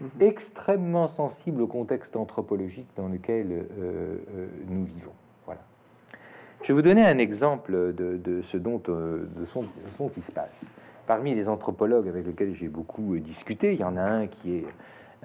mhm. 0.00 0.08
extrêmement 0.20 1.08
sensible 1.08 1.62
au 1.62 1.66
contexte 1.66 2.16
anthropologique 2.16 2.88
dans 2.96 3.08
lequel 3.08 3.50
euh, 3.50 4.16
euh, 4.34 4.46
nous 4.68 4.84
vivons. 4.84 5.12
Voilà. 5.46 5.60
Je 6.62 6.68
vais 6.68 6.74
vous 6.74 6.82
donner 6.82 7.04
un 7.04 7.18
exemple 7.18 7.72
de, 7.94 8.40
ce 8.42 8.56
dont, 8.56 8.82
euh, 8.88 9.28
de 9.36 9.44
son, 9.44 9.64
dont 9.98 10.10
il 10.16 10.22
se 10.22 10.32
passe. 10.32 10.66
Parmi 11.06 11.34
les 11.34 11.48
anthropologues 11.48 12.08
avec 12.08 12.26
lesquels 12.26 12.54
j'ai 12.54 12.68
beaucoup 12.68 13.18
discuté, 13.18 13.74
il 13.74 13.80
y 13.80 13.84
en 13.84 13.96
a 13.96 14.02
un 14.02 14.26
qui 14.26 14.58
est 14.58 14.66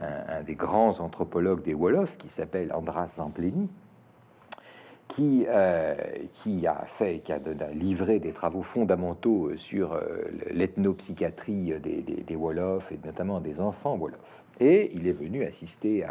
un, 0.01 0.41
des 0.41 0.55
grands 0.55 0.99
anthropologues 0.99 1.61
des 1.61 1.74
Wolofs, 1.74 2.18
qui 2.18 2.28
s'appelle 2.28 2.74
Andras 2.74 3.18
Zampleni, 3.18 3.70
qui, 5.07 5.45
euh, 5.47 5.95
qui 6.33 6.65
a 6.65 6.83
fait, 6.85 7.19
qui 7.19 7.31
a, 7.31 7.39
livré 7.73 8.19
des 8.19 8.31
travaux 8.31 8.63
fondamentaux 8.63 9.55
sur 9.55 9.93
euh, 9.93 10.23
l'ethnopsychiatrie 10.51 11.75
des, 11.79 12.01
des, 12.01 12.35
Wolofs 12.35 12.91
et 12.91 12.99
notamment 13.05 13.39
des 13.39 13.61
enfants 13.61 13.97
Wolofs. 13.97 14.43
Et 14.59 14.91
il 14.95 15.07
est 15.07 15.13
venu 15.13 15.43
assister 15.43 16.05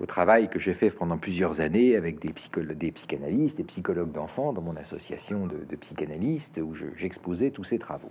au 0.00 0.06
travail 0.06 0.48
que 0.48 0.58
j'ai 0.58 0.72
fait 0.72 0.90
pendant 0.90 1.18
plusieurs 1.18 1.60
années 1.60 1.94
avec 1.94 2.18
des, 2.18 2.32
des 2.74 2.92
psychanalystes, 2.92 3.58
des 3.58 3.64
psychologues 3.64 4.12
d'enfants 4.12 4.52
dans 4.52 4.62
mon 4.62 4.76
association 4.76 5.46
de, 5.46 5.76
psychanalystes 5.76 6.60
où 6.62 6.74
j'exposais 6.74 7.50
tous 7.50 7.64
ces 7.64 7.78
travaux. 7.78 8.10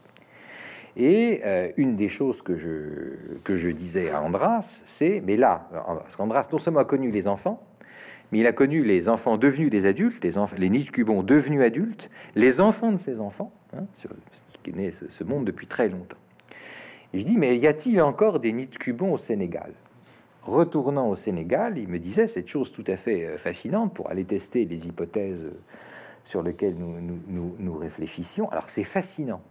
Et 0.97 1.41
euh, 1.43 1.71
une 1.75 1.95
des 1.95 2.07
choses 2.07 2.41
que 2.41 2.55
je, 2.55 3.37
que 3.43 3.57
je 3.57 3.69
disais 3.69 4.11
à 4.11 4.21
Andras, 4.21 4.83
c'est, 4.85 5.21
mais 5.25 5.35
là, 5.35 5.67
parce 5.73 6.15
qu'Andras 6.15 6.47
non 6.53 6.57
seulement 6.57 6.79
a 6.79 6.85
connu 6.85 7.11
les 7.11 7.27
enfants, 7.27 7.61
il 8.39 8.47
a 8.47 8.53
connu 8.53 8.83
les 8.83 9.09
enfants 9.09 9.37
devenus 9.37 9.69
des 9.69 9.85
adultes, 9.85 10.23
les, 10.23 10.31
les 10.57 10.69
nids 10.69 10.85
cubons 10.85 11.23
devenus 11.23 11.61
adultes, 11.61 12.09
les 12.35 12.59
enfants 12.61 12.91
de 12.91 12.97
ces 12.97 13.21
enfants, 13.21 13.51
hein, 13.73 13.85
qui 14.63 14.71
est 14.71 14.73
né 14.73 14.91
ce, 14.91 15.23
monde 15.23 15.45
depuis 15.45 15.67
très 15.67 15.89
longtemps. 15.89 16.17
Je 17.13 17.23
dis, 17.23 17.37
mais 17.37 17.57
y 17.57 17.67
a-t-il 17.67 18.01
encore 18.01 18.39
des 18.39 18.51
nids 18.51 18.69
cubons 18.69 19.13
au 19.13 19.17
Sénégal? 19.17 19.73
Retournant 20.41 21.09
au 21.09 21.15
Sénégal, 21.15 21.77
il 21.77 21.87
me 21.87 21.97
disait 21.97 22.27
cette 22.27 22.47
chose 22.47 22.71
tout 22.71 22.83
à 22.87 22.97
fait 22.97 23.25
euh, 23.25 23.37
fascinante 23.37 23.93
pour 23.93 24.11
aller 24.11 24.25
tester 24.25 24.65
les 24.65 24.87
hypothèses 24.87 25.47
sur 26.23 26.43
lesquelles 26.43 26.75
nous, 26.75 27.55
nous, 27.57 27.77
réfléchissions. 27.77 28.49
Alors 28.49 28.69
c'est 28.69 28.83
fascinant. 28.83 29.41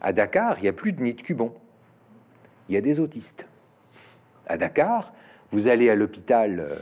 À 0.00 0.12
Dakar, 0.12 0.58
il 0.58 0.62
n'y 0.62 0.68
a 0.68 0.72
plus 0.72 0.92
de 0.92 1.02
nids 1.02 1.16
cubons. 1.16 1.54
Il 2.68 2.74
y 2.74 2.78
a 2.78 2.80
des 2.80 3.00
autistes. 3.00 3.48
À 4.46 4.56
Dakar, 4.56 5.12
vous 5.50 5.68
allez 5.68 5.88
à 5.88 5.94
l'hôpital, 5.94 6.60
euh, 6.60 6.76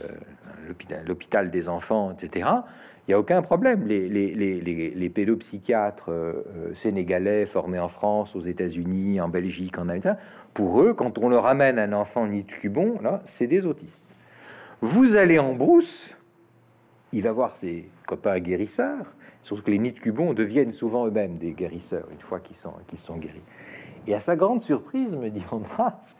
l'hôpital 1.07 1.49
des 1.49 1.69
enfants, 1.69 2.11
etc., 2.11 2.47
il 3.07 3.11
n'y 3.11 3.15
a 3.15 3.19
aucun 3.19 3.43
problème. 3.43 3.85
Les, 3.85 5.09
pédopsychiatres 5.13 6.09
euh, 6.09 6.33
euh, 6.55 6.73
sénégalais 6.73 7.45
formés 7.45 7.77
en 7.77 7.87
France, 7.87 8.35
aux 8.35 8.39
États-Unis, 8.39 9.21
en 9.21 9.29
Belgique, 9.29 9.77
en 9.77 9.83
Amérique, 9.83 10.07
pour 10.55 10.81
eux, 10.81 10.95
quand 10.95 11.19
on 11.19 11.29
leur 11.29 11.45
amène 11.45 11.77
un 11.77 11.93
enfant 11.93 12.25
nid 12.25 12.43
de 12.43 12.51
cubon, 12.51 12.99
là, 13.01 13.21
c'est 13.25 13.45
des 13.45 13.67
autistes. 13.67 14.07
Vous 14.81 15.17
allez 15.17 15.37
en 15.37 15.53
brousse, 15.53 16.15
il 17.11 17.21
va 17.21 17.31
voir 17.31 17.55
ses 17.55 17.89
copains 18.07 18.39
guérisseurs, 18.39 19.13
surtout 19.43 19.61
que 19.61 19.71
les 19.71 19.79
nids 19.79 19.93
de 19.93 19.99
cubon 19.99 20.33
deviennent 20.33 20.71
souvent 20.71 21.05
eux-mêmes 21.05 21.37
des 21.37 21.53
guérisseurs 21.53 22.07
une 22.11 22.19
fois 22.19 22.39
qu'ils 22.39 22.57
sont, 22.57 22.73
sont 22.95 23.17
guéris. 23.17 23.43
Et 24.07 24.15
à 24.15 24.19
sa 24.19 24.35
grande 24.35 24.63
surprise, 24.63 25.15
me 25.15 25.29
dit 25.29 25.45
Andras, 25.51 26.15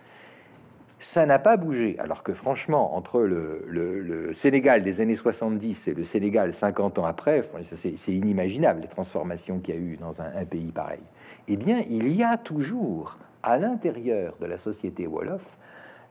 ça 0.99 1.25
n'a 1.25 1.39
pas 1.39 1.57
bougé. 1.57 1.97
Alors 1.99 2.23
que 2.23 2.33
franchement, 2.33 2.95
entre 2.95 3.21
le, 3.21 4.33
Sénégal 4.33 4.83
des 4.83 5.01
années 5.01 5.15
70 5.15 5.87
et 5.89 5.93
le 5.93 6.03
Sénégal 6.03 6.53
50 6.53 6.99
ans 6.99 7.05
après, 7.05 7.41
c'est 7.63 8.13
inimaginable 8.13 8.81
les 8.81 8.87
transformations 8.87 9.59
qu'il 9.59 9.75
y 9.75 9.77
a 9.77 9.81
eu 9.81 9.97
dans 9.97 10.21
un, 10.21 10.45
pays 10.45 10.71
pareil. 10.71 11.01
Eh 11.47 11.57
bien, 11.57 11.81
il 11.89 12.11
y 12.15 12.23
a 12.23 12.37
toujours 12.37 13.17
à 13.43 13.57
l'intérieur 13.57 14.35
de 14.39 14.45
la 14.45 14.57
société 14.57 15.07
Wolof 15.07 15.57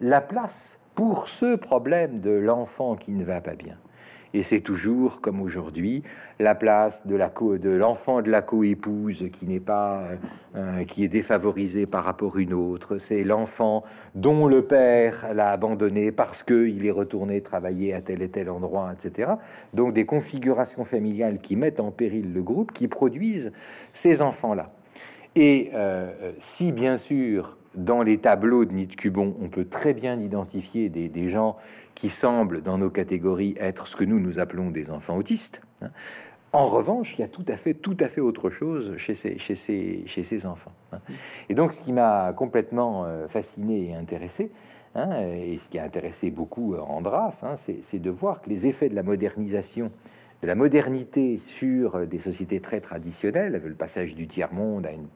la 0.00 0.20
place 0.20 0.80
pour 0.94 1.28
ce 1.28 1.56
problème 1.56 2.20
de 2.20 2.30
l'enfant 2.30 2.94
qui 2.94 3.12
ne 3.12 3.24
va 3.24 3.40
pas 3.40 3.54
bien. 3.54 3.76
Et 4.34 4.42
c'est 4.42 4.60
toujours, 4.60 5.20
comme 5.20 5.40
aujourd'hui, 5.40 6.02
la 6.40 6.56
place 6.56 7.06
de 7.06 7.14
la 7.14 7.28
co 7.28 7.56
de 7.56 7.70
l'enfant 7.70 8.20
de 8.20 8.32
la 8.32 8.42
coépouse 8.42 9.26
qui 9.32 9.46
n'est 9.46 9.60
pas, 9.60 10.08
euh, 10.56 10.82
qui 10.82 11.04
est 11.04 11.08
défavorisé 11.08 11.86
par 11.86 12.02
rapport 12.02 12.36
à 12.36 12.40
une 12.40 12.52
autre. 12.52 12.98
C'est 12.98 13.22
l'enfant 13.22 13.84
dont 14.16 14.48
le 14.48 14.62
père 14.62 15.32
l'a 15.34 15.50
abandonné 15.50 16.10
parce 16.10 16.42
qu'il 16.42 16.84
est 16.84 16.90
retourné 16.90 17.42
travailler 17.42 17.94
à 17.94 18.00
tel 18.00 18.22
et 18.22 18.28
tel 18.28 18.50
endroit, 18.50 18.92
etc. 18.92 19.34
Donc 19.72 19.94
des 19.94 20.04
configurations 20.04 20.84
familiales 20.84 21.38
qui 21.38 21.54
mettent 21.54 21.78
en 21.78 21.92
péril 21.92 22.32
le 22.32 22.42
groupe, 22.42 22.72
qui 22.72 22.88
produisent 22.88 23.52
ces 23.92 24.20
enfants-là. 24.20 24.72
Et 25.36 25.70
euh, 25.74 26.32
si 26.40 26.72
bien 26.72 26.98
sûr 26.98 27.56
dans 27.74 28.02
les 28.02 28.18
tableaux 28.18 28.64
de 28.64 28.72
Nid 28.72 28.88
Cubon, 28.96 29.36
on 29.40 29.48
peut 29.48 29.64
très 29.64 29.94
bien 29.94 30.20
identifier 30.20 30.88
des, 30.88 31.28
gens 31.28 31.56
qui 31.94 32.08
semblent, 32.08 32.62
dans 32.62 32.78
nos 32.78 32.90
catégories, 32.90 33.54
être 33.58 33.86
ce 33.86 33.96
que 33.96 34.04
nous 34.04 34.20
nous 34.20 34.38
appelons 34.38 34.70
des 34.70 34.90
enfants 34.90 35.16
autistes. 35.16 35.62
Hein. 35.82 35.90
En 36.52 36.66
revanche, 36.66 37.18
il 37.18 37.22
y 37.22 37.24
a 37.24 37.28
tout 37.28 37.44
à 37.48 37.56
fait, 37.56 37.74
tout 37.74 37.96
à 37.98 38.08
fait 38.08 38.20
autre 38.20 38.48
chose 38.48 38.96
chez 38.96 39.14
ces, 39.14 39.38
chez 39.38 39.56
ces, 39.56 40.04
chez 40.06 40.22
ces 40.22 40.46
enfants. 40.46 40.72
Hein. 40.92 41.00
Et 41.48 41.54
donc, 41.54 41.72
ce 41.72 41.82
qui 41.82 41.92
m'a 41.92 42.32
complètement 42.32 43.06
fasciné 43.26 43.90
et 43.90 43.94
intéressé, 43.94 44.52
hein, 44.94 45.20
et 45.26 45.58
ce 45.58 45.68
qui 45.68 45.78
a 45.78 45.84
intéressé 45.84 46.30
beaucoup 46.30 46.76
Andras, 46.76 47.40
hein, 47.42 47.56
c'est 47.56 47.98
de 47.98 48.10
voir 48.10 48.40
que 48.40 48.50
les 48.50 48.68
effets 48.68 48.88
de 48.88 48.94
la 48.94 49.02
modernisation 49.02 49.90
de 50.44 50.46
la 50.46 50.54
modernité 50.54 51.38
sur 51.38 52.06
des 52.06 52.18
sociétés 52.18 52.60
très 52.60 52.82
traditionnelles, 52.82 53.62
le 53.64 53.74
passage 53.74 54.14
du 54.14 54.28
tiers-monde 54.28 54.84
à 54.84 54.90
une... 54.90 55.06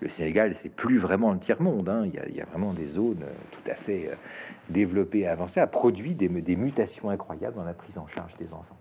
Le 0.00 0.08
Sénégal, 0.08 0.54
c'est 0.54 0.68
plus 0.68 0.98
vraiment 0.98 1.32
le 1.32 1.38
tiers-monde. 1.38 1.88
Hein. 1.88 2.06
Il, 2.06 2.34
y 2.34 2.40
a 2.40 2.44
vraiment 2.44 2.72
des 2.72 2.86
zones 2.86 3.22
euh, 3.22 3.32
tout 3.52 3.70
à 3.70 3.74
fait 3.74 4.08
euh, 4.10 4.14
développées 4.68 5.20
et 5.20 5.28
avancées, 5.28 5.60
a 5.60 5.66
produit 5.66 6.14
des, 6.14 6.28
mutations 6.28 7.10
incroyables 7.10 7.56
dans 7.56 7.64
la 7.64 7.74
prise 7.74 7.98
en 7.98 8.06
charge 8.06 8.36
des 8.36 8.54
enfants. 8.54 8.76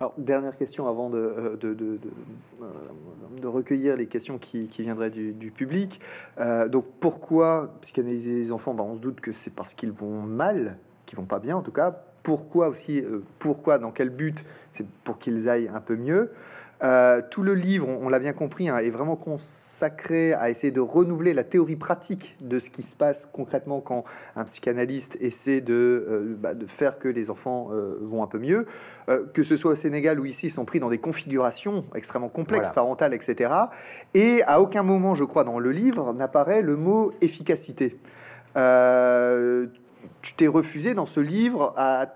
Alors, 0.00 0.14
dernière 0.16 0.56
question 0.56 0.86
avant 0.88 1.10
de, 1.10 1.18
euh, 1.18 2.68
recueillir 3.44 3.96
les 3.96 4.06
questions 4.06 4.38
qui, 4.38 4.68
viendraient 4.78 5.10
du, 5.10 5.50
public. 5.50 6.00
donc, 6.68 6.84
pourquoi 7.00 7.74
psychanalyser 7.80 8.34
les 8.34 8.52
enfants? 8.52 8.74
Ben, 8.74 8.84
On 8.84 8.94
se 8.94 9.00
doute 9.00 9.20
que 9.20 9.32
c'est 9.32 9.50
parce 9.50 9.74
qu'ils 9.74 9.90
vont 9.90 10.22
mal, 10.22 10.78
qu'ils 11.04 11.18
vont 11.18 11.24
pas 11.24 11.40
bien 11.40 11.56
en 11.56 11.62
tout 11.62 11.72
cas 11.72 12.04
pourquoi 12.22 12.68
aussi, 12.68 13.02
pourquoi, 13.38 13.78
dans 13.78 13.90
quel 13.90 14.10
but, 14.10 14.44
c'est 14.72 14.86
pour 14.86 15.18
qu'ils 15.18 15.48
aillent 15.48 15.70
un 15.72 15.80
peu 15.80 15.96
mieux. 15.96 16.30
Euh, 16.82 17.22
tout 17.28 17.42
le 17.42 17.54
livre, 17.54 17.88
on, 17.88 18.08
l'a 18.08 18.18
bien 18.18 18.32
compris, 18.32 18.68
hein, 18.68 18.78
est 18.78 18.90
vraiment 18.90 19.16
consacré 19.16 20.32
à 20.34 20.50
essayer 20.50 20.70
de 20.70 20.80
renouveler 20.80 21.34
la 21.34 21.44
théorie 21.44 21.76
pratique 21.76 22.36
de 22.40 22.58
ce 22.58 22.70
qui 22.70 22.82
se 22.82 22.94
passe 22.94 23.26
concrètement 23.26 23.80
quand 23.80 24.04
un 24.36 24.44
psychanalyste 24.44 25.16
essaie 25.20 25.60
de, 25.60 25.74
euh, 25.74 26.36
bah, 26.38 26.54
de 26.54 26.66
faire 26.66 26.98
que 26.98 27.08
les 27.08 27.30
enfants 27.30 27.70
vont 28.00 28.22
un 28.22 28.26
peu 28.26 28.38
mieux. 28.38 28.66
que 29.32 29.42
ce 29.42 29.56
soit 29.56 29.72
au 29.72 29.74
Sénégal 29.74 30.20
ou 30.20 30.26
ici, 30.26 30.46
ils 30.46 30.50
sont 30.50 30.64
pris 30.64 30.80
dans 30.80 30.90
des 30.90 30.98
configurations 30.98 31.84
extrêmement 31.94 32.28
complexes, 32.28 32.70
parentales, 32.70 33.14
etc. 33.14 33.50
Et 34.14 34.42
à 34.46 34.60
aucun 34.60 34.82
moment, 34.82 35.14
je 35.14 35.24
crois, 35.24 35.44
dans 35.44 35.58
le 35.58 35.72
livre, 35.72 36.12
n'apparaît 36.12 36.62
le 36.62 36.76
mot 36.76 37.12
efficacité 37.20 37.96
tu 40.22 40.34
t'es 40.34 40.46
refusé 40.46 40.94
dans 40.94 41.06
ce 41.06 41.20
livre 41.20 41.72
à 41.76 42.06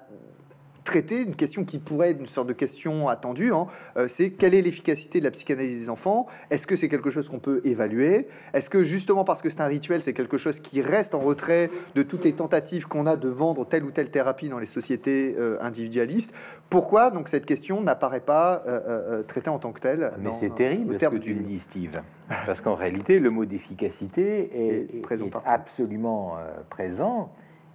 traiter 0.84 1.22
une 1.22 1.34
question 1.34 1.64
qui 1.64 1.78
pourrait 1.78 2.10
être 2.10 2.20
une 2.20 2.26
sorte 2.26 2.48
de 2.48 2.52
question 2.52 3.08
attendue, 3.08 3.52
hein. 3.52 3.66
euh, 3.96 4.08
c'est 4.08 4.30
quelle 4.30 4.54
est 4.54 4.62
l'efficacité 4.62 5.20
de 5.20 5.24
la 5.24 5.30
psychanalyse 5.30 5.78
des 5.78 5.88
enfants? 5.88 6.26
Est-ce 6.50 6.66
que 6.66 6.76
c'est 6.76 6.88
quelque 6.88 7.10
chose 7.10 7.28
qu'on 7.28 7.38
peut 7.38 7.60
évaluer? 7.64 8.28
Est-ce 8.52 8.70
que 8.70 8.82
justement 8.82 9.24
parce 9.24 9.42
que 9.42 9.50
c'est 9.50 9.60
un 9.60 9.66
rituel, 9.66 10.02
c'est 10.02 10.12
quelque 10.12 10.36
chose 10.36 10.60
qui 10.60 10.80
reste 10.80 11.14
en 11.14 11.20
retrait 11.20 11.70
de 11.94 12.02
toutes 12.02 12.24
les 12.24 12.32
tentatives 12.32 12.86
qu'on 12.86 13.06
a 13.06 13.16
de 13.16 13.28
vendre 13.28 13.66
telle 13.66 13.84
ou 13.84 13.90
telle 13.90 14.10
thérapie 14.10 14.48
dans 14.48 14.58
les 14.58 14.66
sociétés 14.66 15.34
euh, 15.38 15.58
individualistes? 15.60 16.32
Pourquoi 16.70 17.10
donc 17.10 17.28
cette 17.28 17.46
question 17.46 17.80
n'apparaît 17.80 18.20
pas 18.20 18.62
euh, 18.66 19.22
traitée 19.22 19.50
en 19.50 19.58
tant 19.58 19.72
que 19.72 19.80
telle 19.80 20.12
Mais 20.18 20.30
c'est 20.38 20.54
terrible 20.54 20.98
ce 21.00 21.06
que 21.06 21.16
tu 21.16 21.34
me 21.34 21.42
dis, 21.42 21.58
Steve, 21.58 22.02
parce 22.46 22.60
qu'en 22.60 22.74
réalité, 22.74 23.18
le 23.18 23.30
mot 23.30 23.44
d'efficacité 23.44 24.50
est, 24.52 25.00
présent 25.02 25.26
est 25.26 25.36
absolument 25.44 26.36
présent 26.70 27.30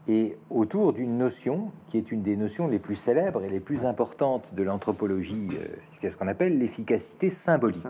et 0.07 0.37
autour 0.49 0.93
d'une 0.93 1.17
notion 1.17 1.71
qui 1.87 1.97
est 1.97 2.11
une 2.11 2.21
des 2.21 2.37
notions 2.37 2.67
les 2.67 2.79
plus 2.79 2.95
célèbres 2.95 3.43
et 3.43 3.49
les 3.49 3.59
plus 3.59 3.85
importantes 3.85 4.53
de 4.55 4.63
l'anthropologie, 4.63 5.49
euh, 5.53 6.09
ce 6.09 6.15
qu'on 6.15 6.27
appelle 6.27 6.57
l'efficacité 6.57 7.29
symbolique. 7.29 7.85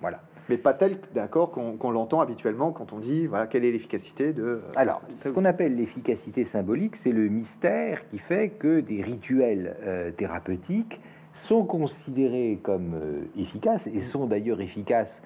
Voilà. 0.00 0.22
Mais 0.48 0.58
pas 0.58 0.74
telle, 0.74 0.98
d'accord, 1.14 1.52
qu'on 1.52 1.90
l'entend 1.90 2.20
habituellement 2.20 2.72
quand 2.72 2.92
on 2.92 2.98
dit, 2.98 3.26
voilà, 3.26 3.46
quelle 3.46 3.64
est 3.64 3.70
l'efficacité 3.70 4.32
de... 4.32 4.42
Euh, 4.42 4.60
Alors, 4.74 5.00
ce 5.22 5.28
qu'on 5.28 5.44
appelle 5.44 5.76
l'efficacité 5.76 6.44
symbolique, 6.44 6.96
c'est 6.96 7.12
le 7.12 7.28
mystère 7.28 8.08
qui 8.08 8.18
fait 8.18 8.50
que 8.50 8.80
des 8.80 9.00
rituels 9.02 9.76
euh, 9.82 10.10
thérapeutiques 10.10 11.00
sont 11.32 11.64
considérés 11.64 12.58
comme 12.62 12.94
efficaces, 13.38 13.86
et 13.86 14.00
sont 14.00 14.26
d'ailleurs 14.26 14.60
efficaces 14.60 15.22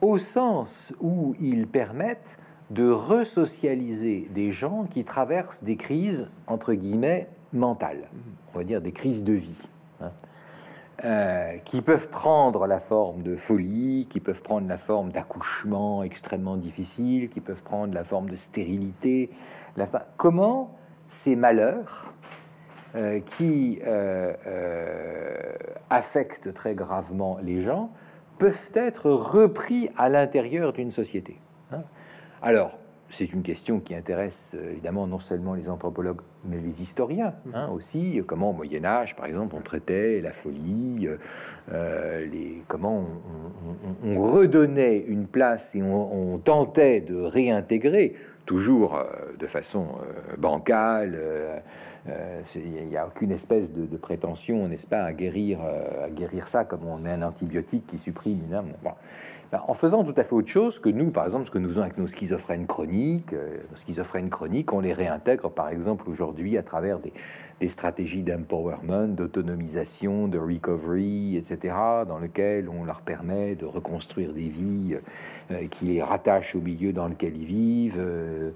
au 0.00 0.18
sens 0.18 0.94
où 1.00 1.34
ils 1.40 1.66
permettent 1.66 2.38
de 2.70 2.88
resocialiser 2.88 4.28
des 4.30 4.52
gens 4.52 4.84
qui 4.84 5.04
traversent 5.04 5.64
des 5.64 5.76
crises, 5.76 6.30
entre 6.46 6.74
guillemets, 6.74 7.28
mentales, 7.52 8.08
on 8.54 8.58
va 8.58 8.64
dire 8.64 8.80
des 8.80 8.92
crises 8.92 9.24
de 9.24 9.32
vie, 9.32 9.68
hein. 10.00 10.12
euh, 11.04 11.56
qui 11.64 11.82
peuvent 11.82 12.08
prendre 12.08 12.68
la 12.68 12.78
forme 12.78 13.22
de 13.22 13.36
folie, 13.36 14.06
qui 14.08 14.20
peuvent 14.20 14.42
prendre 14.42 14.68
la 14.68 14.76
forme 14.76 15.10
d'accouchement 15.10 16.04
extrêmement 16.04 16.56
difficile, 16.56 17.28
qui 17.28 17.40
peuvent 17.40 17.64
prendre 17.64 17.92
la 17.92 18.04
forme 18.04 18.30
de 18.30 18.36
stérilité. 18.36 19.30
Comment 20.16 20.76
ces 21.08 21.34
malheurs 21.34 22.14
euh, 22.94 23.18
qui 23.18 23.80
euh, 23.84 24.32
affectent 25.90 26.54
très 26.54 26.76
gravement 26.76 27.38
les 27.42 27.60
gens 27.60 27.90
peuvent 28.38 28.70
être 28.74 29.10
repris 29.10 29.90
à 29.96 30.08
l'intérieur 30.08 30.72
d'une 30.72 30.92
société 30.92 31.36
hein. 31.72 31.82
Alors, 32.42 32.78
c'est 33.10 33.32
une 33.32 33.42
question 33.42 33.80
qui 33.80 33.94
intéresse 33.94 34.56
euh, 34.56 34.70
évidemment 34.70 35.06
non 35.06 35.18
seulement 35.18 35.54
les 35.54 35.68
anthropologues, 35.68 36.20
mais 36.44 36.60
les 36.60 36.80
historiens 36.80 37.34
hein, 37.52 37.66
mhm. 37.66 37.74
aussi. 37.74 38.22
Comment 38.26 38.50
au 38.50 38.52
Moyen 38.52 38.84
Âge, 38.84 39.16
par 39.16 39.26
exemple, 39.26 39.56
on 39.56 39.60
traitait 39.60 40.20
la 40.20 40.32
folie, 40.32 41.08
euh, 41.08 41.16
euh, 41.72 42.24
les, 42.26 42.62
comment 42.68 43.04
on, 44.04 44.08
on, 44.08 44.42
une 44.42 45.26
place 45.26 45.74
et 45.74 45.82
on, 45.82 46.38
tentait 46.38 47.00
de 47.00 47.16
réintégrer, 47.16 48.14
toujours 48.46 48.98
de 49.38 49.46
façon 49.46 49.88
bancale. 50.38 51.18
Il 52.06 52.88
n'y 52.88 52.96
a 52.96 53.06
aucune 53.06 53.30
espèce 53.30 53.72
de, 53.72 53.96
prétention, 53.96 54.66
n'est-ce 54.68 54.86
pas, 54.86 55.02
à 55.02 55.12
guérir, 55.12 55.60
à 55.60 56.08
guérir 56.10 56.48
ça 56.48 56.64
comme 56.64 56.86
on 56.86 56.96
met 56.96 57.10
un 57.10 57.22
antibiotique 57.22 57.86
qui 57.86 57.98
supprime 57.98 58.40
une 58.48 58.54
âme. 58.54 58.72
En 59.52 59.74
faisant 59.74 60.04
tout 60.04 60.14
à 60.16 60.22
fait 60.22 60.34
autre 60.34 60.48
chose 60.48 60.78
que 60.78 60.88
nous, 60.88 61.10
par 61.10 61.24
exemple, 61.24 61.46
ce 61.46 61.50
que 61.50 61.58
nous 61.58 61.68
faisons 61.68 61.82
avec 61.82 61.98
nos 61.98 62.06
schizophrènes 62.06 62.66
chroniques. 62.66 63.32
Euh, 63.32 63.58
nos 63.70 63.76
schizophrènes 63.76 64.30
chroniques, 64.30 64.72
on 64.72 64.80
les 64.80 64.92
réintègre, 64.92 65.50
par 65.50 65.70
exemple, 65.70 66.08
aujourd'hui 66.08 66.56
à 66.56 66.62
travers 66.62 67.00
des, 67.00 67.12
stratégies 67.68 68.22
d'empowerment, 68.22 69.08
d'autonomisation, 69.08 70.28
de 70.28 70.38
recovery, 70.38 71.36
etc., 71.36 71.74
dans 72.06 72.18
lesquelles 72.18 72.68
on 72.68 72.84
leur 72.84 73.02
permet 73.02 73.54
de 73.54 73.66
reconstruire 73.66 74.32
des 74.32 74.48
vies 74.48 74.96
euh, 75.50 75.66
qui 75.68 75.86
les 75.86 76.02
rattachent 76.02 76.54
au 76.54 76.60
milieu 76.60 76.92
dans 76.92 77.08
lequel 77.08 77.36
ils 77.36 77.46
vivent. 77.46 77.98
Euh, 77.98 78.50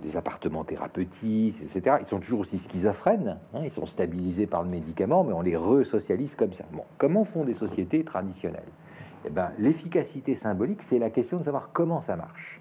des 0.00 0.16
appartements 0.16 0.64
thérapeutiques, 0.64 1.56
etc. 1.62 1.96
Ils 2.00 2.06
sont 2.06 2.20
toujours 2.20 2.40
aussi 2.40 2.58
schizophrènes, 2.58 3.36
hein, 3.52 3.60
ils 3.62 3.70
sont 3.70 3.84
stabilisés 3.84 4.46
par 4.46 4.62
le 4.62 4.70
médicament, 4.70 5.24
mais 5.24 5.34
on 5.34 5.42
les 5.42 5.56
resocialise 5.56 6.36
comme 6.36 6.54
ça. 6.54 6.64
Comment 6.96 7.24
font 7.24 7.44
des 7.44 7.52
sociétés 7.52 8.02
traditionnelles? 8.02 8.62
Eh 9.28 9.30
ben, 9.30 9.52
l'efficacité 9.58 10.34
symbolique, 10.34 10.82
c'est 10.82 10.98
la 10.98 11.10
question 11.10 11.36
de 11.36 11.42
savoir 11.42 11.70
comment 11.72 12.00
ça 12.00 12.16
marche. 12.16 12.60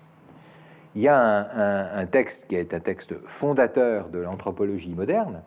Il 0.96 1.02
y 1.02 1.08
a 1.08 1.96
un, 1.96 2.06
texte 2.08 2.48
qui 2.48 2.56
est 2.56 2.74
un 2.74 2.80
texte 2.80 3.16
fondateur 3.26 4.10
de 4.10 4.20
l'anthropologie 4.20 4.94
moderne, 4.94 5.44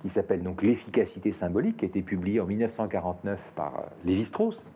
qui 0.00 0.08
s'appelle 0.08 0.42
donc 0.42 0.62
L'efficacité 0.62 1.32
symbolique, 1.32 1.78
qui 1.78 1.84
a 1.84 1.88
été 1.88 2.02
publié 2.02 2.40
en 2.40 2.46
1949 2.46 3.52
par 3.54 3.74
euh, 3.74 3.82
Lévi-Strauss, 4.06 4.72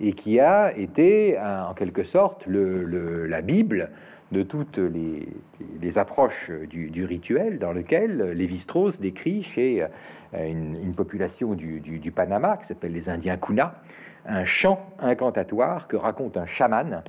et 0.00 0.12
qui 0.12 0.40
a 0.40 0.76
été 0.76 1.38
en 1.40 1.72
quelque 1.74 2.02
sorte 2.02 2.46
la 2.46 3.42
Bible 3.42 3.90
de 4.32 4.42
toutes 4.42 4.78
les, 4.78 5.98
approches 5.98 6.50
du, 6.50 7.04
rituel 7.04 7.58
dans 7.58 7.72
lequel 7.72 8.32
Lévi-Strauss 8.32 9.00
décrit 9.00 9.42
chez 9.42 9.82
euh, 9.82 9.88
une, 10.34 10.94
population 10.94 11.54
du, 11.54 11.80
du 11.80 12.10
Panama 12.10 12.56
qui 12.56 12.66
s'appelle 12.66 12.92
les 12.92 13.08
Indiens 13.08 13.36
Kuna, 13.36 13.80
un 14.26 14.44
chant 14.44 14.80
incantatoire 14.98 15.88
que 15.88 15.96
raconte 15.96 16.36
un 16.36 16.46
chaman 16.46 17.02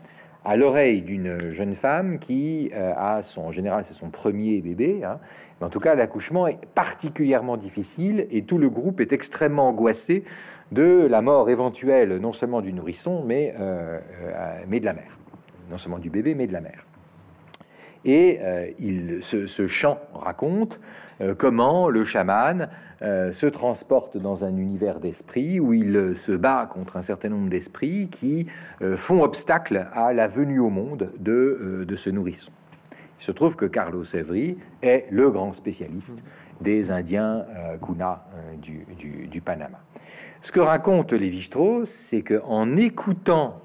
à 0.44 0.56
l'oreille 0.56 1.02
d'une 1.02 1.52
jeune 1.52 1.76
femme 1.76 2.18
qui 2.18 2.72
euh, 2.74 2.94
a 2.96 3.22
son, 3.22 3.52
général, 3.52 3.84
c'est 3.84 3.94
son 3.94 4.10
premier 4.10 4.62
bébé. 4.62 5.04
Hein. 5.04 5.20
En 5.62 5.70
tout 5.70 5.80
cas, 5.80 5.94
l'accouchement 5.94 6.48
est 6.48 6.66
particulièrement 6.74 7.58
difficile 7.58 8.26
et 8.32 8.44
tout 8.44 8.58
le 8.58 8.70
groupe 8.70 9.02
est 9.02 9.12
extrêmement 9.12 9.68
angoissé 9.68 10.24
de 10.72 11.06
la 11.10 11.22
mort 11.22 11.50
éventuelle, 11.50 12.18
non 12.18 12.34
seulement 12.34 12.62
du 12.62 12.74
nourrisson, 12.74 13.24
mais, 13.26 13.54
euh, 13.60 14.00
euh, 14.24 14.60
mais 14.68 14.80
de 14.80 14.86
la 14.86 14.94
mère. 14.94 15.20
Non 15.70 15.78
seulement 15.78 16.00
du 16.00 16.10
bébé, 16.10 16.34
mais 16.34 16.48
de 16.48 16.54
la 16.54 16.62
mère. 16.62 16.88
Et 18.04 18.40
il, 18.80 19.22
ce, 19.22 19.68
chant 19.68 20.00
raconte 20.16 20.80
comment 21.38 21.90
le 21.90 22.04
chaman 22.04 22.70
euh, 23.04 23.32
se 23.32 23.48
transporte 23.48 24.18
dans 24.18 24.44
un 24.44 24.56
univers 24.58 25.00
d'esprit 25.00 25.60
où 25.60 25.74
il 25.74 25.96
euh, 25.96 26.16
se 26.16 26.34
bat 26.34 26.68
contre 26.68 26.98
un 26.98 27.02
certain 27.02 27.30
nombre 27.30 27.50
d'esprits 27.50 28.10
qui 28.10 28.46
euh, 28.84 28.96
font 28.96 29.24
obstacle 29.24 29.88
à 29.94 30.14
la 30.14 30.28
venue 30.28 30.60
au 30.60 30.70
monde 30.70 31.12
de, 31.18 31.84
de 31.88 31.96
ce 31.96 32.12
nourrisson. 32.12 32.52
Il 33.18 33.24
se 33.24 33.32
trouve 33.32 33.56
que 33.56 33.66
Carlos 33.66 34.04
Evry 34.04 34.56
est 34.84 35.08
le 35.10 35.32
grand 35.32 35.52
spécialiste 35.54 36.20
des 36.60 36.92
Indiens 36.92 37.44
Kuna 37.84 38.24
du, 38.62 38.86
du, 39.28 39.42
Panama. 39.42 39.80
Ce 40.42 40.52
que 40.52 40.60
raconte 40.60 41.14
Lévi-Strauss, 41.14 41.90
c'est 41.90 42.22
qu'en 42.22 42.78
écoutant 42.78 43.62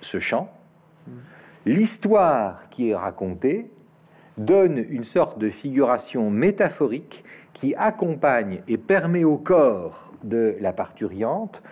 ce 0.00 0.20
chant, 0.20 0.52
l'histoire 1.66 2.68
qui 2.70 2.90
est 2.90 2.96
racontée 2.96 3.70
donne 4.38 4.84
une 4.88 5.04
sorte 5.04 5.38
de 5.38 5.48
figuration 5.48 6.30
métaphorique 6.30 7.24
qui 7.52 7.74
accompagne 7.76 8.62
et 8.68 8.78
permet 8.78 9.24
au 9.24 9.38
corps 9.38 10.12
de 10.24 10.56
la 10.60 10.72
parturiante 10.72 11.62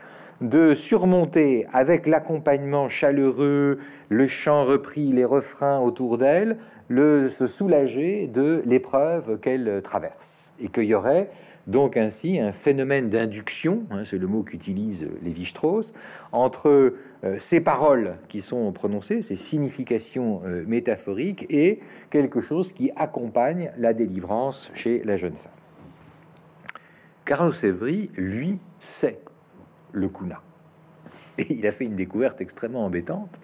de 0.43 0.75
surmonter 0.75 1.67
avec 1.73 2.07
l'accompagnement 2.07 2.89
chaleureux, 2.89 3.79
le 4.09 4.27
chant 4.27 4.65
repris, 4.65 5.13
les 5.13 5.25
refrains 5.25 5.79
autour 5.79 6.19
d'elle, 6.19 6.59
le 6.89 7.31
se 7.31 7.47
soulager 7.47 8.27
de 8.27 8.63
l'épreuve 8.67 9.39
qu'elle 9.39 9.81
traverse. 9.83 10.53
Et 10.61 10.69
qu'il 10.69 10.85
y 10.85 10.95
aurait 10.95 11.31
donc 11.67 11.97
ainsi 11.97 12.41
un 12.41 12.53
phénomène 12.53 13.09
d'induction, 13.09 13.85
hein, 13.91 14.05
c'est 14.05 14.19
le 14.19 14.27
mot 14.27 14.43
qu'utilise 14.43 15.09
Lévi-Strauss, 15.23 15.93
entre 16.33 16.95
euh, 17.25 17.39
ces 17.39 17.61
paroles 17.61 18.19
qui 18.29 18.41
sont 18.41 18.73
prononcées, 18.73 19.23
ces 19.23 19.37
significations 19.37 20.43
euh, 20.45 20.65
métaphoriques, 20.67 21.47
et 21.51 21.79
quelque 22.11 22.41
chose 22.41 22.73
qui 22.73 22.91
accompagne 22.97 23.71
la 23.79 23.95
délivrance 23.95 24.71
chez 24.75 25.03
la 25.05 25.17
jeune 25.17 25.37
femme. 25.37 25.53
Carlos 27.25 27.53
Evry, 27.53 28.11
lui, 28.17 28.59
sait 28.81 29.21
le 29.93 30.09
kuna. 30.09 30.41
Et 31.39 31.53
il 31.53 31.67
a 31.67 31.73
fait 31.73 31.85
une 31.85 31.95
découverte 31.95 32.41
extrêmement 32.41 32.85
embêtante, 32.85 33.41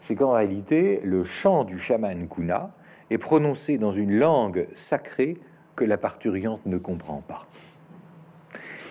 c'est 0.00 0.16
qu'en 0.16 0.32
réalité, 0.32 1.00
le 1.04 1.22
chant 1.22 1.62
du 1.62 1.78
chaman 1.78 2.26
kuna 2.28 2.72
est 3.10 3.18
prononcé 3.18 3.78
dans 3.78 3.92
une 3.92 4.18
langue 4.18 4.66
sacrée 4.74 5.38
que 5.76 5.84
la 5.84 5.98
parturiante 5.98 6.66
ne 6.66 6.78
comprend 6.78 7.22
pas. 7.26 7.46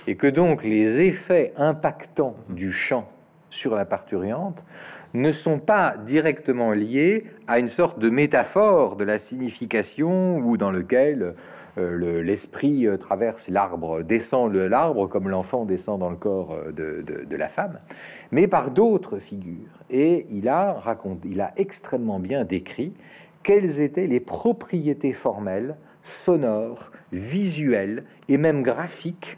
Et 0.08 0.16
que 0.16 0.28
donc 0.28 0.64
les 0.64 1.02
effets 1.02 1.54
impactants 1.58 2.36
du 2.50 2.72
chant 2.72 3.10
sur 3.50 3.76
la 3.76 3.86
parturiante 3.86 4.66
ne 5.14 5.32
sont 5.32 5.60
pas 5.60 5.98
directement 5.98 6.72
liés 6.72 7.26
à 7.48 7.60
une 7.60 7.68
sorte 7.68 8.00
de 8.00 8.10
métaphore 8.10 8.96
de 8.96 9.04
la 9.04 9.20
signification 9.20 10.38
ou 10.38 10.58
dans 10.58 10.72
lequel 10.72 11.36
euh, 11.78 12.22
l'esprit 12.22 12.88
euh, 12.88 12.98
traverse 12.98 13.50
l'arbre, 13.50 14.04
descend 14.04 14.52
de 14.54 14.60
l'arbre 14.60 15.08
comme 15.08 15.30
l'enfant 15.30 15.66
descend 15.66 16.00
dans 16.00 16.10
le 16.10 16.16
corps 16.16 16.54
euh, 16.54 16.72
de, 16.72 17.26
de, 17.26 17.36
la 17.36 17.50
femme, 17.50 17.80
mais 18.32 18.48
par 18.48 18.72
d'autres 18.72 19.20
figures. 19.20 19.84
Et 19.90 20.26
il 20.30 20.48
a 20.48 20.74
raconté, 20.74 21.30
il 21.30 21.42
a 21.42 21.54
extrêmement 21.58 22.20
bien 22.20 22.46
décrit 22.46 22.94
quelles 23.44 23.80
étaient 23.80 24.08
les 24.08 24.20
propriétés 24.20 25.14
formelles, 25.14 25.76
sonores, 26.04 26.91
visuelles 27.12 28.04
et 28.28 28.38
même 28.38 28.64
graphiques, 28.64 29.38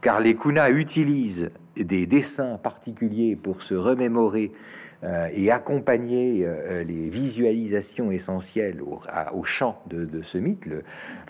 car 0.00 0.20
les 0.20 0.34
kunas 0.34 0.70
utilisent 0.70 1.50
des 1.76 2.06
dessins 2.06 2.58
particuliers 2.58 3.36
pour 3.36 3.62
se 3.62 3.74
remémorer 3.74 4.52
euh, 5.02 5.28
et 5.32 5.50
accompagner 5.50 6.44
euh, 6.44 6.82
les 6.82 7.08
visualisations 7.08 8.10
essentielles 8.10 8.82
au, 8.82 9.42
chant 9.44 9.80
de, 9.86 10.20
ce 10.20 10.36
mythe, 10.36 10.68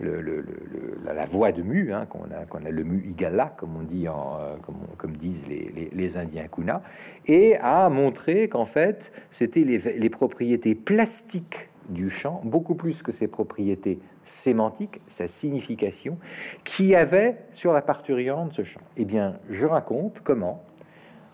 la, 0.00 1.24
voix 1.26 1.52
de 1.52 1.62
Mu, 1.62 1.92
hein, 1.92 2.04
qu'on 2.06 2.24
a, 2.64 2.70
le 2.70 2.82
Mu 2.82 3.00
Igala, 3.06 3.54
comme 3.56 3.76
on 3.76 3.84
dit, 3.84 4.08
en, 4.08 4.38
euh, 4.40 4.56
comme, 4.98 5.12
disent 5.12 5.46
les, 5.46 5.88
les, 5.92 6.18
Indiens 6.18 6.48
Kuna, 6.52 6.82
et 7.26 7.58
a 7.58 7.88
montré 7.90 8.48
qu'en 8.48 8.64
fait, 8.64 9.12
c'était 9.30 9.62
les, 9.62 10.11
propriétés 10.11 10.74
plastiques 10.74 11.68
du 11.88 12.11
chant, 12.11 12.40
beaucoup 12.44 12.74
plus 12.74 13.04
que 13.04 13.12
ses 13.12 13.28
propriétés 13.28 14.00
sémantiques, 14.24 15.00
sa 15.08 15.28
signification, 15.28 16.18
qui 16.64 16.94
avait 16.94 17.38
sur 17.52 17.72
la 17.72 17.82
parturiante 17.82 18.52
ce 18.52 18.64
chant. 18.64 18.80
Eh 18.96 19.04
bien, 19.04 19.36
je 19.48 19.66
raconte 19.66 20.20
comment 20.22 20.62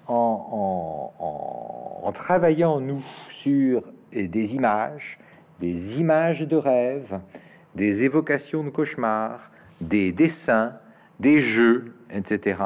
en, 0.08 1.12
travaillant, 2.14 2.80
nous, 2.80 3.04
sur 3.28 3.92
des 4.12 4.54
images, 4.54 5.18
des 5.60 6.00
images 6.00 6.46
de 6.46 6.56
rêve, 6.56 7.20
des 7.74 8.04
évocations 8.04 8.62
de 8.64 8.70
cauchemars, 8.70 9.50
des 9.80 10.12
dessins, 10.12 10.78
des 11.20 11.40
jeux, 11.40 11.94
etc., 12.10 12.62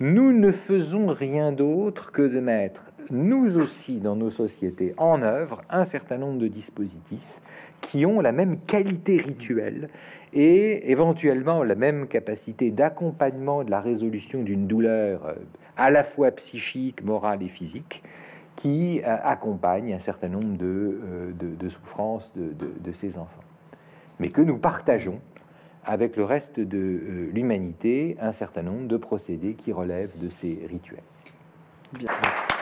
nous 0.00 0.32
ne 0.32 0.50
faisons 0.50 1.06
rien 1.06 1.52
d'autre 1.52 2.10
que 2.10 2.22
de 2.22 2.40
mettre, 2.40 2.91
nous 3.10 3.58
aussi, 3.58 4.00
dans 4.00 4.16
nos 4.16 4.30
sociétés, 4.30 4.94
en 4.96 5.22
œuvre 5.22 5.62
un 5.70 5.84
certain 5.84 6.18
nombre 6.18 6.38
de 6.38 6.48
dispositifs 6.48 7.40
qui 7.80 8.06
ont 8.06 8.20
la 8.20 8.32
même 8.32 8.58
qualité 8.58 9.18
rituelle 9.18 9.88
et 10.32 10.90
éventuellement 10.90 11.62
la 11.62 11.74
même 11.74 12.06
capacité 12.06 12.70
d'accompagnement 12.70 13.64
de 13.64 13.70
la 13.70 13.80
résolution 13.80 14.42
d'une 14.42 14.66
douleur 14.66 15.26
euh, 15.26 15.34
à 15.76 15.90
la 15.90 16.04
fois 16.04 16.30
psychique, 16.32 17.02
morale 17.02 17.42
et 17.42 17.48
physique, 17.48 18.02
qui 18.56 19.00
euh, 19.00 19.16
accompagne 19.22 19.92
un 19.92 19.98
certain 19.98 20.28
nombre 20.28 20.56
de, 20.56 21.00
euh, 21.04 21.68
souffrances 21.68 22.32
de, 22.34 22.92
ces 22.92 23.18
enfants. 23.18 23.42
Mais 24.20 24.28
que 24.28 24.42
nous 24.42 24.58
partageons 24.58 25.20
avec 25.84 26.16
le 26.16 26.24
reste 26.24 26.60
de 26.60 27.30
l'humanité 27.32 28.16
un 28.20 28.32
certain 28.32 28.62
nombre 28.62 28.86
de 28.86 28.96
procédés 28.96 29.54
qui 29.54 29.72
relèvent 29.72 30.16
de 30.18 30.28
ces 30.28 30.60
rituels. 30.68 31.02
Bien, 31.92 32.08
merci. 32.22 32.61